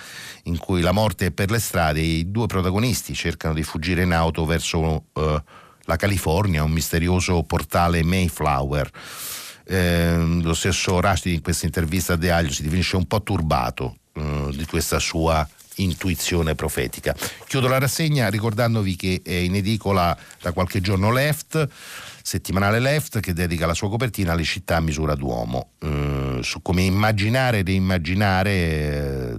in 0.44 0.58
cui 0.58 0.82
la 0.82 0.92
morte 0.92 1.28
è 1.28 1.32
per 1.32 1.50
le 1.50 1.60
strade 1.60 2.00
e 2.00 2.04
i 2.04 2.32
due 2.32 2.48
protagonisti 2.48 3.14
cercano 3.14 3.54
di 3.54 3.64
fuggire 3.64 4.04
in 4.04 4.14
auto 4.14 4.46
verso 4.46 5.06
eh, 5.14 5.44
la 5.86 5.96
California, 5.96 6.64
un 6.64 6.72
misterioso 6.72 7.44
portale 7.44 8.04
Mayflower. 8.04 8.90
Eh, 9.64 10.40
lo 10.42 10.54
stesso 10.54 11.00
Rushdie 11.00 11.34
in 11.34 11.42
questa 11.42 11.66
intervista 11.66 12.14
a 12.14 12.16
De 12.18 12.32
Aglio 12.32 12.52
si 12.52 12.64
definisce 12.64 12.96
un 12.98 13.06
po' 13.06 13.22
turbato 13.22 13.96
eh, 14.14 14.50
di 14.52 14.66
questa 14.66 15.00
sua 15.00 15.48
intuizione 15.76 16.56
profetica. 16.56 17.16
Chiudo 17.48 17.68
la 17.68 17.80
rassegna 17.80 18.30
ricordandovi 18.30 18.96
che 18.96 19.22
è 19.24 19.34
in 19.34 19.56
edicola 19.56 20.18
da 20.42 20.52
qualche 20.52 20.82
giorno 20.82 21.12
Left, 21.12 21.68
settimanale 22.22 22.80
Left, 22.80 23.20
che 23.20 23.34
dedica 23.34 23.66
la 23.66 23.74
sua 23.74 23.90
copertina 23.90 24.34
alle 24.34 24.44
città 24.44 24.78
a 24.78 24.82
misura 24.82 25.16
d'uomo, 25.16 25.72
eh, 25.80 26.40
su 26.42 26.62
come 26.62 26.84
immaginare 26.84 27.60
e 27.60 27.64
reimmaginare, 27.64 29.38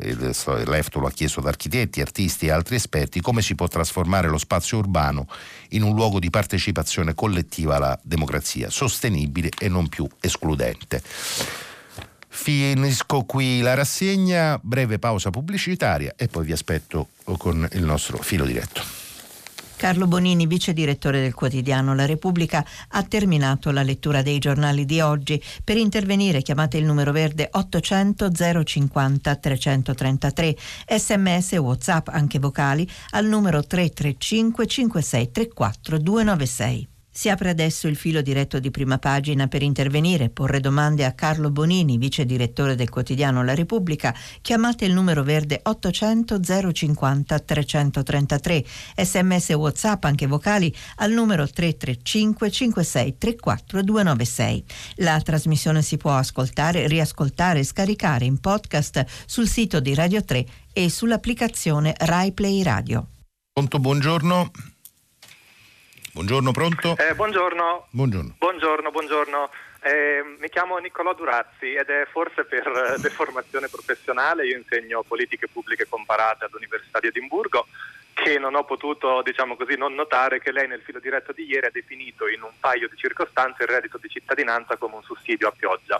eh, 0.00 0.64
Left 0.64 0.94
lo 0.96 1.06
ha 1.06 1.10
chiesto 1.10 1.40
ad 1.40 1.46
architetti, 1.46 2.00
artisti 2.00 2.46
e 2.46 2.50
altri 2.50 2.76
esperti, 2.76 3.20
come 3.20 3.42
si 3.42 3.54
può 3.54 3.68
trasformare 3.68 4.28
lo 4.28 4.38
spazio 4.38 4.78
urbano 4.78 5.26
in 5.70 5.82
un 5.82 5.94
luogo 5.94 6.18
di 6.18 6.30
partecipazione 6.30 7.14
collettiva 7.14 7.76
alla 7.76 7.98
democrazia, 8.02 8.70
sostenibile 8.70 9.50
e 9.58 9.68
non 9.68 9.88
più 9.88 10.06
escludente. 10.20 11.02
Finisco 12.34 13.24
qui 13.24 13.60
la 13.60 13.74
rassegna, 13.74 14.58
breve 14.62 14.98
pausa 14.98 15.30
pubblicitaria 15.30 16.14
e 16.16 16.28
poi 16.28 16.46
vi 16.46 16.52
aspetto 16.52 17.08
con 17.36 17.68
il 17.72 17.84
nostro 17.84 18.16
filo 18.18 18.46
diretto. 18.46 19.01
Carlo 19.82 20.06
Bonini, 20.06 20.46
vice 20.46 20.72
direttore 20.72 21.20
del 21.20 21.34
quotidiano 21.34 21.92
La 21.92 22.06
Repubblica, 22.06 22.64
ha 22.90 23.02
terminato 23.02 23.72
la 23.72 23.82
lettura 23.82 24.22
dei 24.22 24.38
giornali 24.38 24.84
di 24.84 25.00
oggi. 25.00 25.42
Per 25.64 25.76
intervenire 25.76 26.40
chiamate 26.40 26.78
il 26.78 26.84
numero 26.84 27.10
verde 27.10 27.48
800 27.50 28.30
050 28.62 29.34
333, 29.34 30.56
sms 30.86 31.54
e 31.54 31.58
whatsapp 31.58 32.06
anche 32.10 32.38
vocali 32.38 32.88
al 33.10 33.26
numero 33.26 33.66
335 33.66 34.66
5634 34.68 35.98
296. 35.98 36.91
Si 37.14 37.28
apre 37.28 37.50
adesso 37.50 37.88
il 37.88 37.96
filo 37.96 38.22
diretto 38.22 38.58
di 38.58 38.70
prima 38.70 38.96
pagina 38.96 39.46
per 39.46 39.62
intervenire, 39.62 40.30
porre 40.30 40.60
domande 40.60 41.04
a 41.04 41.12
Carlo 41.12 41.50
Bonini, 41.50 41.98
vice 41.98 42.24
direttore 42.24 42.74
del 42.74 42.88
quotidiano 42.88 43.44
La 43.44 43.54
Repubblica. 43.54 44.14
Chiamate 44.40 44.86
il 44.86 44.94
numero 44.94 45.22
verde 45.22 45.60
800 45.62 46.40
050 46.72 47.38
333, 47.38 48.64
sms 48.96 49.50
whatsapp 49.50 50.02
anche 50.04 50.26
vocali 50.26 50.74
al 50.96 51.12
numero 51.12 51.46
335 51.46 52.50
56 52.50 53.18
34 53.18 53.82
296. 53.82 54.64
La 54.96 55.20
trasmissione 55.20 55.82
si 55.82 55.98
può 55.98 56.16
ascoltare, 56.16 56.88
riascoltare 56.88 57.58
e 57.58 57.64
scaricare 57.64 58.24
in 58.24 58.40
podcast 58.40 59.04
sul 59.26 59.48
sito 59.48 59.80
di 59.80 59.92
Radio 59.92 60.24
3 60.24 60.46
e 60.72 60.88
sull'applicazione 60.88 61.92
Rai 61.94 62.32
Play 62.32 62.62
Radio. 62.62 63.08
Pronto, 63.52 63.78
buongiorno. 63.78 64.50
Buongiorno, 66.14 66.52
pronto? 66.52 66.94
Eh, 66.98 67.14
buongiorno. 67.14 67.86
Buongiorno. 67.88 68.34
Buongiorno, 68.36 68.90
buongiorno. 68.90 69.50
Eh, 69.80 70.22
mi 70.38 70.48
chiamo 70.50 70.76
Niccolò 70.76 71.14
Durazzi 71.14 71.72
ed 71.72 71.88
è 71.88 72.06
forse 72.12 72.44
per 72.44 72.96
deformazione 73.00 73.68
professionale, 73.68 74.46
io 74.46 74.58
insegno 74.58 75.02
politiche 75.04 75.48
pubbliche 75.48 75.86
comparate 75.88 76.44
all'Università 76.44 77.00
di 77.00 77.06
Edimburgo, 77.06 77.66
che 78.12 78.38
non 78.38 78.56
ho 78.56 78.64
potuto, 78.64 79.22
diciamo 79.22 79.56
così, 79.56 79.74
non 79.78 79.94
notare 79.94 80.38
che 80.38 80.52
lei 80.52 80.68
nel 80.68 80.82
filo 80.82 81.00
diretto 81.00 81.32
di 81.32 81.46
ieri 81.46 81.68
ha 81.68 81.70
definito 81.72 82.28
in 82.28 82.42
un 82.42 82.52
paio 82.60 82.90
di 82.90 82.96
circostanze 82.98 83.62
il 83.62 83.70
reddito 83.70 83.96
di 83.96 84.10
cittadinanza 84.10 84.76
come 84.76 84.96
un 84.96 85.02
sussidio 85.02 85.48
a 85.48 85.52
pioggia. 85.52 85.98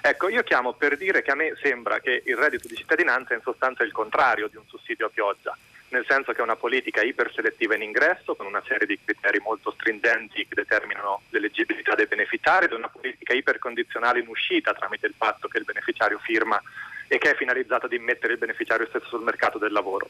Ecco, 0.00 0.30
io 0.30 0.42
chiamo 0.42 0.72
per 0.72 0.96
dire 0.96 1.20
che 1.20 1.32
a 1.32 1.34
me 1.34 1.52
sembra 1.62 2.00
che 2.00 2.22
il 2.24 2.36
reddito 2.36 2.66
di 2.66 2.76
cittadinanza 2.76 3.34
è 3.34 3.36
in 3.36 3.42
sostanza 3.42 3.82
il 3.82 3.92
contrario 3.92 4.48
di 4.48 4.56
un 4.56 4.64
sussidio 4.66 5.04
a 5.04 5.10
pioggia 5.10 5.54
nel 5.90 6.04
senso 6.08 6.32
che 6.32 6.38
è 6.38 6.42
una 6.42 6.56
politica 6.56 7.02
iperselettiva 7.02 7.74
in 7.74 7.82
ingresso, 7.82 8.34
con 8.34 8.46
una 8.46 8.62
serie 8.66 8.86
di 8.86 8.98
criteri 9.04 9.38
molto 9.40 9.72
stringenti 9.72 10.46
che 10.46 10.54
determinano 10.54 11.22
l'eleggibilità 11.30 11.94
dei 11.94 12.06
beneficiari, 12.06 12.66
ed 12.66 12.72
è 12.72 12.76
una 12.76 12.88
politica 12.88 13.32
ipercondizionale 13.34 14.20
in 14.20 14.28
uscita 14.28 14.72
tramite 14.72 15.06
il 15.06 15.14
fatto 15.16 15.48
che 15.48 15.58
il 15.58 15.64
beneficiario 15.64 16.18
firma 16.18 16.60
e 17.12 17.18
che 17.18 17.32
è 17.32 17.34
finalizzata 17.34 17.86
ad 17.86 17.92
immettere 17.92 18.34
il 18.34 18.38
beneficiario 18.38 18.86
stesso 18.86 19.06
sul 19.06 19.22
mercato 19.22 19.58
del 19.58 19.72
lavoro. 19.72 20.08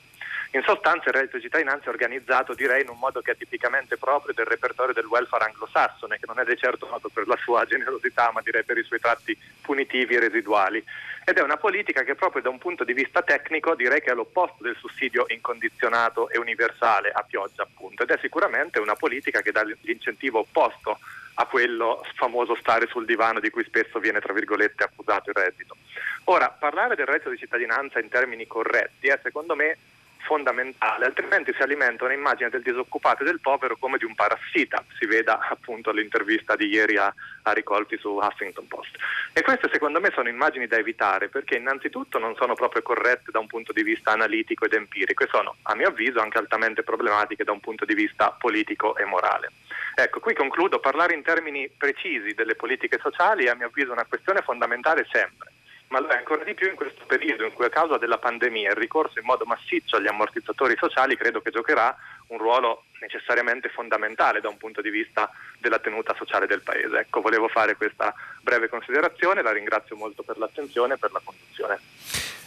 In 0.52 0.62
sostanza 0.62 1.08
il 1.08 1.14
reddito 1.14 1.36
di 1.36 1.44
cittadinanza 1.44 1.86
è 1.86 1.88
organizzato 1.88 2.52
direi 2.52 2.82
in 2.82 2.90
un 2.90 2.98
modo 2.98 3.22
che 3.22 3.30
è 3.30 3.36
tipicamente 3.38 3.96
proprio 3.96 4.34
del 4.34 4.44
repertorio 4.44 4.92
del 4.92 5.06
welfare 5.06 5.44
anglosassone, 5.44 6.18
che 6.18 6.26
non 6.26 6.38
è 6.38 6.44
di 6.44 6.58
certo 6.58 6.86
noto 6.90 7.08
per 7.08 7.26
la 7.26 7.38
sua 7.40 7.64
generosità, 7.70 8.30
ma 8.34 8.42
direi 8.42 8.64
per 8.64 8.76
i 8.76 8.84
suoi 8.84 9.00
tratti 9.00 9.34
punitivi 9.62 10.16
e 10.16 10.20
residuali. 10.20 10.84
Ed 11.30 11.38
è 11.38 11.42
una 11.42 11.58
politica 11.58 12.02
che 12.02 12.16
proprio 12.16 12.42
da 12.42 12.48
un 12.48 12.58
punto 12.58 12.82
di 12.82 12.92
vista 12.92 13.22
tecnico 13.22 13.76
direi 13.76 14.00
che 14.00 14.10
è 14.10 14.14
l'opposto 14.14 14.64
del 14.64 14.74
sussidio 14.74 15.26
incondizionato 15.28 16.28
e 16.28 16.38
universale 16.38 17.12
a 17.12 17.22
pioggia 17.22 17.62
appunto, 17.62 18.02
ed 18.02 18.10
è 18.10 18.18
sicuramente 18.20 18.80
una 18.80 18.96
politica 18.96 19.40
che 19.40 19.52
dà 19.52 19.62
l'incentivo 19.82 20.40
opposto 20.40 20.98
a 21.34 21.46
quello 21.46 22.04
famoso 22.16 22.56
stare 22.56 22.88
sul 22.88 23.04
divano 23.04 23.38
di 23.38 23.48
cui 23.50 23.62
spesso 23.62 24.00
viene 24.00 24.18
tra 24.18 24.32
virgolette 24.32 24.82
accusato 24.82 25.30
il 25.30 25.36
reddito. 25.36 25.76
Ora, 26.24 26.48
parlare 26.50 26.96
del 26.96 27.06
reddito 27.06 27.30
di 27.30 27.38
cittadinanza 27.38 28.00
in 28.00 28.08
termini 28.08 28.48
corretti 28.48 29.06
è 29.06 29.16
secondo 29.22 29.54
me 29.54 29.78
fondamentale, 30.22 31.06
altrimenti 31.06 31.52
si 31.54 31.62
alimenta 31.62 32.04
un'immagine 32.04 32.50
del 32.50 32.62
disoccupato 32.62 33.22
e 33.22 33.26
del 33.26 33.40
povero 33.40 33.76
come 33.76 33.98
di 33.98 34.04
un 34.04 34.14
parassita, 34.14 34.84
si 34.98 35.06
veda 35.06 35.38
appunto 35.48 35.90
l'intervista 35.90 36.56
di 36.56 36.66
ieri 36.66 36.96
a, 36.96 37.12
a 37.42 37.52
Ricolti 37.52 37.96
su 37.98 38.10
Huffington 38.10 38.66
Post. 38.66 38.96
E 39.32 39.42
queste 39.42 39.68
secondo 39.72 40.00
me 40.00 40.10
sono 40.12 40.28
immagini 40.28 40.66
da 40.66 40.76
evitare 40.76 41.28
perché 41.28 41.56
innanzitutto 41.56 42.18
non 42.18 42.34
sono 42.36 42.54
proprio 42.54 42.82
corrette 42.82 43.30
da 43.30 43.38
un 43.38 43.46
punto 43.46 43.72
di 43.72 43.82
vista 43.82 44.12
analitico 44.12 44.64
ed 44.64 44.74
empirico 44.74 45.24
e 45.24 45.28
sono 45.30 45.56
a 45.62 45.74
mio 45.74 45.88
avviso 45.88 46.20
anche 46.20 46.38
altamente 46.38 46.82
problematiche 46.82 47.44
da 47.44 47.52
un 47.52 47.60
punto 47.60 47.84
di 47.84 47.94
vista 47.94 48.30
politico 48.30 48.96
e 48.96 49.04
morale. 49.04 49.50
Ecco, 49.94 50.20
qui 50.20 50.34
concludo, 50.34 50.78
parlare 50.78 51.14
in 51.14 51.22
termini 51.22 51.68
precisi 51.68 52.34
delle 52.34 52.54
politiche 52.54 52.98
sociali 53.02 53.44
è 53.44 53.50
a 53.50 53.54
mio 53.54 53.66
avviso 53.66 53.92
una 53.92 54.06
questione 54.06 54.40
fondamentale 54.40 55.06
sempre 55.10 55.52
ma 55.90 56.00
lo 56.00 56.08
è 56.08 56.16
ancora 56.16 56.44
di 56.44 56.54
più 56.54 56.68
in 56.68 56.76
questo 56.76 57.04
periodo 57.06 57.44
in 57.44 57.52
cui 57.52 57.64
a 57.64 57.68
causa 57.68 57.98
della 57.98 58.18
pandemia 58.18 58.70
il 58.70 58.76
ricorso 58.76 59.18
in 59.18 59.24
modo 59.24 59.44
massiccio 59.44 59.96
agli 59.96 60.06
ammortizzatori 60.06 60.76
sociali 60.78 61.16
credo 61.16 61.40
che 61.40 61.50
giocherà 61.50 61.96
un 62.28 62.38
ruolo 62.38 62.84
necessariamente 63.00 63.68
fondamentale 63.70 64.40
da 64.40 64.48
un 64.48 64.56
punto 64.56 64.80
di 64.80 64.90
vista 64.90 65.30
della 65.58 65.80
tenuta 65.80 66.14
sociale 66.16 66.46
del 66.46 66.62
Paese. 66.62 66.96
Ecco, 66.96 67.20
volevo 67.20 67.48
fare 67.48 67.76
questa 67.76 68.14
breve 68.40 68.68
considerazione, 68.68 69.42
la 69.42 69.52
ringrazio 69.52 69.96
molto 69.96 70.22
per 70.22 70.38
l'attenzione 70.38 70.94
e 70.94 70.98
per 70.98 71.10
la 71.10 71.20
conduzione. 71.24 71.78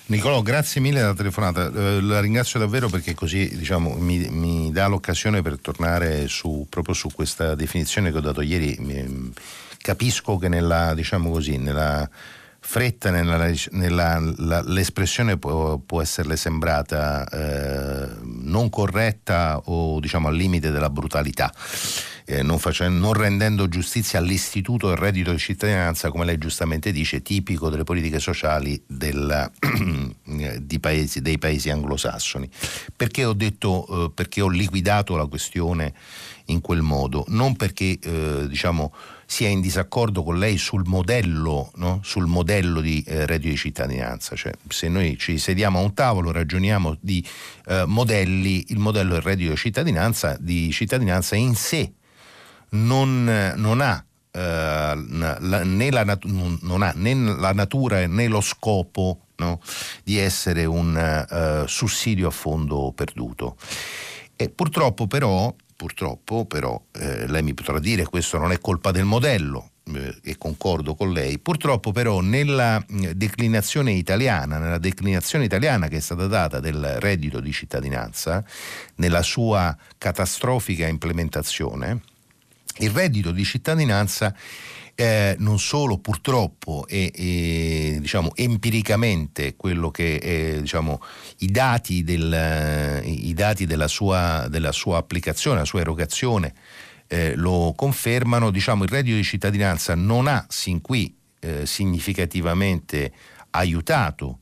Nicolò, 0.06 0.42
grazie 0.42 0.80
mille 0.80 1.00
della 1.00 1.14
telefonata, 1.14 1.66
eh, 1.66 2.02
la 2.02 2.22
ringrazio 2.22 2.60
davvero 2.60 2.88
perché 2.88 3.14
così 3.14 3.58
diciamo, 3.58 3.96
mi, 3.96 4.26
mi, 4.30 4.72
dà 4.72 4.88
l'occasione 4.88 5.42
per 5.42 5.60
tornare 5.60 6.28
su, 6.28 6.66
proprio 6.70 6.94
su 6.94 7.10
questa 7.12 7.56
definizione 7.56 8.12
che 8.12 8.18
ho 8.18 8.22
dato 8.22 8.42
ieri. 8.42 8.78
Capisco 9.82 10.38
che 10.38 10.48
nella, 10.48 10.94
diciamo 10.94 11.30
così, 11.30 11.58
nella 11.58 12.10
fretta 12.74 13.12
l'espressione 14.66 15.38
può, 15.38 15.78
può 15.78 16.02
esserle 16.02 16.36
sembrata 16.36 17.24
eh, 17.30 18.10
non 18.24 18.72
corretta 18.72 19.62
o 19.66 20.00
diciamo 20.00 20.30
al 20.30 20.36
limite 20.36 20.72
della 20.72 20.90
brutalità. 20.90 21.54
Eh, 22.26 22.42
non, 22.42 22.58
facendo, 22.58 23.00
non, 23.00 23.14
rendendo 23.14 23.68
giustizia 23.68 24.18
all'istituto 24.18 24.88
del 24.88 24.98
reddito 24.98 25.30
di 25.32 25.38
cittadinanza, 25.38 26.10
come 26.10 26.26
lei 26.26 26.40
giustamente 26.40 26.92
dice, 26.92 27.22
tipico 27.22 27.70
delle 27.70 27.84
politiche 27.84 28.18
sociali 28.18 28.82
del, 28.88 29.52
paesi, 30.80 31.22
dei 31.22 31.38
paesi 31.38 31.70
anglosassoni. 31.70 32.50
Perché 32.96 33.24
ho 33.24 33.34
detto, 33.34 34.06
eh, 34.06 34.12
perché 34.16 34.42
ho 34.42 34.50
liquidato 34.50 35.16
la 35.16 35.28
questione 35.28 35.94
in 36.46 36.60
quel 36.60 36.82
modo? 36.82 37.24
Non 37.28 37.56
perché 37.56 38.00
eh, 38.02 38.48
diciamo 38.48 38.92
sia 39.26 39.48
in 39.48 39.62
disaccordo 39.62 40.24
con 40.24 40.38
lei 40.38 40.58
sul 40.58 40.84
modello, 40.86 41.72
no? 41.76 42.00
sul 42.04 42.26
modello 42.26 42.82
di 42.82 43.04
eh, 43.08 43.26
reddito 43.26 43.50
di 43.50 43.58
cittadinanza. 43.58 44.36
Cioè, 44.36 44.54
se 44.68 44.88
noi 44.88 45.18
ci 45.18 45.38
sediamo 45.38 45.80
a 45.80 45.82
un 45.82 45.94
tavolo, 45.94 46.32
ragioniamo 46.32 46.98
di 47.00 47.26
eh, 47.68 47.84
modelli, 47.86 48.66
il 48.70 48.80
modello 48.80 49.14
del 49.14 49.22
reddito 49.22 49.52
di 49.52 49.58
cittadinanza, 49.58 50.38
di 50.40 50.72
cittadinanza 50.72 51.36
in 51.36 51.56
sé 51.56 51.94
non, 52.70 53.54
non 53.56 53.82
ha 53.82 54.06
Uh, 54.36 54.98
la, 55.10 55.64
né, 55.64 55.92
la 55.92 56.04
nat- 56.04 56.26
ha 56.26 56.94
né 56.96 57.14
la 57.14 57.54
natura 57.54 58.08
né 58.08 58.28
lo 58.28 58.42
scopo 58.42 59.28
no, 59.36 59.62
di 60.04 60.18
essere 60.18 60.66
un 60.66 60.96
uh, 60.96 61.68
sussidio 61.68 62.30
a 62.30 62.32
fondo 62.32 62.92
perduto. 62.96 63.58
E 64.36 64.50
purtroppo 64.50 65.06
però 65.06 65.54
purtroppo 65.76 66.46
però 66.46 66.82
eh, 66.94 67.28
lei 67.28 67.44
mi 67.44 67.54
potrà 67.54 67.80
dire 67.80 68.06
questo 68.06 68.38
non 68.38 68.52
è 68.52 68.60
colpa 68.60 68.92
del 68.92 69.06
modello 69.06 69.72
eh, 69.94 70.16
e 70.24 70.38
concordo 70.38 70.96
con 70.96 71.12
lei, 71.12 71.40
purtroppo 71.40 71.92
però 71.92 72.22
nella 72.22 72.84
declinazione 72.88 73.92
italiana, 73.92 74.58
nella 74.58 74.78
declinazione 74.78 75.46
italiana 75.46 75.88
che 75.88 75.98
è 75.98 76.00
stata 76.00 76.28
data 76.28 76.60
del 76.60 77.00
reddito 77.00 77.40
di 77.40 77.52
cittadinanza, 77.52 78.44
nella 78.96 79.22
sua 79.22 79.76
catastrofica 79.98 80.88
implementazione, 80.88 82.02
il 82.78 82.92
reddito 82.92 83.32
di 83.32 83.44
cittadinanza 83.44 84.34
eh, 84.96 85.36
non 85.40 85.60
solo 85.60 85.98
purtroppo 85.98 86.86
e, 86.88 87.12
e 87.14 87.98
diciamo, 88.00 88.32
empiricamente 88.36 89.56
quello 89.56 89.90
che 89.92 90.20
è, 90.20 90.62
diciamo, 90.62 91.02
i 91.40 91.52
dati, 91.52 92.04
del, 92.04 93.02
i 93.04 93.34
dati 93.34 93.66
della, 93.66 93.88
sua, 93.88 94.48
della, 94.50 94.72
sua, 94.72 94.98
applicazione, 94.98 95.60
la 95.60 95.66
sua 95.66 95.82
erogazione 95.82 96.54
eh, 97.08 97.36
lo 97.36 97.74
confermano, 97.76 98.52
diciamo, 98.52 98.84
il 98.84 98.90
reddito 98.90 99.16
di 99.16 99.24
cittadinanza 99.24 99.96
non 99.96 100.28
ha 100.28 100.46
sin 100.50 100.82
qui 100.82 101.16
eh, 101.40 101.66
significativamente 101.66 103.12
aiutato 103.52 104.40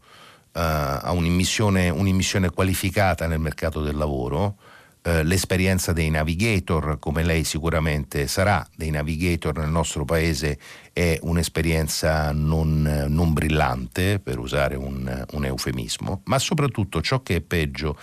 eh, 0.54 0.60
a 0.60 1.12
un'immissione, 1.12 1.90
un'immissione 1.90 2.50
qualificata 2.50 3.28
nel 3.28 3.40
mercato 3.40 3.82
del 3.82 3.96
lavoro, 3.96 4.58
eh, 5.04 5.24
l'esperienza 5.24 5.94
dei 5.94 6.10
navigator, 6.10 7.00
come 7.00 7.24
lei 7.24 7.44
sicuramente 7.44 8.28
sarà, 8.28 8.66
dei 8.76 8.92
navigator 8.92 9.58
nel 9.58 9.70
nostro 9.70 10.06
paese 10.06 10.60
è 10.94 11.18
un'esperienza 11.24 12.32
non, 12.32 13.08
non 13.08 13.34
brillante, 13.34 14.20
per 14.20 14.38
usare 14.38 14.76
un, 14.76 15.26
un 15.32 15.46
eufemismo, 15.46 16.22
ma 16.26 16.38
soprattutto 16.38 17.02
ciò 17.02 17.24
che 17.24 17.38
è 17.38 17.42
peggio 17.42 17.98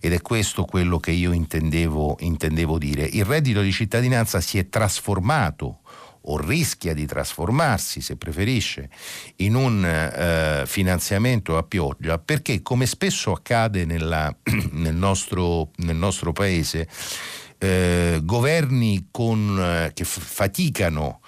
ed 0.00 0.14
è 0.14 0.22
questo 0.22 0.64
quello 0.64 0.98
che 0.98 1.10
io 1.10 1.32
intendevo, 1.32 2.16
intendevo, 2.20 2.78
dire. 2.78 3.04
Il 3.04 3.26
reddito 3.26 3.60
di 3.60 3.70
cittadinanza 3.70 4.40
si 4.40 4.58
è 4.58 4.68
trasformato 4.70 5.79
o 6.22 6.36
rischia 6.36 6.94
di 6.94 7.06
trasformarsi, 7.06 8.00
se 8.00 8.16
preferisce, 8.16 8.90
in 9.36 9.54
un 9.54 9.84
eh, 9.84 10.64
finanziamento 10.66 11.56
a 11.56 11.62
pioggia, 11.62 12.18
perché 12.18 12.62
come 12.62 12.86
spesso 12.86 13.32
accade 13.32 13.84
nella, 13.84 14.34
nel, 14.72 14.94
nostro, 14.94 15.70
nel, 15.76 15.96
nostro, 15.96 16.32
paese, 16.32 16.88
eh, 17.58 18.20
governi 18.22 19.08
con, 19.10 19.58
eh, 19.58 19.92
che 19.94 20.04
f- 20.04 20.20
faticano 20.20 21.20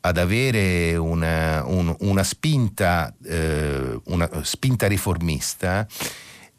ad 0.00 0.16
avere 0.16 0.96
una, 0.96 1.64
un, 1.66 1.94
una, 2.00 2.24
spinta, 2.24 3.14
eh, 3.24 4.00
una 4.04 4.28
spinta 4.42 4.86
riformista, 4.86 5.86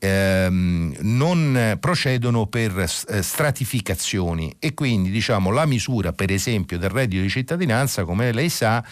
ehm, 0.04 0.96
non 1.02 1.78
procedono 1.80 2.48
per 2.48 2.78
eh, 2.80 3.22
stratificazioni 3.22 4.56
e 4.58 4.74
quindi 4.74 5.12
diciamo 5.12 5.52
la 5.52 5.68
misura 5.68 6.12
per 6.12 6.32
esempio 6.32 6.80
del 6.80 6.90
reddito 6.90 7.22
di 7.22 7.30
cittadinanza 7.30 8.04
come 8.04 8.32
lei 8.32 8.50
sa 8.50 8.84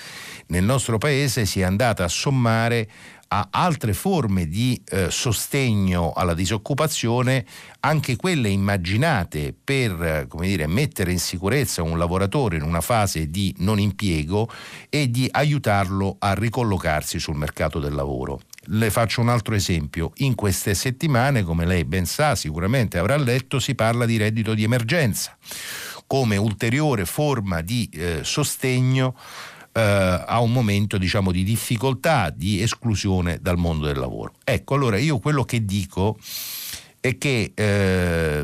nel 0.47 0.63
nostro 0.63 0.99
paese 0.99 1.45
si 1.45 1.61
è 1.61 1.63
andata 1.63 2.03
a 2.03 2.07
sommare 2.07 2.87
a 3.31 3.47
altre 3.51 3.93
forme 3.93 4.47
di 4.47 4.81
eh, 4.89 5.11
sostegno 5.11 6.13
alla 6.13 6.33
disoccupazione, 6.33 7.45
anche 7.81 8.15
quelle 8.15 8.49
immaginate 8.49 9.53
per 9.63 10.27
dire, 10.39 10.65
mettere 10.65 11.11
in 11.11 11.19
sicurezza 11.19 11.83
un 11.83 11.97
lavoratore 11.97 12.57
in 12.57 12.63
una 12.63 12.81
fase 12.81 13.29
di 13.29 13.53
non 13.59 13.79
impiego 13.79 14.49
e 14.89 15.11
di 15.11 15.27
aiutarlo 15.29 16.15
a 16.17 16.33
ricollocarsi 16.33 17.19
sul 17.19 17.35
mercato 17.35 17.79
del 17.79 17.93
lavoro. 17.93 18.39
Le 18.71 18.91
faccio 18.91 19.21
un 19.21 19.29
altro 19.29 19.55
esempio. 19.55 20.11
In 20.17 20.35
queste 20.35 20.75
settimane, 20.75 21.43
come 21.43 21.65
lei 21.65 21.85
ben 21.85 22.05
sa, 22.05 22.35
sicuramente 22.35 22.97
avrà 22.97 23.17
letto, 23.17 23.59
si 23.59 23.73
parla 23.73 24.05
di 24.05 24.17
reddito 24.17 24.53
di 24.53 24.63
emergenza 24.63 25.37
come 26.09 26.37
ulteriore 26.37 27.05
forma 27.05 27.61
di 27.61 27.87
eh, 27.93 28.21
sostegno 28.23 29.15
eh, 29.71 30.23
a 30.25 30.39
un 30.39 30.51
momento 30.51 30.97
diciamo, 30.97 31.31
di 31.31 31.43
difficoltà, 31.43 32.31
di 32.31 32.63
esclusione 32.63 33.37
dal 33.39 33.57
mondo 33.57 33.85
del 33.85 33.97
lavoro. 33.97 34.33
Ecco, 34.43 34.73
allora 34.73 34.97
io 34.97 35.19
quello 35.19 35.43
che 35.43 35.63
dico 35.65 36.17
è 36.99 37.15
che 37.19 37.51
eh, 37.53 38.43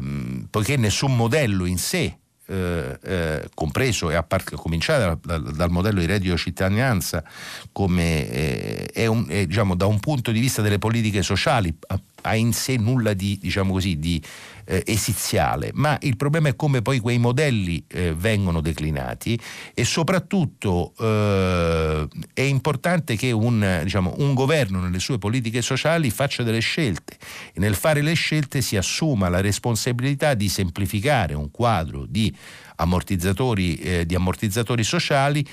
poiché 0.50 0.78
nessun 0.78 1.16
modello 1.16 1.66
in 1.66 1.80
sé 1.80 2.20
eh, 2.48 3.00
eh, 3.02 3.50
compreso 3.54 4.10
e 4.10 4.16
a, 4.16 4.24
part- 4.24 4.54
a 4.54 4.58
cominciare 4.58 5.18
dal, 5.22 5.42
dal, 5.42 5.54
dal, 5.56 5.70
modello 5.70 6.00
di 6.00 6.06
reddito 6.06 6.38
cittadinanza 6.38 7.24
come 7.72 8.30
eh, 8.30 8.86
è, 8.94 9.06
un, 9.06 9.26
è 9.28 9.46
diciamo, 9.46 9.76
da 9.76 9.86
un 9.86 10.00
punto 10.00 10.32
di 10.32 10.40
vista 10.40 10.62
delle 10.62 10.78
politiche 10.78 11.22
sociali 11.22 11.76
ha 12.22 12.36
in 12.36 12.54
sé 12.54 12.78
nulla 12.78 13.14
di, 13.14 13.38
diciamo 13.40 13.72
così, 13.72 13.98
di 13.98 14.22
eh, 14.66 14.84
esiziale, 14.86 15.72
ma 15.74 15.98
il 16.02 16.18
problema 16.18 16.50
è 16.50 16.56
come 16.56 16.82
poi 16.82 17.00
quei 17.00 17.18
modelli 17.18 17.84
eh, 17.88 18.14
vengono 18.14 18.62
declinati 18.62 19.40
e 19.74 19.86
soprattutto 19.86 20.94
eh, 21.00 22.08
è 22.34 22.42
importante 22.42 23.16
che 23.16 23.32
un, 23.32 23.82
diciamo, 23.84 24.16
un 24.18 24.34
governo 24.34 24.80
nelle 24.80 25.00
sue 25.00 25.18
politiche 25.18 25.62
sociali 25.62 26.10
faccia 26.10 26.44
delle 26.44 26.60
scelte 26.60 27.18
e 27.54 27.60
nel 27.60 27.76
fare 27.76 28.02
le 28.02 28.14
scelte 28.14 28.62
si 28.62 28.76
assuma 28.78 29.30
la 29.30 29.42
responsabilità 29.42 30.34
di 30.34 30.50
semplificare 30.50 31.34
un 31.34 31.52
quadro 31.52 32.06
di 32.08 32.34
ammortizzatori, 32.78 33.76
eh, 33.78 34.06
di 34.06 34.16
ammortizzatori 34.16 34.84
sociali 34.84 35.46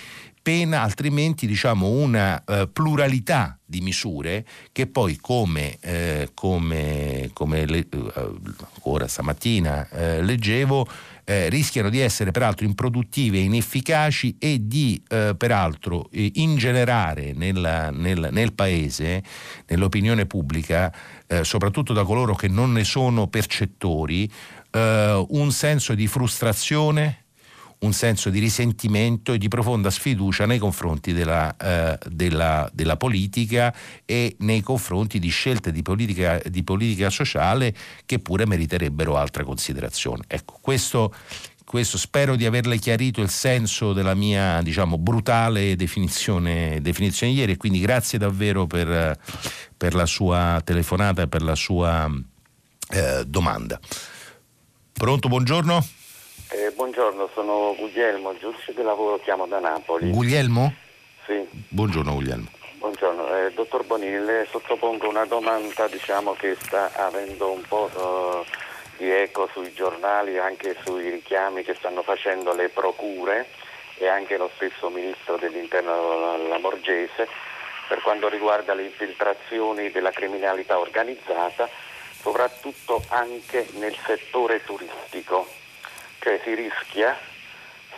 pena 0.42 0.82
altrimenti 0.82 1.46
diciamo, 1.46 1.88
una 1.88 2.42
uh, 2.44 2.70
pluralità 2.70 3.58
di 3.64 3.80
misure 3.80 4.44
che 4.72 4.86
poi 4.86 5.16
come, 5.16 5.78
eh, 5.80 6.30
come, 6.34 7.30
come 7.32 7.64
le, 7.64 7.86
uh, 7.90 8.40
ora 8.82 9.06
stamattina 9.06 9.88
uh, 9.90 9.96
leggevo 10.22 10.86
rischiano 11.24 11.88
di 11.88 12.00
essere 12.00 12.30
peraltro 12.32 12.66
improduttive, 12.66 13.38
inefficaci 13.38 14.36
e 14.38 14.58
di 14.60 15.00
peraltro 15.08 16.08
ingenerare 16.10 17.32
nella, 17.32 17.90
nel, 17.90 18.28
nel, 18.32 18.52
paese, 18.52 19.22
nell'opinione 19.68 20.26
pubblica, 20.26 20.92
soprattutto 21.42 21.94
da 21.94 22.04
coloro 22.04 22.34
che 22.34 22.48
non 22.48 22.72
ne 22.72 22.84
sono 22.84 23.28
percettori, 23.28 24.30
un 24.72 25.52
senso 25.52 25.94
di 25.94 26.06
frustrazione 26.08 27.21
un 27.82 27.92
senso 27.92 28.30
di 28.30 28.38
risentimento 28.38 29.32
e 29.32 29.38
di 29.38 29.48
profonda 29.48 29.90
sfiducia 29.90 30.46
nei 30.46 30.58
confronti 30.58 31.12
della, 31.12 31.54
eh, 31.56 31.98
della, 32.08 32.68
della 32.72 32.96
politica 32.96 33.74
e 34.04 34.36
nei 34.40 34.60
confronti 34.60 35.18
di 35.18 35.28
scelte 35.28 35.72
di 35.72 35.82
politica, 35.82 36.40
di 36.44 36.62
politica, 36.62 37.10
sociale 37.10 37.74
che 38.06 38.18
pure 38.18 38.46
meriterebbero 38.46 39.16
altra 39.16 39.44
considerazione. 39.44 40.24
Ecco, 40.28 40.58
questo, 40.60 41.12
questo, 41.64 41.98
spero 41.98 42.36
di 42.36 42.46
averle 42.46 42.78
chiarito 42.78 43.20
il 43.20 43.30
senso 43.30 43.92
della 43.92 44.14
mia 44.14 44.62
diciamo, 44.62 44.96
brutale 44.96 45.74
definizione, 45.74 46.80
definizione 46.80 47.32
ieri 47.32 47.52
e 47.52 47.56
quindi 47.56 47.80
grazie 47.80 48.18
davvero 48.18 48.66
per, 48.66 49.18
per, 49.76 49.94
la 49.94 50.06
sua 50.06 50.60
telefonata 50.64 51.22
e 51.22 51.28
per 51.28 51.42
la 51.42 51.56
sua 51.56 52.08
eh, 52.90 53.24
domanda. 53.26 53.80
Pronto, 54.92 55.26
buongiorno. 55.26 55.84
Eh, 56.54 56.70
buongiorno, 56.72 57.30
sono 57.32 57.74
Guglielmo, 57.78 58.36
giudice 58.36 58.74
del 58.74 58.84
lavoro, 58.84 59.18
chiamo 59.20 59.46
da 59.46 59.58
Napoli. 59.58 60.10
Guglielmo? 60.10 60.74
Sì. 61.24 61.48
Buongiorno 61.50 62.12
Guglielmo. 62.12 62.46
Buongiorno, 62.74 63.36
eh, 63.38 63.52
dottor 63.54 63.86
Bonini, 63.86 64.22
le 64.22 64.46
sottopongo 64.50 65.08
una 65.08 65.24
domanda 65.24 65.88
diciamo, 65.88 66.34
che 66.34 66.54
sta 66.60 66.92
avendo 66.94 67.52
un 67.52 67.62
po' 67.66 67.88
uh, 67.94 68.44
di 68.98 69.10
eco 69.10 69.48
sui 69.50 69.72
giornali, 69.72 70.36
anche 70.36 70.76
sui 70.84 71.08
richiami 71.08 71.62
che 71.62 71.74
stanno 71.74 72.02
facendo 72.02 72.52
le 72.52 72.68
procure 72.68 73.46
e 73.96 74.06
anche 74.06 74.36
lo 74.36 74.50
stesso 74.56 74.90
Ministro 74.90 75.38
dell'Interno 75.38 76.36
Lamorgese 76.48 77.28
per 77.88 78.02
quanto 78.02 78.28
riguarda 78.28 78.74
le 78.74 78.82
infiltrazioni 78.82 79.90
della 79.90 80.10
criminalità 80.10 80.78
organizzata, 80.78 81.66
soprattutto 82.20 83.02
anche 83.08 83.68
nel 83.78 83.96
settore 84.04 84.62
turistico 84.62 85.60
che 86.22 86.40
si 86.44 86.54
rischia 86.54 87.18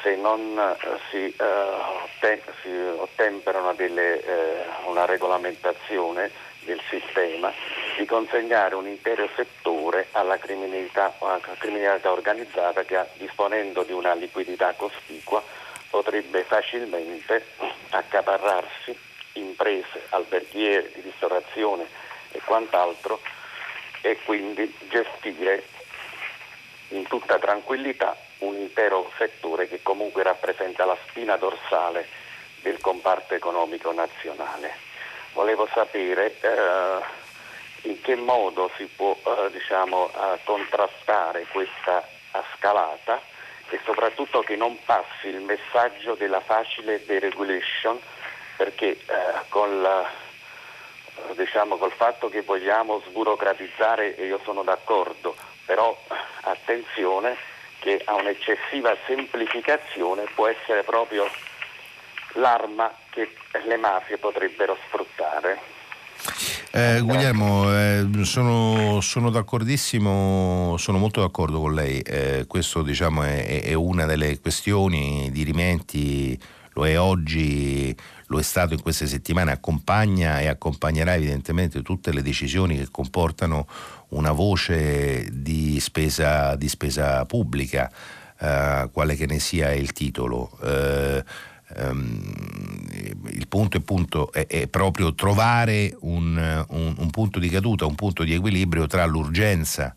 se 0.01 0.16
non 0.16 0.59
eh, 0.59 0.99
si, 1.11 1.35
uh, 1.39 2.49
si 2.62 2.70
ottemperano 2.97 3.75
delle, 3.75 4.22
uh, 4.25 4.89
una 4.89 5.05
regolamentazione 5.05 6.31
del 6.61 6.81
sistema, 6.89 7.53
di 7.99 8.07
consegnare 8.07 8.75
un 8.77 8.87
intero 8.87 9.29
settore 9.37 10.09
alla 10.12 10.39
criminalità, 10.39 11.14
alla 11.18 11.39
criminalità 11.59 12.11
organizzata 12.12 12.83
che 12.85 12.99
disponendo 13.18 13.83
di 13.83 13.93
una 13.93 14.14
liquidità 14.14 14.72
cospicua 14.72 15.43
potrebbe 15.91 16.45
facilmente 16.45 17.45
accaparrarsi 17.91 18.99
imprese, 19.35 20.07
alberghiere, 20.09 20.91
di 20.95 21.03
ristorazione 21.03 21.87
e 22.33 22.41
quant'altro 22.43 23.20
e 24.01 24.18
quindi 24.25 24.75
gestire 24.89 25.74
in 26.95 27.07
tutta 27.09 27.38
tranquillità 27.38 28.16
un 28.38 28.55
intero 28.57 29.11
settore 29.18 29.68
che 29.68 29.80
comunque 29.82 30.22
rappresenta 30.22 30.84
la 30.84 30.97
spina 31.09 31.36
dorsale 31.36 32.07
del 32.62 32.80
comparto 32.80 33.34
economico 33.34 33.92
nazionale. 33.92 34.72
Volevo 35.32 35.68
sapere 35.72 36.38
eh, 36.40 37.88
in 37.88 38.01
che 38.01 38.14
modo 38.14 38.70
si 38.76 38.86
può 38.86 39.16
eh, 39.24 39.51
diciamo, 39.51 40.09
eh, 40.09 40.38
contrastare 40.45 41.47
questa 41.51 42.07
scalata 42.57 43.20
e 43.68 43.80
soprattutto 43.84 44.40
che 44.40 44.57
non 44.57 44.78
passi 44.84 45.28
il 45.28 45.40
messaggio 45.40 46.14
della 46.14 46.40
facile 46.40 47.05
deregulation 47.05 47.99
perché 48.57 48.90
eh, 48.90 48.99
col, 49.49 49.84
eh, 49.84 51.34
diciamo, 51.34 51.76
col 51.76 51.92
fatto 51.92 52.28
che 52.28 52.42
vogliamo 52.42 53.03
sburocratizzare, 53.07 54.14
e 54.16 54.26
io 54.26 54.38
sono 54.45 54.62
d'accordo, 54.62 55.34
però 55.65 55.97
attenzione 56.43 57.37
che 57.81 58.01
a 58.05 58.15
un'eccessiva 58.15 58.97
semplificazione 59.07 60.25
può 60.35 60.47
essere 60.47 60.83
proprio 60.83 61.25
l'arma 62.35 62.93
che 63.11 63.35
le 63.67 63.77
mafie 63.77 64.19
potrebbero 64.19 64.77
sfruttare. 64.87 65.73
Eh, 66.71 67.01
Guglielmo, 67.03 67.73
eh, 67.73 68.05
sono, 68.23 69.01
sono, 69.01 69.31
d'accordissimo, 69.31 70.75
sono 70.77 70.99
molto 70.99 71.21
d'accordo 71.21 71.61
con 71.61 71.75
lei. 71.75 72.01
Eh, 72.01 72.47
questo 72.49 72.83
diciamo, 72.83 73.23
è, 73.23 73.62
è, 73.62 73.75
una 73.75 74.07
delle 74.07 74.41
questioni 74.41 75.31
di 75.31 75.45
rimenti, 75.45 76.37
lo 76.75 76.87
è 76.87 76.99
oggi, 76.99 77.95
lo 78.27 78.39
è 78.39 78.43
stato 78.43 78.75
in 78.75 78.83
queste 78.83 79.07
settimane, 79.07 79.53
accompagna 79.53 80.41
e 80.41 80.47
accompagnerà 80.47 81.14
evidentemente 81.14 81.83
tutte 81.83 82.12
le 82.12 82.22
decisioni 82.22 82.77
che 82.77 82.89
comportano 82.91 83.66
una 84.11 84.33
voce 84.33 85.29
di 85.33 85.79
spesa, 85.81 86.55
di 86.57 86.68
spesa 86.68 87.25
pubblica, 87.25 87.91
eh, 88.39 88.89
quale 88.93 89.16
che 89.16 89.27
ne 89.27 89.39
sia 89.39 89.72
il 89.72 89.93
titolo. 89.93 90.57
Eh, 90.62 91.25
ehm, 91.77 92.33
il 93.31 93.49
punto, 93.49 93.81
punto 93.81 94.33
è, 94.33 94.47
è, 94.47 94.66
proprio 94.66 95.14
trovare 95.14 95.97
un, 96.01 96.64
un, 96.68 96.95
un, 96.97 97.11
punto 97.11 97.39
di 97.39 97.49
caduta, 97.49 97.87
un 97.87 97.95
punto 97.95 98.25
di 98.25 98.35
equilibrio 98.35 98.87
tra 98.87 99.05
l'urgenza 99.05 99.95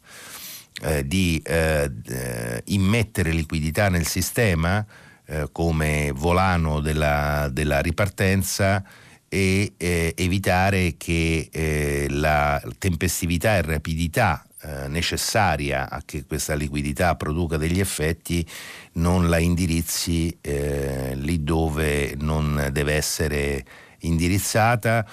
eh, 0.81 1.05
di 1.07 1.41
eh, 1.43 1.91
eh 2.07 2.61
immettere 2.65 3.31
liquidità 3.31 3.89
nel 3.89 4.05
sistema 4.05 4.85
eh, 5.29 5.49
come 5.51 6.11
volano 6.15 6.79
della, 6.79 7.49
della 7.51 7.81
ripartenza 7.81 8.81
e 9.27 9.73
eh, 9.75 10.13
evitare 10.15 10.95
che 10.95 11.49
eh, 11.51 12.07
la 12.09 12.61
tempestività 12.77 13.57
e 13.57 13.61
rapidità 13.61 14.45
eh, 14.61 14.87
necessaria 14.87 15.89
a 15.89 16.01
che 16.05 16.23
questa 16.25 16.55
liquidità 16.55 17.15
produca 17.15 17.57
degli 17.57 17.81
effetti 17.81 18.47
non 18.93 19.27
la 19.27 19.37
indirizzi 19.37 20.35
eh, 20.39 21.13
lì 21.15 21.43
dove 21.43 22.15
non 22.17 22.69
deve 22.71 22.93
essere 22.93 23.65
indirizzata 23.99 25.05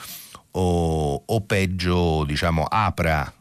o, 0.52 1.22
o 1.26 1.40
peggio 1.40 2.22
diciamo 2.24 2.62
apra, 2.62 3.32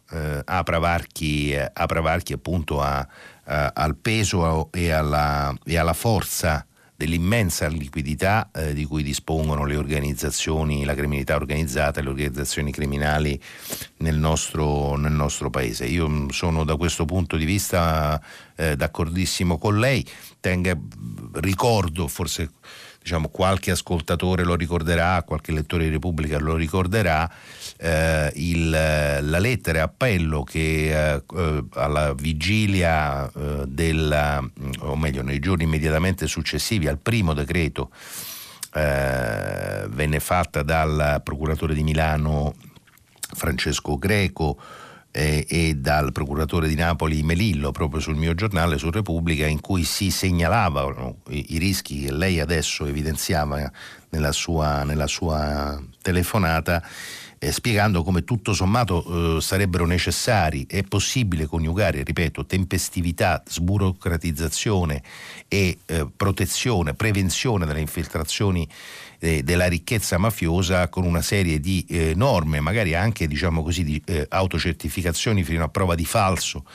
apra, 0.46 0.80
varchi, 0.80 1.56
apra 1.56 2.02
varchi 2.02 2.34
appunto 2.34 2.82
a, 2.82 3.08
a, 3.46 3.72
al 3.74 3.96
peso 3.96 4.72
e 4.72 4.92
alla, 4.92 5.54
e 5.66 5.78
alla 5.78 5.94
forza 5.94 6.66
dell'immensa 6.96 7.68
liquidità 7.68 8.50
eh, 8.54 8.74
di 8.74 8.86
cui 8.86 9.04
dispongono 9.04 9.66
le 9.66 9.76
organizzazioni, 9.76 10.86
la 10.86 10.94
criminalità 10.94 11.36
organizzata 11.36 12.00
e 12.00 12.04
le 12.04 12.10
organizzazioni 12.10 12.72
criminali 12.72 13.40
nel 13.98 14.18
nostro, 14.18 14.96
nel 14.96 15.12
nostro 15.12 15.50
paese. 15.50 15.86
Io 15.86 16.08
mm, 16.08 16.30
sono 16.30 16.64
da 16.64 16.78
questo 16.78 17.04
punto 17.06 17.36
di 17.36 17.46
vista 17.46 18.22
eh, 18.56 18.76
d'accordissimo 18.76 19.58
con 19.58 19.80
lei, 19.80 20.06
Tenga, 20.40 20.78
ricordo 21.34 22.08
forse 22.08 22.52
diciamo, 23.04 23.28
qualche 23.28 23.72
ascoltatore 23.72 24.44
lo 24.44 24.56
ricorderà, 24.56 25.22
qualche 25.24 25.52
lettore 25.52 25.84
di 25.84 25.90
Repubblica 25.90 26.40
lo 26.40 26.56
ricorderà, 26.56 27.30
eh, 27.78 28.32
il, 28.36 28.70
la 28.70 29.40
lettera 29.40 29.84
appello 29.84 30.44
che 30.44 31.14
eh, 31.14 31.24
eh 31.36 31.64
alla 31.74 32.14
vigilia 32.14 33.30
eh, 33.30 33.66
della, 33.68 34.42
o 34.80 34.96
meglio 34.96 35.22
nei 35.22 35.40
giorni 35.40 35.66
immediatamente 35.66 36.28
successivi 36.28 36.88
al 36.88 36.98
primo 36.98 37.34
decreto 37.34 37.92
eh, 38.74 39.86
venne 39.90 40.20
fatta 40.22 40.64
dal 40.64 41.20
procuratore 41.24 41.74
di 41.74 41.84
Milano 41.84 42.56
Francesco 43.34 43.98
Greco 43.98 44.58
eh, 45.16 45.46
e 45.48 45.76
dal 45.76 46.12
procuratore 46.12 46.68
di 46.68 46.74
Napoli 46.74 47.22
Melillo 47.22 47.72
proprio 47.72 48.02
sul 48.02 48.16
mio 48.16 48.34
giornale, 48.34 48.80
su 48.80 48.90
Repubblica, 48.90 49.46
in 49.46 49.62
cui 49.62 49.84
si 49.84 50.10
segnalavano 50.10 51.18
i, 51.30 51.54
i 51.54 51.58
rischi 51.60 52.00
che 52.00 52.12
lei 52.12 52.40
adesso 52.40 52.88
evidenziava 52.88 53.72
nella 54.10 54.32
sua, 54.32 54.84
nella 54.84 55.08
sua 55.08 55.80
telefonata. 56.02 56.84
Eh, 57.38 57.52
spiegando 57.52 58.04
come 58.04 58.24
tutto 58.24 58.54
sommato 58.54 59.36
eh, 59.38 59.42
sarebbero 59.42 59.86
necessari, 59.86 60.66
è 60.66 60.82
possibile 60.84 61.46
coniugare, 61.46 62.02
ripeto, 62.02 62.46
tempestività, 62.46 63.44
sburocratizzazione 63.46 65.04
e 65.50 65.78
eh, 65.86 66.08
protezione, 66.16 66.94
prevenzione 66.94 67.66
delle 67.66 67.82
infiltrazioni 67.82 68.66
della 69.24 69.68
ricchezza 69.68 70.18
mafiosa 70.18 70.90
con 70.90 71.06
una 71.06 71.22
serie 71.22 71.60
di 71.60 71.86
eh, 71.88 72.14
norme, 72.16 72.60
magari 72.60 72.94
anche 72.94 73.28
diciamo 73.28 73.64
così, 73.64 73.84
di 73.84 74.02
eh, 74.06 74.26
autocertificazioni 74.28 75.44
fino 75.44 75.64
a 75.64 75.70
prova 75.70 75.96
di 75.96 76.06
falso. 76.06 76.66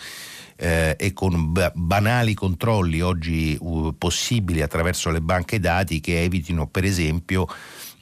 Eh, 0.61 0.97
e 0.99 1.13
con 1.13 1.53
b- 1.53 1.71
banali 1.73 2.35
controlli 2.35 3.01
oggi 3.01 3.57
uh, 3.61 3.95
possibili 3.97 4.61
attraverso 4.61 5.09
le 5.11 5.21
banche 5.21 5.61
dati 5.61 6.01
che 6.01 6.25
evitino 6.25 6.67
per 6.67 6.83
esempio 6.83 7.47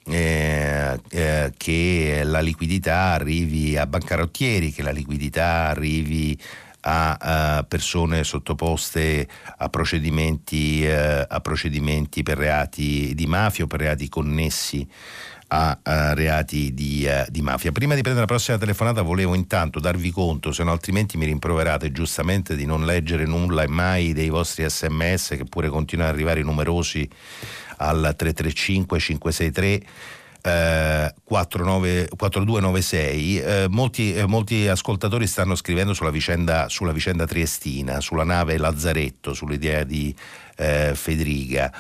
eh, 0.09 0.99
eh, 1.11 1.53
che 1.57 2.23
la 2.25 2.41
liquidità 2.41 3.13
arrivi 3.13 3.77
a 3.77 3.87
bancarottieri, 3.87 4.73
che 4.73 4.83
la 4.83 4.93
liquidità 4.93 5.69
arrivi 5.69 6.39
a, 6.89 7.57
a 7.59 7.63
persone 7.65 8.23
sottoposte 8.23 9.27
a 9.59 9.69
procedimenti, 9.69 10.87
eh, 10.87 11.27
a 11.29 11.41
procedimenti, 11.41 12.23
per 12.23 12.39
reati 12.39 13.13
di 13.15 13.27
mafia 13.27 13.65
o 13.65 13.67
per 13.67 13.81
reati 13.81 14.09
connessi 14.09 14.87
a, 15.49 15.79
a 15.83 16.15
reati 16.15 16.73
di, 16.75 17.07
uh, 17.09 17.29
di, 17.29 17.43
mafia. 17.43 17.73
Prima 17.73 17.95
di 17.95 18.03
prendere 18.03 18.27
la 18.27 18.33
prossima 18.33 18.59
telefonata 18.59 19.03
volevo 19.03 19.35
intanto 19.35 19.81
darvi 19.81 20.11
conto, 20.11 20.53
se 20.53 20.63
no 20.63 20.71
altrimenti 20.71 21.17
mi 21.17 21.27
rimproverate 21.27 21.91
giustamente 21.93 22.55
di 22.55 22.67
non 22.67 22.85
leggere 22.85 23.27
nulla 23.27 23.63
e 23.63 23.69
mai 23.69 24.13
dei 24.13 24.29
vostri 24.29 24.69
sms 24.69 25.35
che 25.37 25.45
pure 25.45 25.69
continuano 25.69 26.11
ad 26.11 26.17
arrivare 26.17 26.43
numerosi 26.43 27.09
al 27.79 28.15
335 28.17 28.99
563 28.99 29.83
eh, 30.47 31.13
49, 31.25 32.09
4296. 32.17 33.41
Eh, 33.41 33.67
molti, 33.69 34.15
eh, 34.15 34.27
molti, 34.27 34.69
ascoltatori 34.69 35.27
stanno 35.27 35.57
scrivendo 35.57 35.93
sulla 35.93 36.11
vicenda, 36.11 36.69
sulla 36.69 36.93
vicenda 36.93 37.27
triestina, 37.27 38.01
sulla 38.01 38.23
nave 38.23 38.57
Lazzaretto, 38.57 39.35
sull'idea 39.35 39.83
di 39.83 40.15
eh, 40.57 40.93
Federica. 40.95 41.73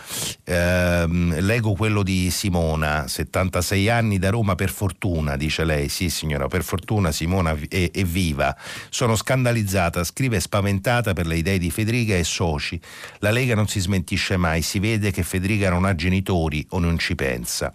Eh, 0.42 1.06
leggo 1.06 1.74
quello 1.74 2.02
di 2.02 2.30
Simona, 2.30 3.06
76 3.06 3.88
anni 3.88 4.18
da 4.18 4.30
Roma 4.30 4.56
per 4.56 4.70
fortuna, 4.70 5.36
dice 5.36 5.64
lei. 5.64 5.88
Sì 5.88 6.10
signora, 6.10 6.48
per 6.48 6.64
fortuna 6.64 7.12
Simona 7.12 7.56
è, 7.68 7.90
è 7.92 8.04
viva. 8.04 8.54
Sono 8.90 9.14
scandalizzata, 9.14 10.02
scrive 10.02 10.40
spaventata 10.40 11.12
per 11.12 11.26
le 11.26 11.36
idee 11.36 11.58
di 11.58 11.70
Federica 11.70 12.16
e 12.16 12.24
soci. 12.24 12.80
La 13.20 13.30
Lega 13.30 13.54
non 13.54 13.68
si 13.68 13.78
smentisce 13.78 14.36
mai, 14.36 14.62
si 14.62 14.80
vede 14.80 15.12
che 15.12 15.22
Federica 15.22 15.70
non 15.70 15.84
ha 15.84 15.94
genitori 15.94 16.66
o 16.70 16.80
non 16.80 16.98
ci 16.98 17.14
pensa. 17.14 17.72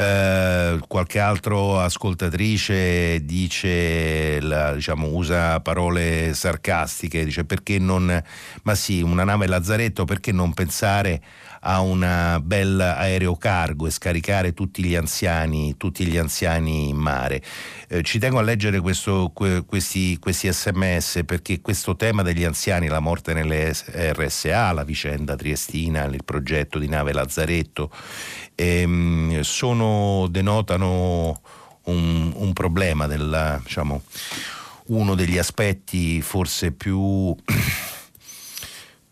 Eh, 0.00 0.78
qualche 0.86 1.18
altro 1.18 1.80
ascoltatrice 1.80 3.24
dice, 3.24 4.40
la, 4.40 4.72
diciamo, 4.74 5.08
usa 5.08 5.58
parole 5.60 6.34
sarcastiche, 6.34 7.24
dice 7.24 7.44
perché 7.44 7.80
non, 7.80 8.22
ma 8.62 8.74
sì, 8.76 9.02
una 9.02 9.24
nave 9.24 9.48
Lazzaretto, 9.48 10.04
perché 10.04 10.30
non 10.30 10.54
pensare 10.54 11.20
a 11.60 11.80
un 11.80 12.40
bel 12.42 12.80
aereo 12.80 13.36
cargo 13.36 13.86
e 13.86 13.90
scaricare 13.90 14.54
tutti 14.54 14.84
gli 14.84 14.94
anziani, 14.94 15.76
tutti 15.76 16.06
gli 16.06 16.16
anziani 16.16 16.88
in 16.88 16.96
mare. 16.96 17.42
Eh, 17.88 18.02
ci 18.02 18.18
tengo 18.18 18.38
a 18.38 18.42
leggere 18.42 18.80
questo, 18.80 19.32
que, 19.34 19.64
questi, 19.64 20.18
questi, 20.18 20.52
sms 20.52 21.22
perché 21.24 21.60
questo 21.60 21.96
tema 21.96 22.22
degli 22.22 22.44
anziani, 22.44 22.88
la 22.88 23.00
morte 23.00 23.32
nelle 23.32 23.72
RSA, 23.72 24.72
la 24.72 24.84
vicenda 24.84 25.36
triestina, 25.36 26.04
il 26.04 26.24
progetto 26.24 26.78
di 26.78 26.88
nave 26.88 27.12
Lazzaretto 27.12 27.90
ehm, 28.54 29.40
sono, 29.40 30.26
denotano 30.28 31.40
un, 31.84 32.32
un 32.34 32.52
problema, 32.52 33.06
del, 33.06 33.60
diciamo, 33.62 34.02
uno 34.86 35.14
degli 35.14 35.38
aspetti 35.38 36.20
forse 36.22 36.72
più, 36.72 37.34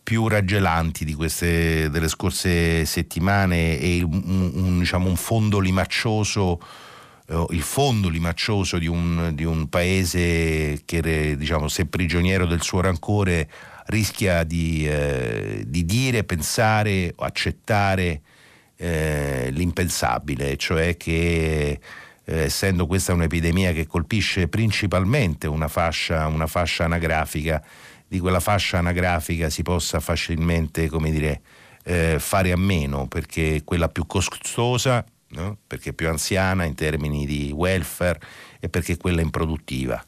più 0.07 0.29
raggelanti 0.29 1.05
di 1.05 1.15
queste, 1.15 1.91
delle 1.91 2.07
scorse 2.07 2.85
settimane 2.85 3.77
e 3.81 4.05
un, 4.05 4.53
un, 4.55 4.79
diciamo, 4.79 5.09
un 5.09 5.17
fondo 5.17 5.59
limaccioso 5.59 6.61
eh, 7.29 7.47
il 7.51 7.63
fondo 7.63 8.09
limaccioso 8.09 8.79
di 8.79 8.87
un, 8.87 9.33
di 9.35 9.43
un 9.43 9.69
paese 9.69 10.83
che, 10.85 11.35
diciamo, 11.37 11.67
se 11.67 11.87
prigioniero 11.87 12.47
del 12.47 12.63
suo 12.63 12.83
rancore, 12.83 13.51
rischia 13.87 14.45
di, 14.45 14.89
eh, 14.89 15.65
di 15.67 15.85
dire, 15.85 16.23
pensare, 16.23 17.13
accettare 17.19 18.21
eh, 18.77 19.49
l'impensabile, 19.51 20.57
cioè 20.57 20.97
che 20.97 21.81
eh, 22.25 22.39
essendo 22.43 22.87
questa 22.87 23.13
un'epidemia 23.13 23.73
che 23.73 23.89
colpisce 23.89 24.47
principalmente 24.47 25.49
una 25.49 25.67
fascia, 25.67 26.29
una 26.29 26.47
fascia 26.47 26.85
anagrafica, 26.85 27.61
di 28.09 28.19
quella 28.19 28.41
fascia 28.41 28.79
anagrafica 28.79 29.51
si 29.51 29.63
possa 29.63 30.01
facilmente, 30.01 30.89
come 30.89 31.11
dire, 31.11 31.41
eh, 31.85 32.19
fare 32.19 32.53
a 32.53 32.57
meno 32.57 33.07
perché 33.07 33.63
quella 33.65 33.89
più 33.89 34.07
costosa, 34.07 35.05
no? 35.29 35.57
perché 35.67 35.93
più 35.93 36.09
anziana 36.09 36.65
in 36.65 36.75
termini 36.75 37.27
di 37.27 37.53
welfare 37.55 38.21
e 38.61 38.69
perché 38.69 38.97
quella 38.97 39.21
improduttiva. 39.21 40.05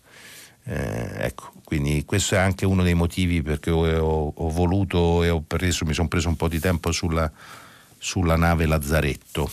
Eh, 0.65 1.25
ecco, 1.25 1.53
quindi 1.65 2.05
questo 2.05 2.35
è 2.35 2.39
anche 2.39 2.67
uno 2.67 2.83
dei 2.83 2.95
motivi 2.95 3.43
perché 3.43 3.71
ho, 3.71 3.87
ho, 3.87 4.33
ho 4.35 4.49
voluto 4.51 5.23
e 5.23 5.31
ho 5.31 5.43
preso, 5.47 5.85
mi 5.85 5.95
sono 5.95 6.09
preso 6.09 6.29
un 6.29 6.37
po' 6.37 6.49
di 6.49 6.61
tempo 6.61 6.93
sulla, 6.93 7.31
sulla 7.97 8.37
nave 8.37 8.67
Lazzaretto. 8.67 9.51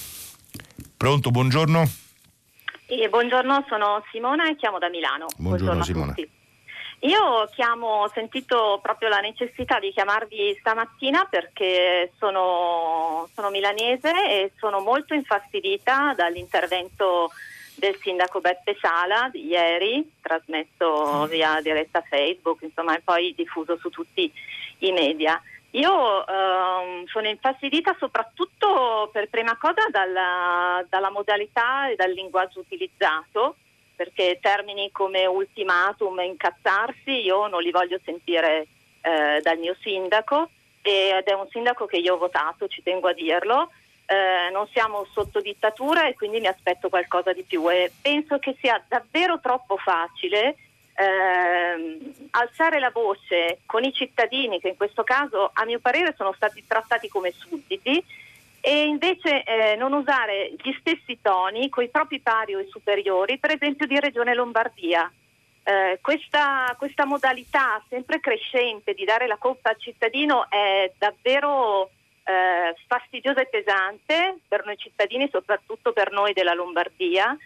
Pronto, 0.97 1.31
buongiorno. 1.31 1.89
Eh, 2.87 3.09
buongiorno, 3.09 3.65
sono 3.67 4.03
Simona 4.11 4.49
e 4.49 4.55
chiamo 4.55 4.77
da 4.77 4.89
Milano. 4.89 5.25
Buongiorno, 5.37 5.73
buongiorno 5.73 6.13
Simona. 6.13 6.15
Io 6.99 7.47
chiamo, 7.53 8.03
ho 8.03 8.11
sentito 8.13 8.79
proprio 8.81 9.09
la 9.09 9.19
necessità 9.19 9.79
di 9.79 9.91
chiamarvi 9.91 10.55
stamattina 10.59 11.25
perché 11.29 12.11
sono, 12.17 13.29
sono 13.33 13.49
milanese 13.49 14.11
e 14.11 14.51
sono 14.57 14.79
molto 14.79 15.13
infastidita 15.13 16.13
dall'intervento 16.15 17.31
del 17.75 17.95
sindaco 18.01 18.39
Beppe 18.39 18.77
Sala 18.79 19.29
di 19.31 19.47
ieri, 19.47 20.09
trasmesso 20.21 21.25
mm. 21.25 21.29
via 21.29 21.59
diretta 21.61 22.01
Facebook, 22.01 22.61
insomma, 22.61 22.95
e 22.95 23.01
poi 23.01 23.33
diffuso 23.35 23.77
su 23.77 23.89
tutti 23.89 24.31
i 24.79 24.91
media. 24.91 25.39
Io 25.71 26.25
ehm, 26.25 27.05
sono 27.07 27.27
infastidita 27.27 27.95
soprattutto 27.99 29.09
per 29.11 29.27
prima 29.29 29.57
cosa 29.57 29.87
dalla, 29.91 30.83
dalla, 30.87 31.09
modalità 31.09 31.89
e 31.89 31.95
dal 31.95 32.11
linguaggio 32.11 32.59
utilizzato, 32.59 33.57
perché 33.95 34.39
termini 34.41 34.91
come 34.91 35.25
ultimatum 35.25 36.19
e 36.19 36.25
incazzarsi 36.25 37.11
io 37.11 37.47
non 37.47 37.61
li 37.61 37.71
voglio 37.71 37.99
sentire 38.03 38.67
eh, 39.01 39.39
dal 39.41 39.57
mio 39.57 39.75
sindaco 39.81 40.49
ed 40.81 41.25
è 41.25 41.33
un 41.33 41.47
sindaco 41.49 41.85
che 41.85 41.97
io 41.97 42.13
ho 42.13 42.17
votato, 42.17 42.67
ci 42.67 42.83
tengo 42.83 43.07
a 43.07 43.13
dirlo. 43.13 43.71
Eh, 44.05 44.51
non 44.51 44.67
siamo 44.67 45.03
sotto 45.11 45.41
dittatura 45.41 46.07
e 46.07 46.13
quindi 46.13 46.39
mi 46.39 46.45
aspetto 46.45 46.89
qualcosa 46.89 47.33
di 47.33 47.41
più 47.41 47.67
e 47.71 47.91
penso 47.99 48.37
che 48.37 48.55
sia 48.59 48.79
davvero 48.87 49.39
troppo 49.39 49.77
facile 49.77 50.57
eh, 50.95 52.13
alzare 52.29 52.79
la 52.79 52.91
voce 52.91 53.61
con 53.65 53.83
i 53.83 53.91
cittadini 53.91 54.59
che 54.59 54.69
in 54.69 54.77
questo 54.77 55.03
caso 55.03 55.49
a 55.51 55.65
mio 55.65 55.79
parere 55.79 56.13
sono 56.15 56.33
stati 56.33 56.63
trattati 56.67 57.09
come 57.09 57.31
sudditi 57.31 58.03
e 58.67 58.85
invece 58.85 59.43
eh, 59.43 59.75
non 59.75 59.93
usare 59.93 60.55
gli 60.57 60.75
stessi 60.79 61.19
toni 61.21 61.69
con 61.69 61.83
i 61.83 61.89
propri 61.89 62.19
pari 62.19 62.55
o 62.55 62.59
i 62.59 62.67
superiori, 62.71 63.37
per 63.37 63.51
esempio 63.51 63.85
di 63.85 63.99
Regione 63.99 64.33
Lombardia. 64.33 65.11
Eh, 65.61 65.99
questa, 66.01 66.73
questa, 66.75 67.05
modalità 67.05 67.79
sempre 67.89 68.19
crescente 68.19 68.95
di 68.95 69.05
dare 69.05 69.27
la 69.27 69.37
colpa 69.37 69.69
al 69.69 69.77
cittadino 69.77 70.49
è 70.49 70.91
davvero 70.97 71.91
eh, 72.23 72.75
fastidiosa 72.87 73.41
e 73.41 73.45
pesante 73.45 74.39
per 74.47 74.65
noi 74.65 74.77
cittadini, 74.77 75.29
soprattutto 75.31 75.93
per 75.93 76.11
noi 76.11 76.33
della 76.33 76.55
Lombardia. 76.55 77.37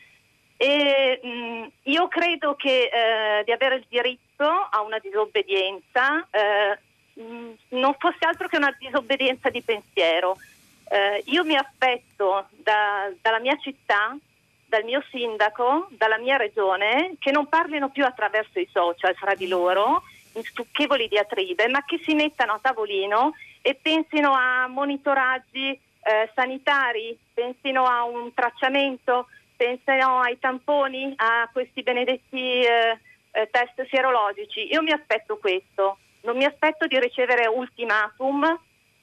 E, 0.56 1.20
mh, 1.22 1.90
io 1.92 2.08
credo 2.08 2.56
che 2.56 2.84
eh, 2.84 3.44
di 3.44 3.52
avere 3.52 3.76
il 3.76 3.86
diritto 3.90 4.46
a 4.46 4.80
una 4.84 5.00
disobbedienza 5.00 6.26
eh, 6.32 6.80
mh, 7.22 7.52
non 7.78 7.94
fosse 8.00 8.26
altro 8.26 8.48
che 8.48 8.56
una 8.56 8.74
disobbedienza 8.80 9.50
di 9.50 9.62
pensiero. 9.62 10.38
Eh, 10.90 11.24
io 11.28 11.44
mi 11.44 11.56
aspetto 11.56 12.48
da, 12.50 13.10
dalla 13.22 13.40
mia 13.40 13.58
città, 13.58 14.18
dal 14.66 14.84
mio 14.84 15.04
sindaco, 15.10 15.88
dalla 15.92 16.18
mia 16.18 16.38
regione, 16.38 17.16
che 17.20 17.32
non 17.32 17.48
parlino 17.48 17.90
più 17.90 18.06
attraverso 18.06 18.60
i 18.60 18.68
social 18.72 19.16
fra 19.16 19.36
di 19.36 19.48
loro, 19.48 20.04
in 20.34 20.44
stucchevoli 20.44 21.08
diatribe, 21.08 21.68
ma 21.68 21.84
che 21.86 22.00
si 22.04 22.14
mettano 22.14 22.54
a 22.54 22.60
tavolino 22.62 23.34
e 23.62 23.76
pensino 23.76 24.34
a 24.34 24.68
monitoraggi 24.68 25.70
eh, 25.70 26.32
sanitari, 26.34 27.18
pensino 27.34 27.86
a 27.86 28.04
un 28.04 28.34
tracciamento 28.34 29.28
pensano 29.60 30.22
ai 30.22 30.40
tamponi, 30.40 31.12
a 31.18 31.50
questi 31.52 31.84
benedetti 31.84 32.62
eh, 32.62 32.98
eh, 33.32 33.50
test 33.52 33.86
sierologici. 33.90 34.72
Io 34.72 34.82
mi 34.82 34.92
aspetto 34.92 35.38
questo, 35.38 35.98
non 36.22 36.38
mi 36.38 36.46
aspetto 36.46 36.88
di 36.88 36.98
ricevere 36.98 37.46
ultimatum 37.46 38.58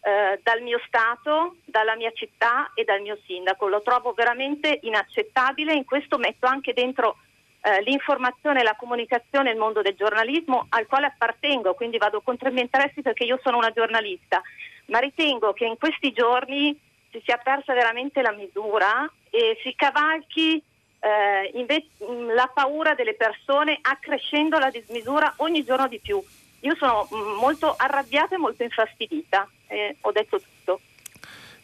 eh, 0.07 0.39
dal 0.41 0.63
mio 0.63 0.81
Stato, 0.87 1.57
dalla 1.65 1.97
mia 1.97 2.13
città 2.13 2.71
e 2.75 2.85
dal 2.85 3.01
mio 3.01 3.19
sindaco. 3.27 3.67
Lo 3.67 3.83
trovo 3.83 4.13
veramente 4.13 4.79
inaccettabile, 4.83 5.75
in 5.75 5.85
questo 5.85 6.17
metto 6.17 6.47
anche 6.47 6.73
dentro 6.73 7.17
eh, 7.63 7.83
l'informazione 7.83 8.63
la 8.63 8.77
comunicazione 8.77 9.51
nel 9.51 9.59
mondo 9.59 9.83
del 9.83 9.97
giornalismo 9.97 10.67
al 10.69 10.87
quale 10.87 11.07
appartengo, 11.07 11.75
quindi 11.75 11.99
vado 11.99 12.21
contro 12.21 12.49
i 12.49 12.53
miei 12.53 12.67
interessi 12.67 13.03
perché 13.03 13.25
io 13.25 13.41
sono 13.43 13.57
una 13.57 13.73
giornalista, 13.73 14.41
ma 14.87 15.01
ritengo 15.01 15.53
che 15.53 15.65
in 15.65 15.77
questi 15.77 16.13
giorni 16.13 16.79
si 17.11 17.21
sia 17.25 17.39
persa 17.39 17.75
veramente 17.75 18.23
la 18.23 18.31
misura 18.31 19.11
e 19.29 19.59
si 19.65 19.75
cavalchi 19.75 20.63
eh, 21.01 21.51
invece, 21.55 21.89
mm, 22.05 22.31
la 22.31 22.49
paura 22.55 22.95
delle 22.95 23.15
persone 23.15 23.77
accrescendo 23.83 24.59
la 24.59 24.71
dismisura 24.71 25.35
ogni 25.39 25.65
giorno 25.65 25.89
di 25.89 25.99
più. 25.99 26.23
Io 26.61 26.77
sono 26.77 27.09
mm, 27.13 27.39
molto 27.41 27.75
arrabbiata 27.77 28.37
e 28.37 28.39
molto 28.39 28.63
infastidita, 28.63 29.49
eh, 29.69 29.97
ho 30.01 30.13
detto 30.13 30.39
tutto. 30.41 30.81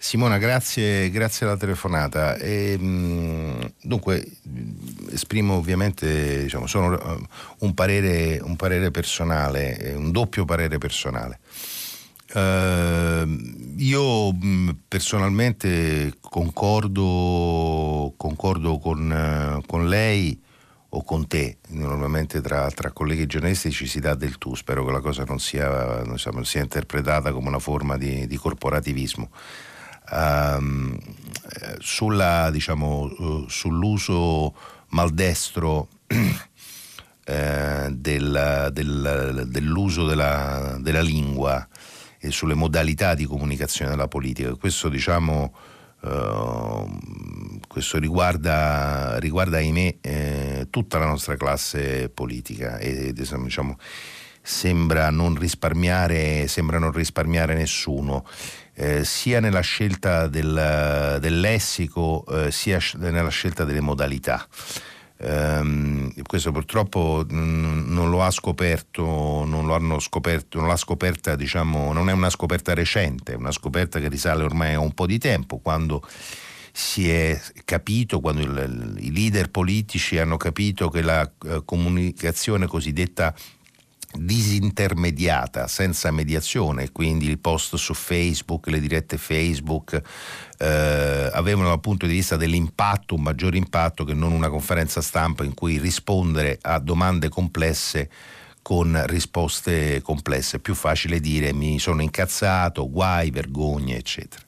Simona, 0.02 0.38
grazie, 0.38 1.10
grazie 1.10 1.46
alla 1.46 1.56
telefonata. 1.56 2.34
E, 2.34 2.76
dunque, 3.80 4.26
esprimo 5.12 5.54
ovviamente 5.54 6.42
diciamo, 6.42 6.66
sono 6.66 7.28
un, 7.58 7.74
parere, 7.74 8.40
un 8.42 8.56
parere 8.56 8.90
personale, 8.90 9.92
un 9.94 10.10
doppio 10.10 10.44
parere 10.44 10.78
personale. 10.78 11.38
Uh, 12.34 13.28
io 13.76 14.34
personalmente 14.88 16.14
concordo, 16.18 18.14
concordo 18.16 18.78
con, 18.78 19.10
uh, 19.10 19.66
con, 19.66 19.86
lei 19.86 20.42
o 20.94 21.04
con 21.04 21.26
te, 21.26 21.58
normalmente 21.68 22.40
tra, 22.42 22.70
tra, 22.70 22.90
colleghi 22.92 23.26
giornalisti 23.26 23.70
ci 23.70 23.86
si 23.86 23.98
dà 23.98 24.14
del 24.14 24.36
tu, 24.36 24.54
spero 24.54 24.84
che 24.84 24.92
la 24.92 25.00
cosa 25.00 25.24
non 25.24 25.38
sia, 25.38 26.02
non 26.02 26.18
sia, 26.18 26.32
sia 26.42 26.60
interpretata 26.60 27.32
come 27.32 27.48
una 27.48 27.58
forma 27.58 27.96
di, 27.96 28.26
di 28.26 28.36
corporativismo. 28.36 29.30
Uh, 30.10 30.98
sulla, 31.78 32.50
diciamo, 32.50 33.46
sull'uso 33.48 34.54
maldestro 34.88 35.88
eh, 37.24 37.88
del, 37.90 38.68
del, 38.72 39.44
dell'uso 39.46 40.06
della, 40.06 40.76
della 40.80 41.00
lingua 41.00 41.66
e 42.18 42.30
sulle 42.30 42.54
modalità 42.54 43.14
di 43.14 43.24
comunicazione 43.24 43.90
della 43.90 44.08
politica. 44.08 44.54
Questo 44.56 44.88
diciamo 44.90 45.54
Uh, 46.02 47.60
questo 47.68 47.98
riguarda, 47.98 49.18
riguarda 49.18 49.56
ahimè 49.56 49.96
eh, 50.00 50.66
tutta 50.68 50.98
la 50.98 51.06
nostra 51.06 51.36
classe 51.36 52.10
politica 52.10 52.76
e 52.78 53.12
diciamo, 53.14 53.78
sembra, 54.42 55.08
non 55.10 55.34
risparmiare, 55.36 56.48
sembra 56.48 56.78
non 56.78 56.92
risparmiare 56.92 57.54
nessuno. 57.54 58.26
Eh, 58.74 59.04
sia 59.04 59.40
nella 59.40 59.60
scelta 59.60 60.26
del, 60.26 61.18
del 61.20 61.40
lessico 61.40 62.24
eh, 62.26 62.50
sia 62.50 62.78
nella 62.96 63.28
scelta 63.28 63.64
delle 63.64 63.80
modalità. 63.80 64.46
Um, 65.24 66.12
questo 66.24 66.50
purtroppo 66.50 67.24
non 67.28 68.10
lo 68.10 68.24
ha 68.24 68.30
scoperto, 68.30 69.44
non 69.46 69.66
lo 69.66 69.74
hanno 69.74 70.00
scoperto, 70.00 70.58
non 70.58 70.66
l'ha 70.66 70.76
scoperta, 70.76 71.36
diciamo, 71.36 71.92
non 71.92 72.08
è 72.08 72.12
una 72.12 72.28
scoperta 72.28 72.74
recente, 72.74 73.32
è 73.32 73.36
una 73.36 73.52
scoperta 73.52 74.00
che 74.00 74.08
risale 74.08 74.42
ormai 74.42 74.74
a 74.74 74.80
un 74.80 74.92
po' 74.92 75.06
di 75.06 75.18
tempo, 75.18 75.58
quando 75.58 76.02
si 76.72 77.08
è 77.08 77.40
capito, 77.64 78.20
quando 78.20 78.40
il, 78.40 78.96
i 78.98 79.12
leader 79.12 79.50
politici 79.50 80.18
hanno 80.18 80.36
capito 80.36 80.88
che 80.88 81.02
la 81.02 81.30
uh, 81.44 81.64
comunicazione 81.64 82.66
cosiddetta 82.66 83.32
disintermediata, 84.14 85.66
senza 85.66 86.10
mediazione, 86.10 86.92
quindi 86.92 87.26
il 87.26 87.38
post 87.38 87.76
su 87.76 87.94
Facebook, 87.94 88.68
le 88.68 88.80
dirette 88.80 89.16
Facebook, 89.16 90.00
eh, 90.58 91.30
avevano 91.32 91.68
dal 91.68 91.80
punto 91.80 92.06
di 92.06 92.12
vista 92.12 92.36
dell'impatto 92.36 93.14
un 93.14 93.22
maggiore 93.22 93.56
impatto 93.56 94.04
che 94.04 94.14
non 94.14 94.32
una 94.32 94.48
conferenza 94.48 95.00
stampa 95.00 95.44
in 95.44 95.54
cui 95.54 95.78
rispondere 95.78 96.58
a 96.62 96.78
domande 96.78 97.28
complesse 97.28 98.10
con 98.62 99.02
risposte 99.06 100.00
complesse. 100.02 100.58
È 100.58 100.60
più 100.60 100.74
facile 100.74 101.18
dire 101.20 101.52
mi 101.52 101.78
sono 101.78 102.00
incazzato, 102.00 102.88
guai, 102.88 103.30
vergogne, 103.30 103.96
eccetera. 103.96 104.42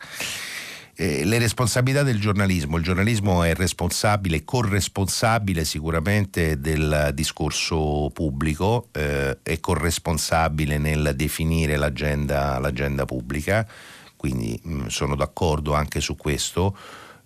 Eh, 0.97 1.25
le 1.25 1.39
responsabilità 1.39 2.05
del 2.05 2.21
giornalismo. 2.21 2.77
Il 2.77 2.85
giornalismo 2.85 3.43
è 3.43 3.53
responsabile, 3.55 4.45
corresponsabile 4.45 5.65
sicuramente 5.65 6.61
del 6.61 7.11
discorso 7.15 8.11
pubblico, 8.13 8.89
eh, 8.93 9.39
è 9.43 9.59
corresponsabile 9.59 10.79
nel 10.79 11.15
definire 11.17 11.77
l'agenda, 11.77 12.61
l'agenda 12.61 13.07
pubblica, 13.07 13.67
quindi 14.17 14.59
mh, 14.63 14.73
mm, 14.73 14.87
sono 14.87 15.17
d'accordo 15.17 15.75
anche 15.75 16.01
su 16.01 16.15
questo. 16.15 16.77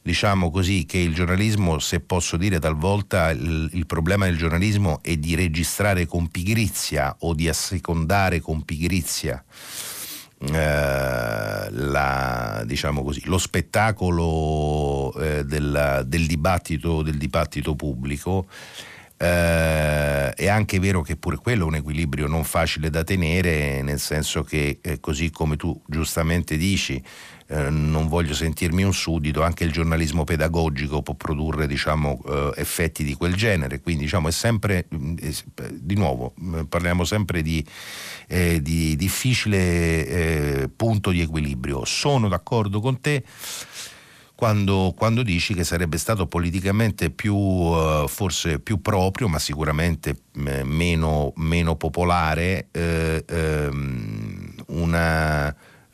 Diciamo 0.01 0.51
così 0.51 0.87
che 0.87 0.97
il 0.97 1.13
giornalismo, 1.13 1.79
se 1.79 2.01
posso 2.01 2.39
dire 2.39 2.59
talvolta, 2.59 3.29
il, 3.31 3.69
il 3.75 3.85
problema 3.85 4.25
del 4.25 4.39
giornalismo 4.39 5.01
è 5.03 5.17
di 5.17 5.35
registrare 5.35 6.07
con 6.07 6.29
pigrizia 6.29 7.15
o 7.21 7.35
di 7.35 7.47
assecondare 7.47 8.41
con 8.41 8.65
pigrizia 8.65 9.45
la, 11.71 12.63
diciamo 12.65 13.03
così, 13.03 13.23
lo 13.25 13.39
spettacolo 13.39 15.13
eh, 15.15 15.45
del, 15.45 16.05
del, 16.07 16.27
dibattito, 16.27 17.03
del, 17.03 17.17
dibattito, 17.17 17.75
pubblico 17.75 18.47
Eh, 19.21 20.33
è 20.33 20.47
anche 20.47 20.79
vero 20.79 21.03
che 21.03 21.17
pure 21.17 21.39
quello 21.39 21.65
è 21.65 21.67
un 21.67 21.75
equilibrio 21.75 22.29
non 22.29 22.45
facile 22.45 22.89
da 22.89 23.03
tenere, 23.03 23.83
nel 23.83 23.99
senso 23.99 24.45
che 24.45 24.79
eh, 24.81 25.01
così 25.01 25.31
come 25.33 25.57
tu 25.57 25.83
giustamente 25.89 26.57
dici, 26.57 27.03
eh, 27.51 27.71
non 27.71 28.09
voglio 28.09 28.35
sentirmi 28.35 28.83
un 28.83 28.93
suddito, 28.93 29.43
anche 29.43 29.65
il 29.65 29.73
giornalismo 29.73 30.25
pedagogico 30.25 31.03
può 31.03 31.15
produrre 31.15 31.67
diciamo, 31.67 32.21
eh, 32.29 32.53
effetti 32.57 33.05
di 33.05 33.15
quel 33.15 33.35
genere, 33.35 33.81
quindi 33.81 34.05
diciamo, 34.05 34.29
è 34.29 34.33
sempre, 34.33 34.87
mm, 34.95 35.17
di 35.73 35.95
nuovo, 35.95 36.35
mm, 36.41 36.63
parliamo 36.65 37.05
sempre 37.05 37.41
di, 37.41 37.65
eh, 38.27 38.61
di 38.61 38.97
difficile 38.97 40.07
eh, 40.07 40.71
punto 40.75 41.11
di 41.11 41.23
equilibrio. 41.23 41.85
Sono 41.87 42.29
d'accordo 42.29 42.81
con 42.81 43.01
te 43.01 43.25
quando, 44.39 44.95
quando, 44.97 45.25
dici 45.25 45.53
che 45.53 45.65
sarebbe 45.65 45.99
stato 45.99 46.29
politicamente 46.29 47.11
più, 47.11 47.35
uh, 47.35 48.07
forse 48.07 48.61
più 48.61 48.81
proprio, 48.81 49.27
ma 49.27 49.41
sicuramente 49.41 50.11
eh, 50.47 50.63
meno, 50.63 51.33
meno, 51.35 51.75
popolare, 51.75 52.69
eh, 52.71 53.25
ehm, 53.27 54.55
una, 54.69 55.53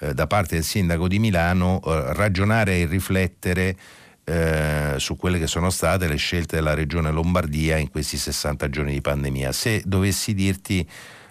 eh, 0.08 0.14
da 0.14 0.26
parte 0.26 0.56
del 0.56 0.64
sindaco 0.64 1.08
di 1.08 1.18
Milano 1.18 1.80
eh, 1.84 2.12
ragionare 2.12 2.80
e 2.80 2.86
riflettere 2.86 3.76
eh, 4.24 4.94
su 4.98 5.16
quelle 5.16 5.38
che 5.38 5.46
sono 5.46 5.70
state 5.70 6.06
le 6.08 6.16
scelte 6.16 6.56
della 6.56 6.74
regione 6.74 7.10
Lombardia 7.10 7.76
in 7.76 7.90
questi 7.90 8.16
60 8.16 8.68
giorni 8.70 8.92
di 8.92 9.00
pandemia. 9.00 9.52
Se 9.52 9.82
dovessi 9.84 10.34
dirti 10.34 10.86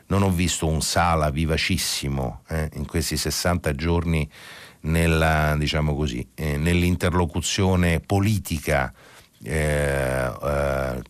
non 0.07 0.21
ho 0.21 0.29
visto 0.29 0.67
un 0.67 0.81
sala 0.81 1.29
vivacissimo 1.29 2.43
in 2.73 2.85
questi 2.85 3.17
60 3.17 3.73
giorni 3.73 4.29
nella, 4.83 5.55
diciamo 5.57 5.95
così, 5.95 6.27
eh, 6.35 6.57
nell'interlocuzione 6.57 7.99
politica 7.99 8.91
eh, 8.91 8.91
eh, 8.91 9.02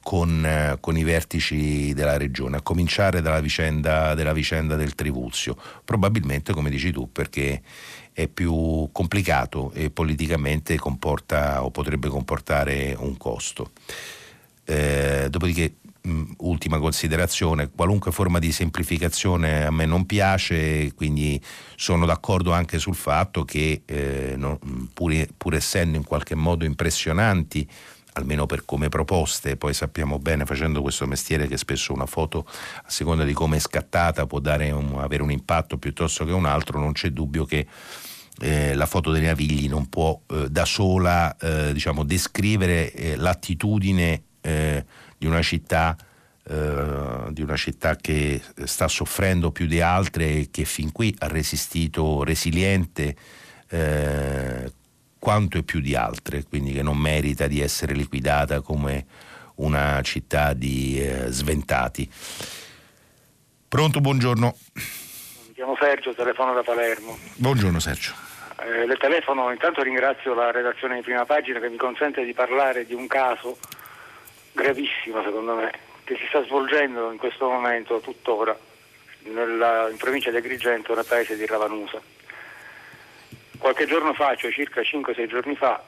con, 0.01 0.77
con, 0.79 0.97
i 0.97 1.03
vertici 1.03 1.93
della 1.93 2.17
regione, 2.17 2.57
a 2.57 2.61
cominciare 2.61 3.21
dalla 3.21 3.39
vicenda, 3.39 4.13
della 4.15 4.33
vicenda 4.33 4.75
del 4.75 4.95
Trivulzio. 4.95 5.55
Probabilmente, 5.85 6.53
come 6.53 6.69
dici 6.69 6.91
tu, 6.91 7.11
perché 7.11 7.61
è 8.11 8.27
più 8.27 8.89
complicato 8.91 9.71
e 9.73 9.89
politicamente 9.89 10.77
comporta 10.77 11.63
o 11.63 11.71
potrebbe 11.71 12.09
comportare 12.09 12.95
un 12.97 13.17
costo. 13.17 13.71
Eh, 14.65 15.27
dopodiché 15.29 15.75
Mm, 16.05 16.31
ultima 16.39 16.79
considerazione, 16.79 17.69
qualunque 17.73 18.11
forma 18.11 18.37
di 18.37 18.51
semplificazione 18.51 19.63
a 19.63 19.71
me 19.71 19.85
non 19.85 20.05
piace, 20.05 20.91
quindi 20.95 21.41
sono 21.77 22.05
d'accordo 22.05 22.51
anche 22.51 22.77
sul 22.77 22.95
fatto 22.95 23.45
che 23.45 23.83
eh, 23.85 24.33
no, 24.35 24.59
pur, 24.93 25.13
pur 25.37 25.53
essendo 25.53 25.95
in 25.95 26.03
qualche 26.03 26.35
modo 26.35 26.65
impressionanti, 26.65 27.65
almeno 28.13 28.45
per 28.45 28.65
come 28.65 28.89
proposte, 28.89 29.57
poi 29.57 29.73
sappiamo 29.73 30.19
bene 30.19 30.45
facendo 30.45 30.81
questo 30.81 31.05
mestiere 31.05 31.47
che 31.47 31.57
spesso 31.57 31.93
una 31.93 32.05
foto 32.05 32.45
a 32.47 32.89
seconda 32.89 33.23
di 33.23 33.33
come 33.33 33.57
è 33.57 33.59
scattata 33.59 34.25
può 34.25 34.39
un, 34.39 34.99
avere 34.99 35.23
un 35.23 35.31
impatto 35.31 35.77
piuttosto 35.77 36.25
che 36.25 36.31
un 36.31 36.45
altro, 36.45 36.79
non 36.79 36.93
c'è 36.93 37.09
dubbio 37.09 37.45
che 37.45 37.67
eh, 38.39 38.73
la 38.73 38.85
foto 38.85 39.11
dei 39.11 39.21
Navigli 39.23 39.67
non 39.67 39.89
può 39.89 40.19
eh, 40.27 40.49
da 40.49 40.65
sola 40.65 41.35
eh, 41.37 41.73
diciamo, 41.73 42.03
descrivere 42.03 42.91
eh, 42.91 43.15
l'attitudine 43.15 44.23
eh, 44.41 44.85
di 45.17 45.25
una 45.25 45.41
città 45.41 45.95
Uh, 46.45 47.31
di 47.31 47.41
una 47.41 47.55
città 47.55 47.95
che 47.95 48.41
sta 48.65 48.89
soffrendo 48.89 49.53
più 49.53 49.65
di 49.65 49.79
altre 49.79 50.25
e 50.25 50.49
che 50.51 50.65
fin 50.65 50.91
qui 50.91 51.15
ha 51.19 51.27
resistito 51.27 52.21
resiliente 52.25 53.15
quanto 55.23 55.57
e 55.57 55.63
più 55.63 55.79
di 55.79 55.95
altre, 55.95 56.43
quindi 56.43 56.73
che 56.73 56.81
non 56.83 56.97
merita 56.97 57.47
di 57.47 57.61
essere 57.61 57.93
liquidata 57.93 58.59
come 58.59 59.05
una 59.55 60.01
città 60.01 60.51
di 60.51 61.01
uh, 61.01 61.29
sventati. 61.29 62.11
Pronto, 63.69 64.01
buongiorno. 64.01 64.53
Mi 65.47 65.53
chiamo 65.53 65.77
Sergio, 65.79 66.13
telefono 66.13 66.53
da 66.53 66.61
Palermo. 66.61 67.17
Buongiorno 67.35 67.79
Sergio. 67.79 68.11
Eh, 68.59 68.85
le 68.85 68.97
telefono, 68.97 69.49
intanto 69.49 69.81
ringrazio 69.81 70.33
la 70.33 70.51
redazione 70.51 70.95
di 70.95 71.03
prima 71.03 71.23
pagina 71.23 71.61
che 71.61 71.69
mi 71.69 71.77
consente 71.77 72.25
di 72.25 72.33
parlare 72.33 72.85
di 72.85 72.93
un 72.93 73.07
caso 73.07 73.57
gravissima 74.51 75.23
secondo 75.23 75.55
me, 75.55 75.71
che 76.03 76.17
si 76.17 76.25
sta 76.27 76.43
svolgendo 76.43 77.09
in 77.13 77.17
questo 77.17 77.47
momento 77.47 78.01
tuttora 78.01 78.59
nella, 79.21 79.87
in 79.89 79.95
provincia 79.95 80.31
di 80.31 80.35
Agrigento, 80.35 80.93
nel 80.93 81.05
paese 81.07 81.37
di 81.37 81.45
Ravanusa. 81.45 82.01
Qualche 83.63 83.85
giorno 83.85 84.13
fa, 84.13 84.35
cioè 84.35 84.51
circa 84.51 84.81
5-6 84.81 85.25
giorni 85.25 85.55
fa, 85.55 85.81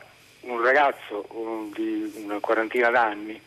un 0.43 0.63
ragazzo 0.63 1.26
un, 1.32 1.71
di 1.73 2.09
una 2.23 2.39
quarantina 2.39 2.89
d'anni 2.89 3.38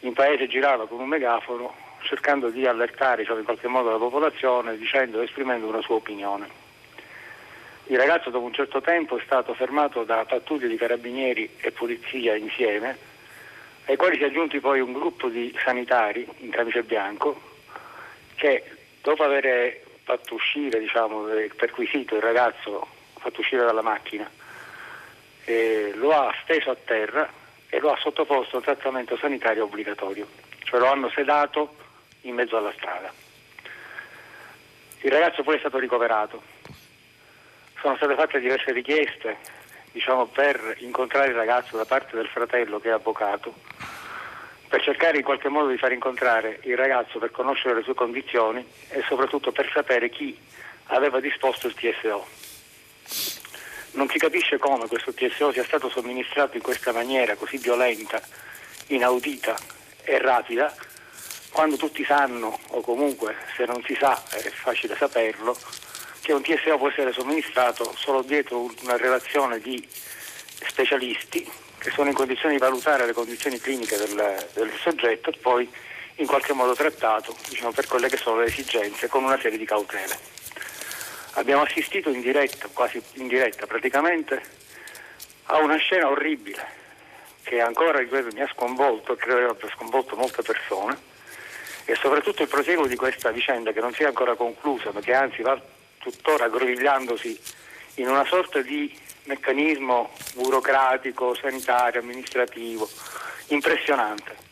in 0.00 0.12
paese 0.12 0.48
girava 0.48 0.88
con 0.88 0.98
un 0.98 1.06
megafono 1.06 1.72
cercando 2.00 2.50
di 2.50 2.66
allertare 2.66 3.24
cioè, 3.24 3.38
in 3.38 3.44
qualche 3.44 3.68
modo 3.68 3.92
la 3.92 3.96
popolazione 3.96 4.76
dicendo, 4.76 5.20
esprimendo 5.20 5.68
una 5.68 5.82
sua 5.82 5.94
opinione. 5.94 6.48
Il 7.84 7.96
ragazzo 7.96 8.30
dopo 8.30 8.44
un 8.44 8.52
certo 8.52 8.80
tempo 8.80 9.16
è 9.16 9.22
stato 9.24 9.54
fermato 9.54 10.02
da 10.02 10.24
pattuglie 10.24 10.66
di 10.66 10.76
carabinieri 10.76 11.50
e 11.60 11.70
polizia 11.70 12.34
insieme 12.34 12.98
ai 13.84 13.94
quali 13.94 14.16
si 14.16 14.24
è 14.24 14.26
aggiunti 14.26 14.58
poi 14.58 14.80
un 14.80 14.92
gruppo 14.92 15.28
di 15.28 15.56
sanitari 15.62 16.26
in 16.38 16.50
camice 16.50 16.82
bianco 16.82 17.40
che 18.34 18.64
dopo 19.00 19.22
aver 19.22 19.80
fatto 20.02 20.34
uscire, 20.34 20.80
diciamo, 20.80 21.26
perquisito 21.54 22.16
il 22.16 22.22
ragazzo, 22.22 22.98
fatto 23.20 23.40
uscire 23.40 23.64
dalla 23.64 23.82
macchina, 23.82 24.28
eh, 25.44 25.92
lo 25.94 26.12
ha 26.12 26.34
steso 26.42 26.70
a 26.70 26.76
terra 26.76 27.28
e 27.68 27.78
lo 27.78 27.92
ha 27.92 27.96
sottoposto 27.98 28.56
a 28.56 28.58
un 28.58 28.64
trattamento 28.64 29.16
sanitario 29.16 29.64
obbligatorio, 29.64 30.26
cioè 30.64 30.80
lo 30.80 30.90
hanno 30.90 31.08
sedato 31.10 31.76
in 32.22 32.34
mezzo 32.34 32.56
alla 32.56 32.72
strada. 32.76 33.12
Il 35.02 35.10
ragazzo 35.10 35.42
poi 35.42 35.56
è 35.56 35.58
stato 35.60 35.78
ricoverato. 35.78 36.42
Sono 37.80 37.96
state 37.96 38.14
fatte 38.14 38.40
diverse 38.40 38.72
richieste 38.72 39.38
diciamo, 39.92 40.26
per 40.26 40.76
incontrare 40.80 41.28
il 41.28 41.34
ragazzo 41.34 41.76
da 41.76 41.84
parte 41.84 42.16
del 42.16 42.28
fratello 42.28 42.78
che 42.78 42.88
è 42.88 42.92
avvocato, 42.92 43.54
per 44.68 44.82
cercare 44.82 45.16
in 45.16 45.24
qualche 45.24 45.48
modo 45.48 45.68
di 45.68 45.78
far 45.78 45.92
incontrare 45.92 46.60
il 46.64 46.76
ragazzo 46.76 47.18
per 47.18 47.30
conoscere 47.30 47.74
le 47.74 47.82
sue 47.82 47.94
condizioni 47.94 48.64
e 48.88 49.02
soprattutto 49.08 49.52
per 49.52 49.70
sapere 49.72 50.10
chi 50.10 50.38
aveva 50.86 51.18
disposto 51.20 51.66
il 51.66 51.74
TSO. 51.74 52.49
Non 53.92 54.08
si 54.08 54.18
capisce 54.18 54.58
come 54.58 54.86
questo 54.86 55.12
TSO 55.12 55.52
sia 55.52 55.64
stato 55.64 55.88
somministrato 55.88 56.56
in 56.56 56.62
questa 56.62 56.92
maniera 56.92 57.34
così 57.34 57.58
violenta, 57.58 58.20
inaudita 58.88 59.56
e 60.04 60.18
rapida, 60.18 60.74
quando 61.50 61.76
tutti 61.76 62.04
sanno, 62.04 62.58
o 62.68 62.80
comunque 62.80 63.34
se 63.56 63.64
non 63.64 63.82
si 63.84 63.96
sa 63.98 64.22
è 64.30 64.40
facile 64.50 64.96
saperlo, 64.96 65.56
che 66.20 66.32
un 66.32 66.42
TSO 66.42 66.76
può 66.78 66.88
essere 66.88 67.12
somministrato 67.12 67.92
solo 67.96 68.22
dietro 68.22 68.70
una 68.82 68.96
relazione 68.96 69.58
di 69.58 69.86
specialisti 70.66 71.48
che 71.78 71.90
sono 71.90 72.10
in 72.10 72.14
condizione 72.14 72.54
di 72.54 72.60
valutare 72.60 73.06
le 73.06 73.12
condizioni 73.12 73.58
cliniche 73.58 73.96
del, 73.96 74.46
del 74.52 74.70
soggetto 74.80 75.30
e 75.30 75.38
poi 75.40 75.68
in 76.16 76.26
qualche 76.26 76.52
modo 76.52 76.74
trattato 76.74 77.34
diciamo, 77.48 77.72
per 77.72 77.86
quelle 77.86 78.08
che 78.08 78.18
sono 78.18 78.40
le 78.40 78.46
esigenze 78.46 79.08
con 79.08 79.24
una 79.24 79.40
serie 79.40 79.58
di 79.58 79.64
cautele. 79.64 80.39
Abbiamo 81.34 81.62
assistito 81.62 82.10
in 82.10 82.20
diretta, 82.20 82.68
quasi 82.72 83.02
in 83.14 83.28
diretta 83.28 83.66
praticamente, 83.66 84.42
a 85.44 85.58
una 85.58 85.76
scena 85.76 86.08
orribile 86.08 86.78
che 87.42 87.60
ancora 87.60 87.98
ripeto, 87.98 88.28
mi 88.32 88.42
ha 88.42 88.50
sconvolto 88.52 89.16
credo 89.16 89.50
abbia 89.50 89.68
sconvolto 89.74 90.16
molte 90.16 90.42
persone 90.42 90.96
e 91.84 91.94
soprattutto 91.94 92.42
il 92.42 92.48
proseguo 92.48 92.86
di 92.86 92.96
questa 92.96 93.30
vicenda 93.30 93.72
che 93.72 93.80
non 93.80 93.92
si 93.92 94.02
è 94.02 94.06
ancora 94.06 94.34
conclusa 94.34 94.90
ma 94.92 95.00
che 95.00 95.14
anzi 95.14 95.42
va 95.42 95.60
tuttora 95.98 96.44
aggrovigliandosi 96.44 97.40
in 97.94 98.08
una 98.08 98.24
sorta 98.24 98.60
di 98.60 98.96
meccanismo 99.24 100.10
burocratico, 100.34 101.34
sanitario, 101.34 102.00
amministrativo, 102.00 102.88
impressionante. 103.48 104.48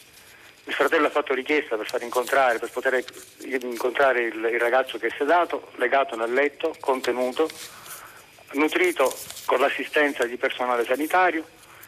Il 0.68 0.74
fratello 0.74 1.06
ha 1.06 1.10
fatto 1.10 1.32
richiesta 1.32 1.76
per 1.76 1.88
far 1.88 2.02
incontrare, 2.02 2.58
per 2.58 2.70
poter 2.70 3.02
incontrare 3.38 4.24
il, 4.24 4.34
il 4.34 4.60
ragazzo 4.60 4.98
che 4.98 5.06
è 5.06 5.14
sedato, 5.16 5.70
legato 5.76 6.14
nel 6.14 6.30
letto, 6.30 6.76
contenuto, 6.78 7.48
nutrito 8.52 9.10
con 9.46 9.60
l'assistenza 9.60 10.24
di 10.24 10.36
personale 10.36 10.84
sanitario 10.84 11.42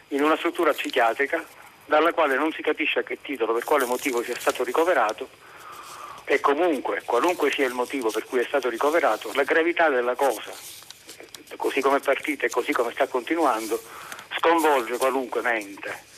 in 0.09 0.23
una 0.23 0.35
struttura 0.35 0.73
psichiatrica 0.73 1.45
dalla 1.85 2.11
quale 2.11 2.35
non 2.35 2.51
si 2.53 2.63
capisce 2.63 2.99
a 2.99 3.03
che 3.03 3.19
titolo, 3.21 3.53
per 3.53 3.65
quale 3.65 3.85
motivo 3.85 4.23
sia 4.23 4.35
stato 4.39 4.63
ricoverato 4.63 5.29
e 6.25 6.39
comunque, 6.39 7.03
qualunque 7.05 7.51
sia 7.51 7.67
il 7.67 7.73
motivo 7.73 8.09
per 8.09 8.25
cui 8.25 8.39
è 8.39 8.45
stato 8.45 8.67
ricoverato, 8.67 9.31
la 9.35 9.43
gravità 9.43 9.89
della 9.89 10.15
cosa, 10.15 10.51
così 11.55 11.81
come 11.81 11.97
è 11.97 12.01
partita 12.01 12.47
e 12.47 12.49
così 12.49 12.71
come 12.71 12.93
sta 12.93 13.05
continuando, 13.05 13.79
sconvolge 14.39 14.97
qualunque 14.97 15.41
mente. 15.41 16.09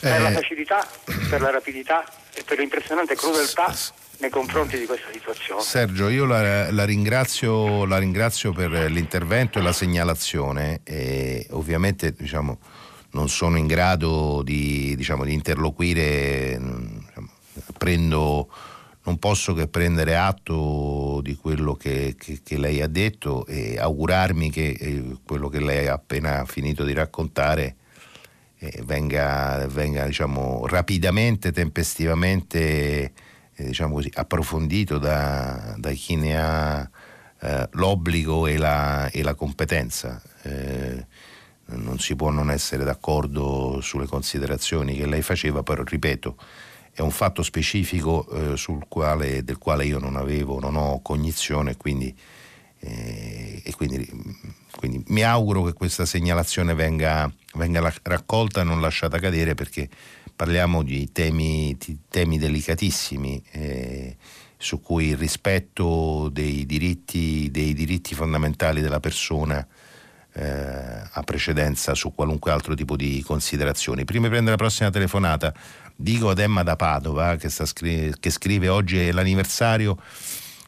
Eh, 0.00 0.08
per 0.08 0.20
la 0.20 0.30
facilità, 0.30 0.88
per 1.28 1.40
la 1.40 1.50
rapidità 1.50 2.04
e 2.32 2.44
per 2.44 2.58
l'impressionante 2.58 3.16
crudeltà 3.16 3.74
nei 4.18 4.30
confronti 4.30 4.78
di 4.78 4.86
questa 4.86 5.08
situazione. 5.12 5.60
Sergio, 5.62 6.08
io 6.08 6.24
la, 6.24 6.70
la, 6.70 6.84
ringrazio, 6.84 7.84
la 7.84 7.98
ringrazio, 7.98 8.52
per 8.52 8.70
l'intervento 8.90 9.58
e 9.58 9.62
la 9.62 9.72
segnalazione 9.72 10.80
e 10.84 11.46
ovviamente 11.50 12.12
diciamo, 12.12 12.58
non 13.12 13.28
sono 13.28 13.56
in 13.56 13.66
grado 13.66 14.42
di, 14.42 14.94
diciamo, 14.96 15.24
di 15.24 15.32
interloquire 15.32 16.60
prendo, 17.76 18.48
non 19.04 19.18
posso 19.18 19.54
che 19.54 19.66
prendere 19.66 20.16
atto 20.16 21.20
di 21.22 21.34
quello 21.36 21.74
che, 21.74 22.14
che, 22.16 22.40
che 22.44 22.58
lei 22.58 22.82
ha 22.82 22.88
detto 22.88 23.46
e 23.46 23.78
augurarmi 23.78 24.50
che 24.50 24.76
eh, 24.78 25.16
quello 25.24 25.48
che 25.48 25.60
lei 25.60 25.88
ha 25.88 25.94
appena 25.94 26.44
finito 26.44 26.84
di 26.84 26.92
raccontare 26.92 27.76
eh, 28.58 28.82
venga, 28.84 29.66
venga 29.68 30.06
diciamo, 30.06 30.66
rapidamente, 30.66 31.52
tempestivamente 31.52 33.12
eh, 33.54 33.64
diciamo 33.64 33.94
così, 33.94 34.10
approfondito 34.14 34.98
da, 34.98 35.74
da, 35.76 35.90
chi 35.90 36.16
ne 36.16 36.40
ha 36.40 36.90
eh, 37.40 37.68
l'obbligo 37.72 38.46
e 38.46 38.56
la, 38.56 39.08
e 39.10 39.22
la 39.22 39.34
competenza. 39.34 40.20
Eh, 40.42 41.06
non 41.70 41.98
si 41.98 42.16
può 42.16 42.30
non 42.30 42.50
essere 42.50 42.82
d'accordo 42.84 43.80
sulle 43.82 44.06
considerazioni 44.06 44.96
che 44.96 45.06
lei 45.06 45.22
faceva, 45.22 45.62
però 45.62 45.82
ripeto, 45.84 46.36
è 46.92 47.00
un 47.00 47.10
fatto 47.10 47.42
specifico 47.42 48.26
eh, 48.30 48.56
quale, 48.88 49.44
del 49.44 49.58
quale 49.58 49.84
io 49.84 49.98
non 49.98 50.16
avevo, 50.16 50.58
non 50.58 50.76
ho 50.76 51.00
cognizione 51.02 51.76
quindi, 51.76 52.16
eh, 52.80 53.60
e 53.64 53.74
quindi, 53.74 54.08
quindi, 54.76 55.02
mi 55.08 55.22
auguro 55.22 55.64
che 55.64 55.72
questa 55.72 56.04
segnalazione 56.04 56.74
venga, 56.74 57.30
venga 57.54 57.92
raccolta 58.02 58.60
e 58.60 58.64
non 58.64 58.80
lasciata 58.80 59.18
cadere 59.18 59.54
perché 59.54 59.88
parliamo 60.34 60.82
di 60.82 61.10
temi, 61.10 61.76
di 61.84 61.98
temi 62.08 62.38
delicatissimi 62.38 63.42
eh, 63.50 64.16
su 64.56 64.80
cui 64.80 65.08
il 65.08 65.16
rispetto 65.16 66.28
dei 66.32 66.64
diritti, 66.66 67.48
dei 67.50 67.74
diritti 67.74 68.14
fondamentali 68.14 68.80
della 68.80 69.00
persona 69.00 69.66
eh, 70.32 71.02
ha 71.10 71.22
precedenza 71.24 71.94
su 71.94 72.14
qualunque 72.14 72.52
altro 72.52 72.74
tipo 72.74 72.96
di 72.96 73.22
considerazioni. 73.26 74.04
Prima 74.04 74.24
di 74.24 74.30
prendere 74.30 74.56
la 74.56 74.62
prossima 74.62 74.90
telefonata, 74.90 75.52
dico 75.96 76.30
ad 76.30 76.38
Emma 76.38 76.62
da 76.62 76.76
Padova 76.76 77.34
che, 77.36 77.48
scri- 77.48 78.14
che 78.20 78.30
scrive 78.30 78.68
oggi 78.68 78.98
è 78.98 79.10
l'anniversario 79.10 79.98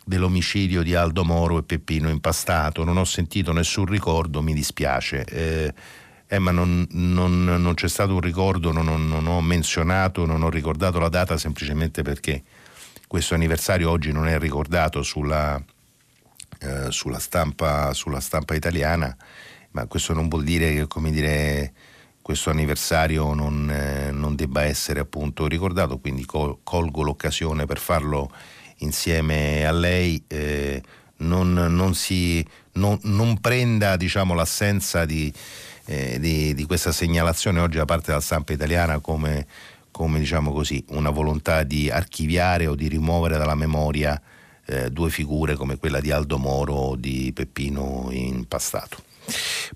dell'omicidio 0.04 0.82
di 0.82 0.94
Aldo 0.94 1.24
Moro 1.24 1.58
e 1.58 1.62
Peppino 1.62 2.08
Impastato. 2.08 2.84
Non 2.84 2.96
ho 2.96 3.04
sentito 3.04 3.52
nessun 3.52 3.86
ricordo, 3.86 4.42
mi 4.42 4.54
dispiace. 4.54 5.24
Eh, 5.24 5.74
Emma, 6.26 6.50
non, 6.50 6.86
non, 6.90 7.44
non, 7.44 7.74
c'è 7.74 7.88
stato 7.88 8.14
un 8.14 8.20
ricordo, 8.20 8.70
non, 8.72 8.86
non, 9.08 9.26
ho 9.26 9.40
menzionato, 9.40 10.26
non 10.26 10.42
ho 10.42 10.50
ricordato 10.50 10.98
la 10.98 11.08
data 11.08 11.36
semplicemente 11.36 12.02
perché 12.02 12.42
questo 13.08 13.34
anniversario 13.34 13.90
oggi 13.90 14.12
non 14.12 14.28
è 14.28 14.38
ricordato 14.38 15.02
sulla, 15.02 15.60
eh, 16.60 16.90
sulla, 16.90 17.18
stampa, 17.18 17.92
sulla 17.92 18.20
stampa 18.20 18.54
italiana 18.54 19.16
ma 19.72 19.86
questo 19.86 20.12
non 20.12 20.28
vuol 20.28 20.44
dire 20.44 20.72
che 20.74 20.86
come 20.86 21.10
dire, 21.10 21.72
questo 22.22 22.50
anniversario 22.50 23.32
non, 23.34 23.70
eh, 23.70 24.34
debba 24.34 24.62
essere 24.62 25.00
appunto 25.00 25.46
ricordato, 25.46 25.98
quindi 25.98 26.24
col, 26.24 26.58
colgo 26.62 27.02
l'occasione 27.02 27.66
per 27.66 27.78
farlo 27.78 28.30
insieme 28.80 29.64
a 29.66 29.72
lei. 29.72 30.22
Eh, 30.26 30.82
non, 31.20 31.52
non, 31.52 31.94
si, 31.94 32.44
non, 32.72 33.38
prenda 33.40 33.96
diciamo, 33.96 34.34
l'assenza 34.34 35.04
di, 35.04 35.32
eh, 35.86 36.18
di, 36.18 36.54
di, 36.54 36.64
questa 36.64 36.92
segnalazione 36.92 37.60
oggi 37.60 37.78
da 37.78 37.84
parte 37.84 38.06
della 38.08 38.20
stampa 38.20 38.52
italiana 38.52 39.00
come, 39.00 39.46
come 39.90 40.18
diciamo 40.18 40.52
così, 40.52 40.84
una 40.88 41.10
volontà 41.10 41.62
di 41.62 41.90
archiviare 41.90 42.66
o 42.66 42.74
di 42.74 42.88
rimuovere 42.88 43.36
dalla 43.36 43.54
memoria 43.54 44.20
eh, 44.66 44.90
due 44.90 45.10
figure 45.10 45.56
come 45.56 45.78
quella 45.78 46.00
di 46.00 46.10
Aldo 46.10 46.38
Moro 46.38 46.74
o 46.74 46.96
di 46.96 47.32
Peppino 47.34 48.08
Impastato. 48.10 48.98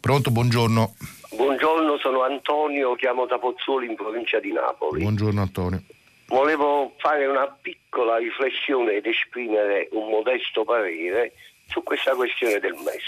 Pronto, 0.01 0.31
buongiorno. 0.31 0.95
Buongiorno, 1.37 1.99
sono 1.99 2.23
Antonio, 2.23 2.95
chiamo 2.95 3.27
da 3.27 3.39
Pozzuoli 3.39 3.87
in 3.87 3.97
provincia 3.97 4.39
di 4.39 4.53
Napoli. 4.53 5.03
Buongiorno 5.03 5.41
Antonio. 5.41 5.83
Volevo 6.27 6.95
fare 6.99 7.27
una 7.27 7.47
piccola 7.47 8.17
riflessione 8.17 8.95
ed 8.95 9.07
esprimere 9.07 9.89
un 9.93 10.09
modesto 10.09 10.65
parere 10.65 11.33
su 11.69 11.83
questa 11.83 12.15
questione 12.15 12.59
del 12.59 12.75
MES. 12.75 13.03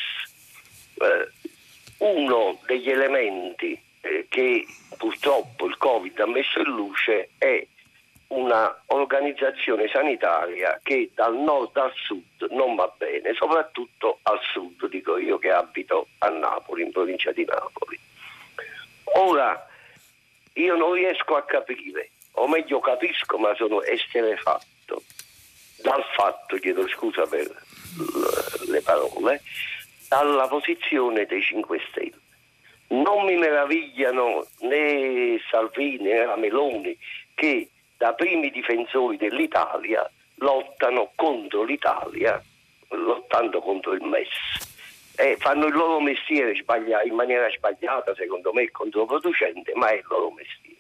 Eh, 0.99 1.31
uno 1.99 2.61
degli 2.67 2.91
elementi 2.91 3.81
eh, 4.01 4.27
che 4.29 4.67
purtroppo 4.97 5.67
il 5.67 5.77
Covid 5.79 6.19
ha 6.21 6.27
messo 6.27 6.59
in 6.61 6.71
luce 6.71 7.31
è 7.39 7.67
una 8.29 8.83
organizzazione 8.87 9.89
sanitaria 9.89 10.81
che 10.83 11.11
dal 11.15 11.37
nord 11.37 11.77
al 11.77 11.93
sud 11.95 12.49
non 12.51 12.75
va 12.75 12.93
bene, 12.97 13.33
soprattutto 13.35 14.19
al 14.23 14.41
sud, 14.53 14.89
dico 14.89 15.17
io 15.17 15.39
che 15.39 15.51
abito 15.51 16.09
a 16.19 16.29
Napoli, 16.29 16.83
in 16.83 16.91
provincia 16.91 17.31
di 17.31 17.45
Napoli. 17.45 17.99
Ora, 19.15 19.69
io 20.55 20.77
non 20.77 20.93
riesco 20.93 21.37
a 21.37 21.45
capire, 21.45 22.11
o 22.37 22.49
meglio 22.49 22.81
capisco, 22.81 23.39
ma 23.39 23.55
sono 23.55 23.83
esterefatto 23.83 25.03
dal 25.83 26.05
fatto, 26.15 26.57
chiedo 26.57 26.89
scusa 26.89 27.27
per 27.27 27.51
le 28.69 28.81
parole, 28.83 29.43
dalla 30.09 30.49
posizione 30.49 31.27
dei 31.27 31.43
5 31.43 31.81
Stelle. 31.91 32.21
Non 32.89 33.25
mi 33.25 33.37
meravigliano 33.37 34.47
né 34.61 35.41
Salvini 35.51 36.05
né 36.05 36.37
Meloni 36.37 36.97
che 37.35 37.69
da 37.97 38.13
primi 38.13 38.51
difensori 38.51 39.17
dell'Italia 39.17 40.09
lottano 40.37 41.11
contro 41.15 41.65
l'Italia, 41.65 42.43
lottando 42.91 43.61
contro 43.61 43.93
il 43.93 44.03
MES. 44.03 44.29
E 45.17 45.37
fanno 45.39 45.67
il 45.67 45.75
loro 45.75 45.99
mestiere 45.99 46.53
in 46.53 47.15
maniera 47.15 47.49
sbagliata, 47.51 48.15
secondo 48.15 48.53
me, 48.53 48.71
controproducente, 48.71 49.73
ma 49.75 49.89
è 49.89 49.95
il 49.95 50.05
loro 50.09 50.31
mestiere. 50.31 50.76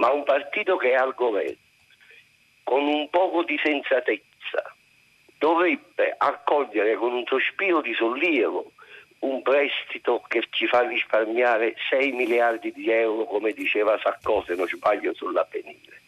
Ma 0.00 0.10
un 0.10 0.24
partito 0.24 0.78
che 0.78 0.92
è 0.92 0.94
al 0.94 1.14
governo, 1.14 1.58
con 2.64 2.86
un 2.86 3.10
poco 3.10 3.42
di 3.42 3.60
sensatezza, 3.62 4.74
dovrebbe 5.36 6.14
accogliere 6.16 6.96
con 6.96 7.12
un 7.12 7.24
sospiro 7.26 7.82
di 7.82 7.92
sollievo 7.92 8.72
un 9.20 9.42
prestito 9.42 10.24
che 10.26 10.46
ci 10.48 10.66
fa 10.66 10.80
risparmiare 10.88 11.74
6 11.90 12.12
miliardi 12.12 12.72
di 12.72 12.90
euro, 12.90 13.26
come 13.26 13.52
diceva 13.52 13.98
se 13.98 14.54
non 14.54 14.66
sbaglio, 14.66 15.12
sull'Avvenire 15.12 15.98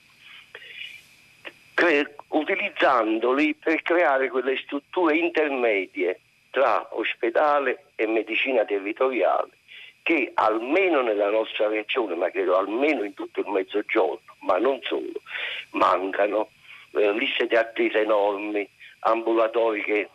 utilizzandoli 2.29 3.55
per 3.55 3.83
creare 3.83 4.29
quelle 4.29 4.57
strutture 4.57 5.17
intermedie 5.17 6.21
tra 6.51 6.87
ospedale 6.93 7.87
e 7.97 8.07
medicina 8.07 8.65
territoriale 8.65 9.51
che 10.03 10.33
almeno 10.35 11.01
nella 11.01 11.31
nostra 11.31 11.69
regione, 11.69 12.15
ma 12.15 12.31
credo 12.31 12.57
almeno 12.57 13.05
in 13.05 13.15
tutto 13.15 13.41
il 13.41 13.49
mezzogiorno, 13.49 14.37
ma 14.41 14.59
non 14.59 14.81
solo, 14.83 15.21
mancano 15.71 16.51
eh, 16.93 17.13
liste 17.13 17.47
di 17.47 17.57
attesa 17.57 17.99
enormi, 17.99 18.69
ambulatori 19.01 19.83
che 19.83 20.09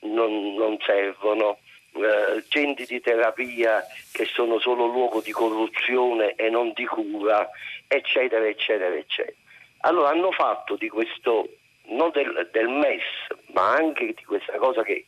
non, 0.00 0.54
non 0.54 0.76
servono, 0.84 1.58
eh, 1.92 2.44
centri 2.48 2.86
di 2.86 3.00
terapia 3.00 3.84
che 4.12 4.24
sono 4.26 4.58
solo 4.58 4.86
luogo 4.86 5.20
di 5.20 5.32
corruzione 5.32 6.34
e 6.34 6.50
non 6.50 6.72
di 6.74 6.84
cura, 6.84 7.48
eccetera, 7.86 8.46
eccetera, 8.46 8.94
eccetera. 8.94 9.36
Allora 9.82 10.10
hanno 10.10 10.32
fatto 10.32 10.76
di 10.76 10.88
questo, 10.88 11.48
non 11.86 12.10
del, 12.10 12.48
del 12.52 12.68
MES, 12.68 13.02
ma 13.52 13.74
anche 13.74 14.12
di 14.14 14.24
questa 14.24 14.56
cosa 14.56 14.82
che 14.82 15.06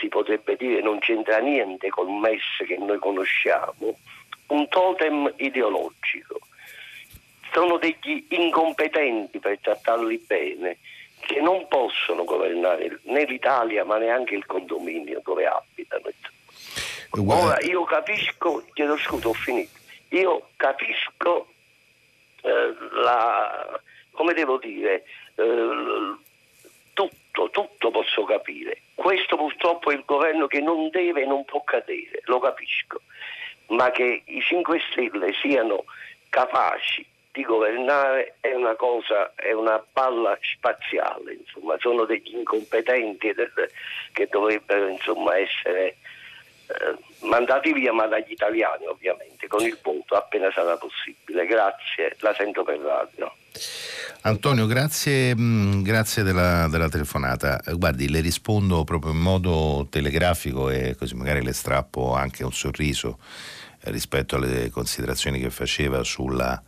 si 0.00 0.08
potrebbe 0.08 0.56
dire 0.56 0.80
non 0.80 0.98
c'entra 0.98 1.38
niente 1.38 1.90
col 1.90 2.08
MES 2.08 2.64
che 2.66 2.76
noi 2.78 2.98
conosciamo, 2.98 3.98
un 4.48 4.68
totem 4.68 5.32
ideologico. 5.36 6.40
Sono 7.52 7.76
degli 7.76 8.26
incompetenti 8.30 9.38
per 9.38 9.58
trattarli 9.60 10.24
bene, 10.26 10.78
che 11.20 11.40
non 11.40 11.68
possono 11.68 12.24
governare 12.24 12.98
né 13.04 13.24
l'Italia 13.24 13.84
ma 13.84 13.98
neanche 13.98 14.34
il 14.34 14.46
condominio 14.46 15.20
dove 15.22 15.46
abitano. 15.46 16.10
Ora 17.26 17.58
io 17.62 17.84
capisco, 17.84 18.64
chiedo 18.72 18.96
scusa, 18.96 19.28
ho 19.28 19.32
finito, 19.32 19.78
io 20.10 20.48
capisco 20.56 21.48
eh, 22.42 22.74
la, 23.02 23.80
come 24.12 24.32
devo 24.32 24.58
dire, 24.58 25.04
eh, 25.34 26.14
tutto, 27.00 27.50
tutto 27.50 27.90
posso 27.90 28.24
capire. 28.24 28.82
Questo 28.94 29.36
purtroppo 29.36 29.90
è 29.90 29.94
il 29.94 30.02
governo 30.04 30.46
che 30.46 30.60
non 30.60 30.90
deve 30.90 31.22
e 31.22 31.26
non 31.26 31.44
può 31.44 31.62
cadere, 31.64 32.20
lo 32.24 32.38
capisco, 32.38 33.00
ma 33.68 33.90
che 33.90 34.22
i 34.26 34.40
5 34.40 34.80
Stelle 34.90 35.32
siano 35.40 35.84
capaci 36.28 37.06
di 37.32 37.42
governare 37.42 38.36
è 38.40 38.52
una 38.52 38.74
cosa, 38.74 39.32
è 39.34 39.52
una 39.52 39.82
palla 39.92 40.36
spaziale, 40.40 41.34
insomma, 41.34 41.76
sono 41.78 42.04
degli 42.04 42.34
incompetenti 42.34 43.32
che 44.12 44.26
dovrebbero 44.28 44.88
insomma, 44.88 45.38
essere 45.38 45.96
eh, 46.70 47.26
mandati 47.26 47.72
via 47.72 47.92
ma 47.92 48.06
dagli 48.06 48.30
italiani 48.30 48.86
ovviamente 48.86 49.46
con 49.46 49.64
il 49.64 49.76
voto 49.82 50.14
appena 50.14 50.50
sarà 50.52 50.76
possibile. 50.76 51.46
Grazie, 51.46 52.16
la 52.20 52.34
sento 52.34 52.62
per 52.62 52.78
radio. 52.78 53.32
Antonio, 54.22 54.66
grazie, 54.66 55.34
mm, 55.34 55.82
grazie 55.82 56.22
della, 56.22 56.68
della, 56.68 56.88
telefonata. 56.88 57.60
Eh, 57.62 57.74
guardi, 57.74 58.08
le 58.08 58.20
rispondo 58.20 58.84
proprio 58.84 59.12
in 59.12 59.18
modo 59.18 59.86
telegrafico 59.90 60.70
e 60.70 60.94
così 60.96 61.14
magari 61.14 61.42
le 61.42 61.52
strappo 61.52 62.14
anche 62.14 62.44
un 62.44 62.52
sorriso 62.52 63.18
eh, 63.82 63.90
rispetto 63.90 64.36
alle 64.36 64.70
considerazioni 64.70 65.40
che 65.40 65.50
faceva 65.50 66.04
sulla, 66.04 66.62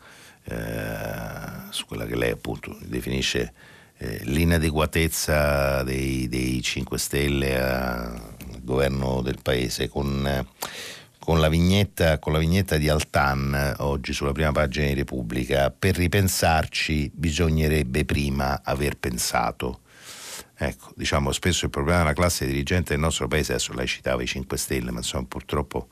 eh, 0.44 1.70
su 1.70 1.86
quella 1.86 2.06
che 2.06 2.16
lei 2.16 2.30
appunto 2.30 2.76
definisce 2.80 3.52
eh, 3.98 4.20
l'inadeguatezza 4.24 5.82
dei, 5.84 6.28
dei 6.28 6.60
5 6.60 6.98
Stelle 6.98 7.60
al 7.60 8.20
governo 8.62 9.20
del 9.22 9.38
paese 9.42 9.88
con, 9.88 10.26
eh, 10.26 10.46
con, 11.18 11.40
la 11.40 11.48
vignetta, 11.48 12.18
con 12.18 12.32
la 12.32 12.38
vignetta 12.38 12.76
di 12.76 12.88
Altan 12.88 13.76
oggi 13.78 14.12
sulla 14.12 14.32
prima 14.32 14.52
pagina 14.52 14.86
di 14.86 14.94
Repubblica. 14.94 15.70
Per 15.70 15.96
ripensarci 15.96 17.10
bisognerebbe 17.14 18.04
prima 18.04 18.60
aver 18.64 18.96
pensato. 18.96 19.80
Ecco 20.54 20.92
diciamo 20.94 21.32
spesso 21.32 21.64
il 21.64 21.70
problema 21.70 21.98
della 21.98 22.12
classe 22.12 22.46
dirigente 22.46 22.92
del 22.92 23.00
nostro 23.00 23.26
paese 23.26 23.52
adesso 23.52 23.72
lei 23.72 23.86
citava 23.86 24.22
i 24.22 24.26
5 24.26 24.56
Stelle 24.56 24.90
ma 24.92 24.98
insomma 24.98 25.24
purtroppo 25.26 25.88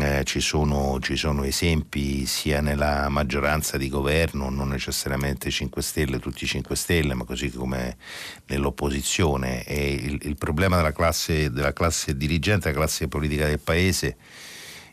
eh, 0.00 0.22
ci, 0.24 0.40
sono, 0.40 0.98
ci, 1.00 1.16
sono, 1.16 1.44
esempi 1.44 2.26
sia 2.26 2.60
nella 2.60 3.08
maggioranza 3.08 3.76
di 3.76 3.88
governo, 3.88 4.50
non 4.50 4.68
necessariamente 4.68 5.50
5 5.50 5.82
Stelle, 5.82 6.18
tutti 6.18 6.46
5 6.46 6.76
Stelle, 6.76 7.14
ma 7.14 7.24
così 7.24 7.50
come 7.50 7.96
nell'opposizione. 8.46 9.64
E 9.64 9.92
il, 9.92 10.18
il 10.22 10.36
problema 10.36 10.76
della 10.76 10.92
classe, 10.92 11.50
della 11.50 11.72
classe, 11.72 12.16
dirigente, 12.16 12.68
della 12.68 12.80
classe 12.80 13.08
politica 13.08 13.46
del 13.46 13.60
Paese 13.60 14.16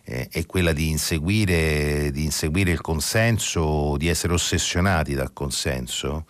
eh, 0.06 0.27
è 0.31 0.45
quella 0.45 0.73
di 0.73 0.89
inseguire, 0.89 2.10
di 2.11 2.23
inseguire 2.23 2.72
il 2.72 2.81
consenso, 2.81 3.97
di 3.97 4.07
essere 4.07 4.34
ossessionati 4.34 5.14
dal 5.14 5.34
consenso 5.34 6.26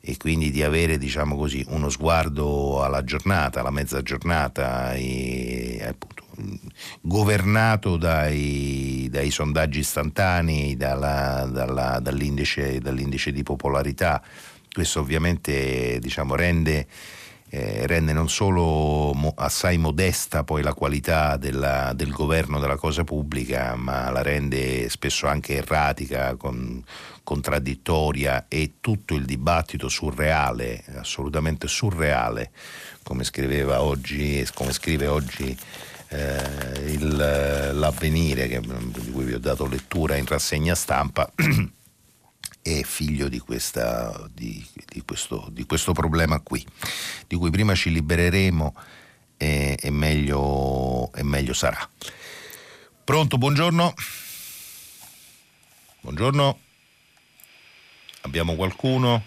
e 0.00 0.16
quindi 0.16 0.50
di 0.50 0.62
avere 0.62 0.96
diciamo 0.96 1.36
così, 1.36 1.64
uno 1.68 1.90
sguardo 1.90 2.82
alla 2.82 3.04
giornata, 3.04 3.60
alla 3.60 3.70
mezza 3.70 4.00
giornata 4.00 4.94
e 4.94 5.84
appunto 5.86 6.19
governato 7.00 7.96
dai, 7.96 9.08
dai 9.10 9.30
sondaggi 9.30 9.80
istantanei, 9.80 10.76
dalla, 10.76 11.48
dalla, 11.50 11.98
dall'indice, 12.00 12.78
dall'indice, 12.78 13.32
di 13.32 13.42
popolarità. 13.42 14.22
Questo 14.72 15.00
ovviamente 15.00 15.98
diciamo, 16.00 16.34
rende, 16.34 16.86
eh, 17.50 17.86
rende, 17.86 18.12
non 18.12 18.28
solo 18.28 19.12
mo, 19.14 19.32
assai 19.36 19.78
modesta 19.78 20.44
poi 20.44 20.62
la 20.62 20.74
qualità 20.74 21.36
della, 21.36 21.92
del 21.94 22.10
governo 22.10 22.58
della 22.60 22.76
cosa 22.76 23.04
pubblica, 23.04 23.74
ma 23.76 24.10
la 24.10 24.22
rende 24.22 24.88
spesso 24.88 25.26
anche 25.26 25.56
erratica, 25.56 26.36
con, 26.36 26.84
contraddittoria 27.30 28.46
e 28.48 28.74
tutto 28.80 29.14
il 29.14 29.24
dibattito 29.24 29.88
surreale, 29.88 30.82
assolutamente 30.96 31.68
surreale, 31.68 32.50
come 33.04 33.22
scriveva 33.22 33.82
oggi, 33.82 34.44
come 34.52 34.72
scrive 34.72 35.06
oggi 35.06 35.56
eh, 36.10 36.90
il, 36.90 37.16
l'avvenire 37.74 38.48
che, 38.48 38.60
di 38.60 39.10
cui 39.10 39.24
vi 39.24 39.34
ho 39.34 39.38
dato 39.38 39.66
lettura 39.66 40.16
in 40.16 40.26
rassegna 40.26 40.74
stampa 40.74 41.30
è 42.62 42.82
figlio 42.82 43.28
di, 43.28 43.38
questa, 43.38 44.28
di, 44.34 44.64
di, 44.86 45.02
questo, 45.02 45.46
di, 45.50 45.64
questo, 45.64 45.92
problema 45.92 46.40
qui, 46.40 46.64
di 47.26 47.36
cui 47.36 47.50
prima 47.50 47.74
ci 47.74 47.90
libereremo 47.90 48.74
e, 49.36 49.78
e, 49.80 49.90
meglio, 49.90 51.12
e 51.14 51.22
meglio 51.22 51.52
sarà. 51.52 51.88
Pronto, 53.04 53.38
buongiorno. 53.38 53.94
Buongiorno. 56.00 56.58
Abbiamo 58.22 58.54
qualcuno? 58.54 59.22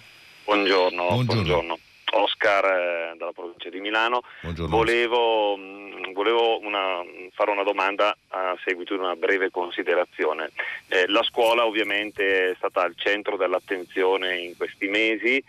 Buongiorno, 0.46 1.08
buongiorno. 1.08 1.26
buongiorno. 1.26 1.78
Oscar 2.14 2.66
eh, 2.66 3.16
dalla 3.18 3.32
provincia 3.32 3.70
di 3.70 3.80
Milano. 3.80 4.22
Buongiorno. 4.42 4.76
Volevo 4.76 5.58
mh, 5.58 5.83
volevo 6.14 6.60
una, 6.60 7.04
fare 7.34 7.52
una 7.52 7.64
domanda 7.64 8.16
a 8.30 8.58
seguito 8.64 8.94
di 8.94 9.02
una 9.02 9.16
breve 9.16 9.52
considerazione. 9.52 10.52
Eh, 10.88 11.08
la 11.08 11.24
scuola 11.24 11.66
ovviamente 11.66 12.52
è 12.52 12.56
stata 12.56 12.82
al 12.82 12.94
centro 12.96 13.36
dell'attenzione 13.36 14.38
in 14.38 14.56
questi 14.56 14.88
mesi, 14.88 15.44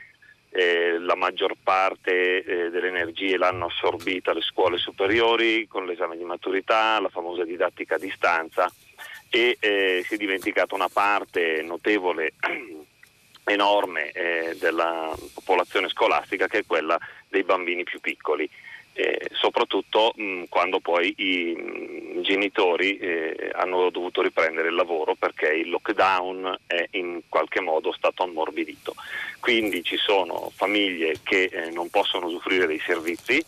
eh, 0.50 0.98
la 1.00 1.16
maggior 1.16 1.54
parte 1.60 2.44
eh, 2.44 2.70
delle 2.70 2.86
energie 2.86 3.36
l'hanno 3.36 3.66
assorbita 3.66 4.32
le 4.32 4.40
scuole 4.40 4.78
superiori 4.78 5.66
con 5.66 5.84
l'esame 5.84 6.16
di 6.16 6.22
maturità, 6.22 7.00
la 7.00 7.08
famosa 7.08 7.44
didattica 7.44 7.96
a 7.96 7.98
distanza 7.98 8.72
e 9.28 9.56
eh, 9.58 10.04
si 10.06 10.14
è 10.14 10.16
dimenticata 10.16 10.76
una 10.76 10.88
parte 10.88 11.60
notevole 11.62 12.34
enorme 13.46 14.12
eh, 14.12 14.56
della 14.60 15.12
popolazione 15.34 15.88
scolastica 15.88 16.46
che 16.46 16.58
è 16.58 16.64
quella 16.64 16.96
dei 17.28 17.42
bambini 17.42 17.82
più 17.82 17.98
piccoli 17.98 18.48
eh, 18.94 19.28
soprattutto 19.32 20.12
mh, 20.16 20.44
quando 20.48 20.80
poi 20.80 21.12
i 21.16 21.54
mh, 21.54 22.22
genitori 22.22 22.96
eh, 22.98 23.50
hanno 23.52 23.90
dovuto 23.90 24.22
riprendere 24.22 24.68
il 24.68 24.74
lavoro 24.74 25.14
perché 25.14 25.48
il 25.48 25.68
lockdown 25.68 26.58
è 26.66 26.86
in 26.92 27.22
qualche 27.28 27.60
modo 27.60 27.92
stato 27.92 28.22
ammorbidito. 28.22 28.94
Quindi 29.40 29.82
ci 29.82 29.96
sono 29.96 30.50
famiglie 30.54 31.16
che 31.22 31.50
eh, 31.52 31.70
non 31.70 31.90
possono 31.90 32.26
usufruire 32.26 32.66
dei 32.66 32.80
servizi, 32.80 33.44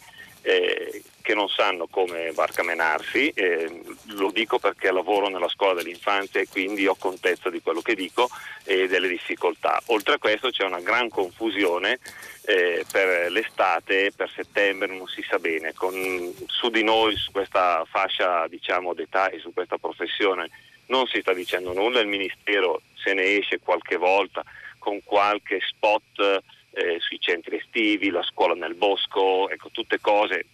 eh, 0.46 1.02
che 1.22 1.34
non 1.34 1.48
sanno 1.48 1.88
come 1.88 2.30
barcamenarsi, 2.32 3.30
eh, 3.30 3.82
lo 4.10 4.30
dico 4.30 4.60
perché 4.60 4.92
lavoro 4.92 5.26
nella 5.28 5.48
scuola 5.48 5.74
dell'infanzia 5.74 6.40
e 6.40 6.46
quindi 6.46 6.86
ho 6.86 6.94
contezza 6.94 7.50
di 7.50 7.60
quello 7.60 7.80
che 7.80 7.96
dico 7.96 8.28
e 8.62 8.86
delle 8.86 9.08
difficoltà. 9.08 9.82
Oltre 9.86 10.14
a 10.14 10.18
questo 10.18 10.50
c'è 10.50 10.62
una 10.62 10.78
gran 10.78 11.08
confusione 11.08 11.98
eh, 12.44 12.84
per 12.88 13.32
l'estate, 13.32 14.12
per 14.14 14.30
settembre, 14.30 14.86
non 14.86 15.08
si 15.08 15.24
sa 15.28 15.40
bene. 15.40 15.72
Con, 15.74 16.32
su 16.46 16.70
di 16.70 16.84
noi, 16.84 17.16
su 17.16 17.32
questa 17.32 17.84
fascia 17.90 18.46
diciamo, 18.46 18.94
d'età 18.94 19.30
e 19.30 19.40
su 19.40 19.52
questa 19.52 19.78
professione 19.78 20.48
non 20.86 21.08
si 21.08 21.18
sta 21.22 21.34
dicendo 21.34 21.72
nulla, 21.72 21.98
il 21.98 22.06
Ministero 22.06 22.82
se 22.94 23.14
ne 23.14 23.36
esce 23.36 23.58
qualche 23.58 23.96
volta 23.96 24.44
con 24.78 25.02
qualche 25.02 25.58
spot 25.60 26.44
eh, 26.76 26.98
sui 27.00 27.18
centri 27.18 27.56
estivi, 27.56 28.10
la 28.10 28.22
scuola 28.22 28.54
nel 28.54 28.74
bosco, 28.74 29.48
ecco, 29.48 29.70
tutte 29.72 29.98
cose 29.98 30.44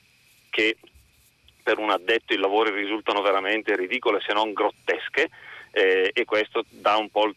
che 0.50 0.76
per 1.62 1.78
un 1.78 1.90
addetto 1.90 2.32
ai 2.32 2.38
lavori 2.38 2.70
risultano 2.70 3.22
veramente 3.22 3.74
ridicole 3.74 4.20
se 4.20 4.32
non 4.32 4.52
grottesche 4.52 5.30
eh, 5.72 6.10
e 6.12 6.24
questo 6.24 6.64
dà 6.68 6.96
un 6.96 7.08
po' 7.08 7.26
il, 7.26 7.34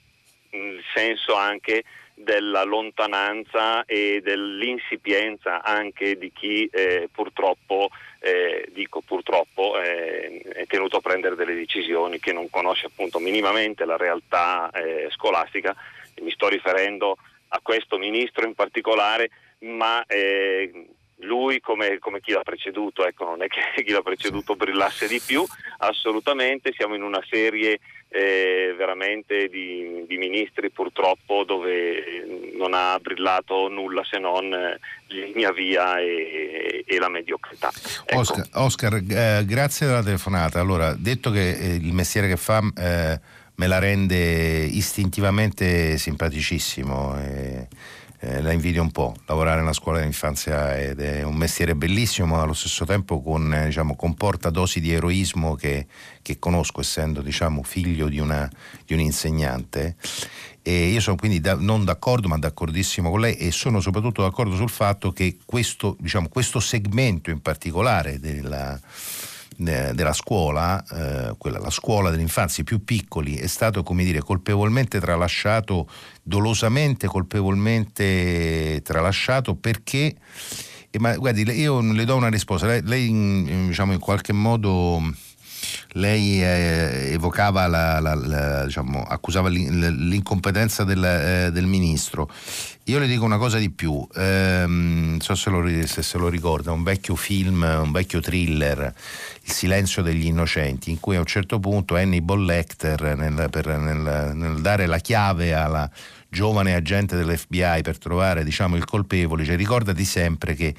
senso 0.94 1.36
anche 1.36 1.84
della 2.14 2.64
lontananza 2.64 3.84
e 3.86 4.22
dell'insipienza 4.24 5.62
anche 5.62 6.18
di 6.18 6.32
chi 6.32 6.66
eh, 6.72 7.10
purtroppo, 7.12 7.90
eh, 8.20 8.70
dico 8.72 9.02
purtroppo, 9.02 9.80
eh, 9.82 10.42
è 10.54 10.66
tenuto 10.66 10.98
a 10.98 11.02
prendere 11.02 11.36
delle 11.36 11.56
decisioni 11.56 12.20
che 12.20 12.32
non 12.32 12.50
conosce 12.50 12.86
appunto 12.86 13.20
minimamente 13.20 13.84
la 13.84 13.98
realtà 13.98 14.70
eh, 14.72 15.10
scolastica. 15.12 15.76
Mi 16.22 16.32
sto 16.32 16.48
riferendo 16.48 17.18
a 17.56 17.60
questo 17.62 17.98
ministro 17.98 18.46
in 18.46 18.54
particolare, 18.54 19.30
ma 19.60 20.04
eh, 20.06 20.88
lui 21.20 21.60
come, 21.62 22.00
come, 22.00 22.20
chi 22.20 22.32
l'ha 22.32 22.44
preceduto, 22.44 23.06
ecco, 23.06 23.24
non 23.26 23.42
è 23.42 23.48
che 23.48 23.62
chi 23.84 23.92
l'ha 23.92 24.02
preceduto 24.02 24.56
brillasse 24.56 25.08
di 25.08 25.22
più, 25.26 25.44
assolutamente, 25.78 26.74
siamo 26.76 26.96
in 26.96 27.04
una 27.04 27.24
serie 27.30 27.80
eh, 28.10 28.74
veramente 28.78 29.48
di, 29.50 30.06
di, 30.08 30.18
ministri 30.18 30.70
purtroppo 30.70 31.44
dove 31.44 32.54
non 32.58 32.74
ha 32.74 32.98
brillato 33.00 33.68
nulla 33.68 34.04
se 34.06 34.20
non 34.20 34.54
eh, 34.54 34.80
linea 35.08 35.52
via 35.52 36.00
e, 36.00 36.84
e 36.86 36.98
la 37.00 37.10
mediocrità. 37.10 37.72
Ecco. 38.06 38.20
Oscar, 38.20 38.48
Oscar 38.54 38.94
eh, 38.94 39.44
grazie 39.46 39.88
della 39.88 40.04
telefonata. 40.04 40.60
Allora, 40.60 40.94
detto 40.94 41.32
che 41.32 41.58
eh, 41.58 41.76
il 41.76 41.94
mestiere 41.94 42.28
che 42.28 42.38
fa 42.38 42.62
eh, 42.78 43.20
me 43.56 43.68
la 43.68 43.80
rende 43.80 44.66
istintivamente 44.66 45.98
simpaticissimo. 45.98 47.20
Eh, 47.20 47.68
eh, 48.20 48.42
la 48.42 48.52
invidio 48.52 48.82
un 48.82 48.92
po'. 48.92 49.16
Lavorare 49.26 49.60
nella 49.60 49.74
scuola 49.74 50.00
dell'infanzia 50.00 50.78
ed 50.78 51.00
è 51.00 51.22
un 51.22 51.36
mestiere 51.36 51.76
bellissimo, 51.76 52.28
ma 52.28 52.42
allo 52.42 52.54
stesso 52.54 52.86
tempo 52.86 53.22
con, 53.22 53.54
eh, 53.54 53.66
diciamo, 53.66 53.96
comporta 53.96 54.50
dosi 54.50 54.80
di 54.80 54.92
eroismo 54.92 55.56
che, 55.56 55.86
che 56.22 56.40
conosco 56.40 56.82
essendo 56.82 57.22
diciamo, 57.22 57.62
figlio 57.62 58.08
di, 58.08 58.20
una, 58.20 58.50
di 58.86 58.94
un 58.94 59.00
insegnante. 59.00 59.96
E 60.64 60.88
io 60.88 61.00
sono 61.02 61.18
quindi 61.18 61.40
da, 61.40 61.54
non 61.54 61.86
d'accordo, 61.86 62.28
ma 62.28 62.40
d'accordissimo 62.40 63.12
con 63.12 63.20
lei 63.20 63.36
e 63.36 63.52
sono 63.52 63.80
soprattutto 63.80 64.24
d'accordo 64.24 64.56
sul 64.56 64.72
fatto 64.72 65.12
che 65.12 65.38
questo, 65.46 65.96
diciamo, 66.00 66.28
questo 66.28 66.60
segmento 66.60 67.30
in 67.30 67.42
particolare 67.42 68.20
della 68.20 68.80
della 69.58 70.14
scuola, 70.14 70.84
eh, 70.84 71.36
quella, 71.38 71.60
la 71.60 71.70
scuola 71.70 72.10
dell'infanzia, 72.10 72.64
i 72.64 72.66
più 72.66 72.84
piccoli, 72.84 73.36
è 73.36 73.48
stato 73.48 73.84
come 73.84 74.04
dire 74.04 74.20
colpevolmente 74.20 75.00
tralasciato, 75.00 75.90
dolosamente 76.22 77.08
colpevolmente 77.08 78.82
tralasciato 78.84 79.56
perché, 79.56 80.16
eh, 80.90 81.00
ma 81.00 81.16
guardi, 81.16 81.44
io 81.52 81.80
le 81.80 82.06
do 82.06 82.16
una 82.16 82.30
risposta, 82.30 82.68
lei, 82.68 82.82
lei 82.84 83.68
diciamo 83.68 83.94
in 83.94 84.00
qualche 84.00 84.34
modo 84.34 85.02
lei 85.94 86.42
eh, 86.42 87.12
evocava 87.14 87.68
la, 87.68 88.00
la, 88.00 88.14
la, 88.16 88.66
diciamo, 88.66 89.04
accusava 89.04 89.50
l'incompetenza 89.50 90.84
del, 90.84 91.04
eh, 91.04 91.52
del, 91.52 91.66
ministro. 91.66 92.30
Io 92.88 93.00
le 93.00 93.08
dico 93.08 93.26
una 93.26 93.40
cosa 93.40 93.58
di 93.58 93.72
più, 93.72 94.08
ehm, 94.14 95.08
non 95.10 95.20
so 95.20 95.34
se, 95.34 95.50
lo, 95.50 95.68
se, 95.88 96.04
se 96.04 96.18
lo 96.20 96.30
ricorda, 96.30 96.72
un 96.72 96.84
vecchio 96.84 97.16
film, 97.16 97.64
un 97.64 97.92
vecchio 97.92 98.20
thriller, 98.20 98.94
Il 99.42 99.52
silenzio 99.52 100.04
degli 100.04 100.28
innocenti, 100.28 100.92
in 100.92 101.00
cui 101.00 101.16
a 101.16 101.20
un 101.20 101.26
certo 101.26 101.60
punto 101.60 101.96
Hannibal 101.96 102.46
Lecter, 102.46 103.18
nel, 103.18 103.50
per, 103.50 103.66
nel, 103.66 104.36
nel 104.36 104.62
dare 104.62 104.86
la 104.86 105.00
chiave 105.00 105.56
alla 105.56 105.90
giovane 106.30 106.76
agente 106.76 107.16
dell'FBI 107.16 107.82
per 107.82 107.98
trovare 107.98 108.44
diciamo, 108.44 108.76
il 108.76 108.86
colpevole, 108.86 109.44
cioè, 109.44 109.56
ricordati 109.56 110.06
sempre 110.06 110.54
che 110.54 110.76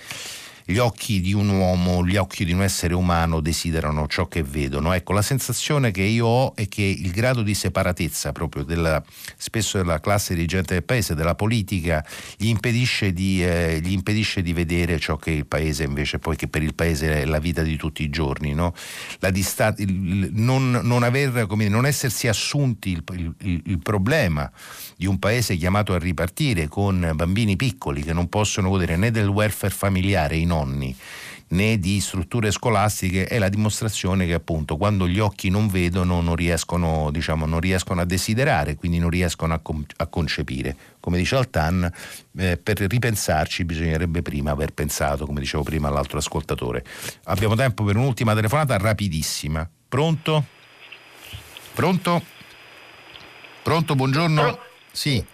gli 0.68 0.78
occhi 0.78 1.20
di 1.20 1.32
un 1.32 1.48
uomo, 1.48 2.04
gli 2.04 2.16
occhi 2.16 2.44
di 2.44 2.52
un 2.52 2.60
essere 2.60 2.92
umano 2.92 3.38
desiderano 3.38 4.08
ciò 4.08 4.26
che 4.26 4.42
vedono. 4.42 4.92
Ecco, 4.92 5.12
la 5.12 5.22
sensazione 5.22 5.92
che 5.92 6.02
io 6.02 6.26
ho 6.26 6.56
è 6.56 6.66
che 6.66 6.82
il 6.82 7.12
grado 7.12 7.42
di 7.42 7.54
separatezza 7.54 8.32
proprio 8.32 8.64
della, 8.64 9.00
spesso 9.36 9.78
della 9.78 10.00
classe 10.00 10.34
dirigente 10.34 10.74
del 10.74 10.82
paese, 10.82 11.14
della 11.14 11.36
politica, 11.36 12.04
gli 12.36 12.48
impedisce 12.48 13.12
di, 13.12 13.44
eh, 13.44 13.78
gli 13.80 13.92
impedisce 13.92 14.42
di 14.42 14.52
vedere 14.52 14.98
ciò 14.98 15.16
che 15.16 15.30
il 15.30 15.46
paese 15.46 15.84
invece 15.84 16.18
poi, 16.18 16.34
che 16.34 16.48
per 16.48 16.64
il 16.64 16.74
paese 16.74 17.22
è 17.22 17.24
la 17.24 17.38
vita 17.38 17.62
di 17.62 17.76
tutti 17.76 18.02
i 18.02 18.10
giorni. 18.10 18.52
No? 18.52 18.74
Dista- 19.30 19.72
il, 19.78 20.30
non, 20.32 20.80
non, 20.82 21.04
aver, 21.04 21.46
come, 21.46 21.68
non 21.68 21.86
essersi 21.86 22.26
assunti 22.26 22.90
il, 22.90 23.04
il, 23.42 23.62
il 23.66 23.78
problema 23.78 24.50
di 24.96 25.06
un 25.06 25.20
paese 25.20 25.54
chiamato 25.54 25.94
a 25.94 25.98
ripartire 25.98 26.66
con 26.66 27.12
bambini 27.14 27.54
piccoli 27.54 28.02
che 28.02 28.12
non 28.12 28.28
possono 28.28 28.68
godere 28.68 28.96
né 28.96 29.12
del 29.12 29.28
welfare 29.28 29.72
familiare 29.72 30.34
in 30.36 30.54
nonni 30.56 30.96
né 31.48 31.78
di 31.78 32.00
strutture 32.00 32.50
scolastiche 32.50 33.26
è 33.26 33.38
la 33.38 33.48
dimostrazione 33.48 34.26
che 34.26 34.34
appunto 34.34 34.76
quando 34.76 35.06
gli 35.06 35.20
occhi 35.20 35.48
non 35.48 35.68
vedono 35.68 36.20
non 36.20 36.34
riescono, 36.34 37.10
diciamo, 37.12 37.46
non 37.46 37.60
riescono 37.60 38.00
a 38.00 38.04
desiderare, 38.04 38.74
quindi 38.74 38.98
non 38.98 39.10
riescono 39.10 39.54
a, 39.54 39.58
com- 39.58 39.84
a 39.96 40.06
concepire. 40.06 40.76
Come 40.98 41.18
dice 41.18 41.36
Altan, 41.36 41.88
eh, 42.38 42.56
per 42.56 42.78
ripensarci 42.78 43.64
bisognerebbe 43.64 44.22
prima 44.22 44.50
aver 44.50 44.72
pensato, 44.72 45.24
come 45.24 45.40
dicevo 45.40 45.62
prima 45.62 45.88
all'altro 45.88 46.18
ascoltatore. 46.18 46.84
Abbiamo 47.24 47.54
tempo 47.54 47.84
per 47.84 47.96
un'ultima 47.96 48.34
telefonata 48.34 48.76
rapidissima. 48.76 49.68
Pronto? 49.88 50.44
Pronto? 51.74 52.24
Pronto, 53.62 53.94
buongiorno? 53.94 54.42
Pro- 54.42 54.60
sì. 54.90 55.24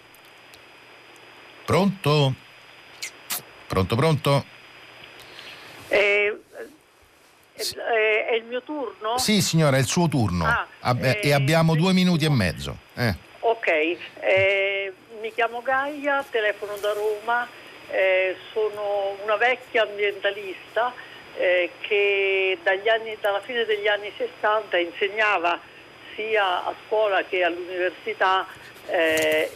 Pronto? 1.65 2.35
Pronto, 3.67 3.95
pronto? 3.95 4.45
Eh, 5.93 6.39
eh, 7.55 8.25
è 8.25 8.33
il 8.33 8.45
mio 8.45 8.63
turno? 8.63 9.17
Sì, 9.19 9.41
signora, 9.41 9.77
è 9.77 9.79
il 9.79 9.85
suo 9.85 10.07
turno. 10.07 10.45
Ah, 10.45 10.65
Ab- 10.79 11.03
eh, 11.03 11.19
e 11.21 11.33
abbiamo 11.33 11.75
due 11.75 11.93
minuti 11.93 12.25
e 12.25 12.29
mezzo. 12.29 12.77
Eh. 12.95 13.13
Ok, 13.41 13.67
eh, 14.19 14.93
mi 15.21 15.31
chiamo 15.33 15.61
Gaia, 15.61 16.25
telefono 16.29 16.77
da 16.77 16.93
Roma, 16.93 17.47
eh, 17.91 18.35
sono 18.51 19.17
una 19.23 19.35
vecchia 19.35 19.83
ambientalista 19.83 20.93
che 21.35 22.59
anni, 22.63 23.17
dalla 23.19 23.41
fine 23.41 23.65
degli 23.65 23.87
anni 23.87 24.11
60 24.15 24.77
insegnava 24.77 25.59
sia 26.13 26.63
a 26.63 26.75
scuola 26.85 27.23
che 27.23 27.41
all'università 27.43 28.45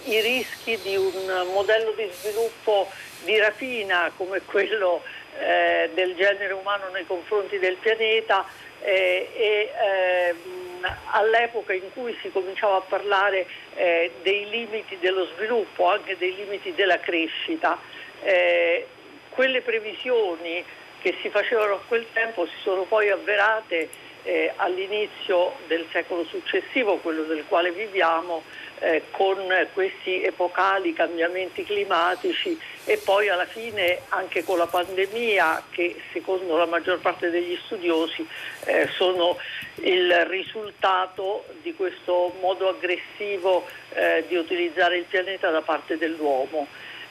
i 0.06 0.20
rischi 0.22 0.76
di 0.82 0.96
un 0.96 1.46
modello 1.54 1.92
di 1.92 2.10
sviluppo 2.14 2.90
di 3.26 3.38
rapina 3.38 4.12
come 4.18 4.42
quello 4.42 5.04
eh, 5.40 5.90
del 5.94 6.16
genere 6.16 6.54
umano 6.54 6.90
nei 6.90 7.06
confronti 7.06 7.60
del 7.60 7.76
pianeta 7.76 8.46
eh, 8.82 9.30
e 9.34 9.72
ehm, 9.82 10.98
all'epoca 11.12 11.74
in 11.74 11.92
cui 11.94 12.18
si 12.22 12.32
cominciava 12.32 12.78
a 12.78 12.82
parlare 12.82 13.48
eh, 13.76 14.12
dei 14.22 14.50
limiti 14.50 14.98
dello 15.00 15.28
sviluppo, 15.36 15.90
anche 15.90 16.18
dei 16.18 16.36
limiti 16.36 16.74
della 16.74 17.00
crescita, 17.00 17.80
eh, 18.24 18.88
quelle 19.30 19.62
previsioni 19.62 20.64
che 21.02 21.16
si 21.22 21.30
facevano 21.30 21.76
a 21.76 21.82
quel 21.88 22.06
tempo 22.12 22.46
si 22.48 22.56
sono 22.62 22.84
poi 22.84 23.10
avverate 23.10 23.90
eh, 24.28 24.52
all'inizio 24.58 25.54
del 25.68 25.86
secolo 25.90 26.26
successivo, 26.26 26.98
quello 26.98 27.24
del 27.24 27.46
quale 27.48 27.72
viviamo, 27.72 28.44
eh, 28.80 29.04
con 29.12 29.38
questi 29.74 30.22
epocali 30.22 30.94
cambiamenti 30.94 31.64
climatici 31.64 32.60
e 32.84 32.98
poi 32.98 33.30
alla 33.30 33.46
fine 33.46 34.02
anche 34.10 34.44
con 34.44 34.58
la 34.58 34.68
pandemia 34.68 35.64
che 35.72 35.96
secondo 36.12 36.58
la 36.58 36.66
maggior 36.66 37.00
parte 37.00 37.30
degli 37.30 37.58
studiosi 37.66 38.28
eh, 38.66 38.88
sono 38.98 39.38
il 39.76 40.26
risultato 40.26 41.46
di 41.62 41.74
questo 41.74 42.34
modo 42.42 42.68
aggressivo 42.68 43.66
eh, 43.94 44.26
di 44.28 44.36
utilizzare 44.36 44.98
il 44.98 45.06
pianeta 45.06 45.50
da 45.50 45.62
parte 45.62 45.98
dell'uomo. 45.98 46.68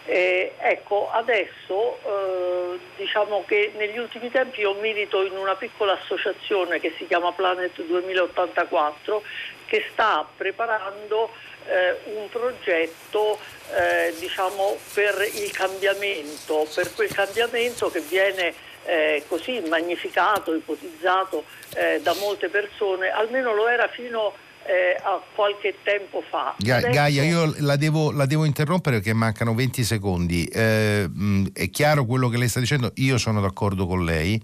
Eh, 0.09 0.53
ecco, 0.59 1.11
adesso 1.11 1.99
eh, 2.05 2.79
diciamo 2.95 3.43
che 3.45 3.73
negli 3.77 3.99
ultimi 3.99 4.31
tempi 4.31 4.61
io 4.61 4.75
milito 4.75 5.25
in 5.25 5.37
una 5.37 5.57
piccola 5.57 5.95
associazione 5.95 6.79
che 6.79 6.95
si 6.97 7.09
chiama 7.09 7.33
Planet 7.33 7.83
2084 7.83 9.23
che 9.67 9.85
sta 9.91 10.25
preparando 10.37 11.31
eh, 11.67 11.97
un 12.15 12.29
progetto 12.29 13.41
eh, 13.75 14.15
diciamo, 14.21 14.77
per 14.95 15.29
il 15.35 15.51
cambiamento, 15.51 16.69
per 16.73 16.95
quel 16.95 17.13
cambiamento 17.13 17.91
che 17.91 18.01
viene 18.01 18.55
eh, 18.85 19.25
così 19.27 19.61
magnificato, 19.69 20.55
ipotizzato 20.55 21.43
eh, 21.75 22.01
da 22.01 22.15
molte 22.15 22.49
persone, 22.49 23.11
almeno 23.11 23.53
lo 23.53 23.67
era 23.67 23.89
fino 23.89 24.35
eh, 24.67 24.97
a 25.03 25.21
qualche 25.35 25.77
tempo 25.83 26.23
fa. 26.29 26.55
Ga- 26.59 26.77
Adesso... 26.77 26.93
Gaia, 26.93 27.23
io 27.23 27.55
la 27.59 27.77
devo, 27.77 28.11
la 28.11 28.27
devo, 28.27 28.45
interrompere 28.45 28.97
perché 28.97 29.13
mancano 29.13 29.55
20 29.55 29.85
secondi. 29.85 30.45
Eh, 30.45 31.09
mh, 31.09 31.47
è 31.53 31.71
chiaro 31.71 32.05
quello 32.05 32.29
che 32.29 32.39
lei 32.39 32.49
sta 32.49 32.61
dicendo, 32.61 32.93
io 32.97 33.19
sono 33.19 33.41
d'accordo 33.41 33.87
con 33.87 34.05
lei 34.05 34.41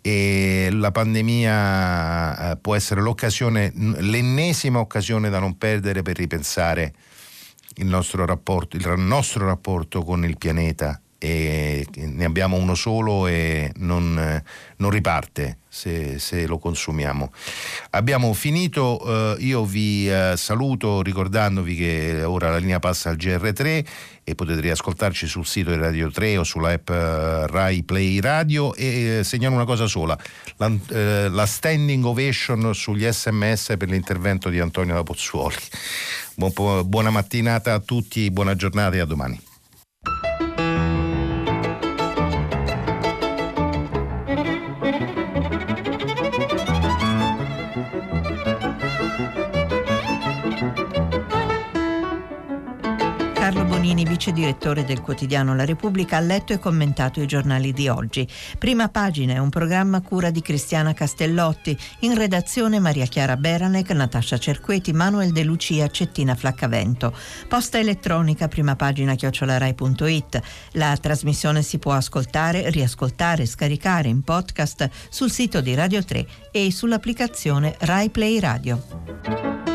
e 0.00 0.68
la 0.70 0.90
pandemia 0.90 2.50
eh, 2.50 2.56
può 2.58 2.74
essere 2.74 3.00
l'occasione, 3.00 3.72
l'ennesima 3.74 4.78
occasione 4.78 5.30
da 5.30 5.38
non 5.38 5.56
perdere 5.56 6.02
per 6.02 6.16
ripensare 6.16 6.92
il 7.76 7.86
nostro 7.86 8.26
rapporto, 8.26 8.76
il 8.76 8.86
nostro 8.98 9.46
rapporto 9.46 10.02
con 10.02 10.24
il 10.24 10.36
pianeta 10.36 11.00
e 11.24 11.86
ne 11.94 12.24
abbiamo 12.26 12.58
uno 12.58 12.74
solo 12.74 13.26
e 13.26 13.72
non, 13.76 14.42
non 14.76 14.90
riparte 14.90 15.60
se, 15.66 16.18
se, 16.18 16.46
lo 16.46 16.58
consumiamo. 16.58 17.32
Abbiamo 17.90 18.34
finito, 18.34 19.00
eh, 19.38 19.42
io 19.42 19.64
vi 19.64 20.10
eh, 20.10 20.34
saluto 20.36 21.00
ricordandovi 21.00 21.76
che 21.76 22.22
ora 22.24 22.50
la 22.50 22.58
linea 22.58 22.78
passa 22.78 23.08
al 23.08 23.16
GR3 23.16 23.84
e 24.22 24.34
potete 24.34 24.60
riascoltarci 24.60 25.26
sul 25.26 25.46
sito 25.46 25.70
di 25.70 25.78
Radio 25.78 26.10
3 26.10 26.36
o 26.36 26.44
sulla 26.44 26.72
app 26.72 26.90
eh, 26.90 27.46
Rai 27.46 27.82
Play 27.84 28.20
Radio 28.20 28.74
e 28.74 29.18
eh, 29.20 29.24
segnalo 29.24 29.54
una 29.54 29.64
cosa 29.64 29.86
sola, 29.86 30.18
la, 30.56 30.70
eh, 30.90 31.28
la 31.30 31.46
standing 31.46 32.04
ovation 32.04 32.74
sugli 32.74 33.10
sms 33.10 33.76
per 33.78 33.88
l'intervento 33.88 34.50
di 34.50 34.60
Antonio 34.60 34.92
da 34.92 35.02
Pozzuoli. 35.02 35.56
Buon, 36.34 36.82
buona 36.84 37.08
mattinata 37.08 37.72
a 37.72 37.80
tutti, 37.80 38.30
buona 38.30 38.54
giornata 38.54 38.96
e 38.96 39.00
a 39.00 39.06
domani. 39.06 39.40
Vice 54.04 54.32
direttore 54.32 54.84
del 54.84 55.00
quotidiano 55.00 55.54
La 55.54 55.64
Repubblica, 55.64 56.16
ha 56.16 56.20
letto 56.20 56.52
e 56.52 56.58
commentato 56.58 57.20
i 57.20 57.26
giornali 57.26 57.72
di 57.72 57.88
oggi. 57.88 58.26
Prima 58.58 58.88
pagina 58.88 59.34
è 59.34 59.38
un 59.38 59.50
programma 59.50 60.00
cura 60.00 60.30
di 60.30 60.40
Cristiana 60.40 60.94
Castellotti, 60.94 61.76
in 62.00 62.14
redazione 62.14 62.78
Maria 62.78 63.06
Chiara 63.06 63.36
Beranec, 63.36 63.90
Natascia 63.90 64.38
Cerqueti, 64.38 64.92
Manuel 64.92 65.32
De 65.32 65.42
Lucia, 65.42 65.88
Cettina 65.88 66.34
Flaccavento. 66.34 67.16
Posta 67.48 67.78
elettronica, 67.78 68.48
prima 68.48 68.76
pagina 68.76 69.14
chiocciolarai.it. 69.14 70.40
La 70.72 70.96
trasmissione 71.00 71.62
si 71.62 71.78
può 71.78 71.92
ascoltare, 71.92 72.70
riascoltare, 72.70 73.46
scaricare 73.46 74.08
in 74.08 74.22
podcast 74.22 74.88
sul 75.08 75.30
sito 75.30 75.60
di 75.60 75.74
Radio 75.74 76.02
3 76.04 76.26
e 76.52 76.70
sull'applicazione 76.70 77.74
Rai 77.80 78.10
Play 78.10 78.38
Radio. 78.38 79.73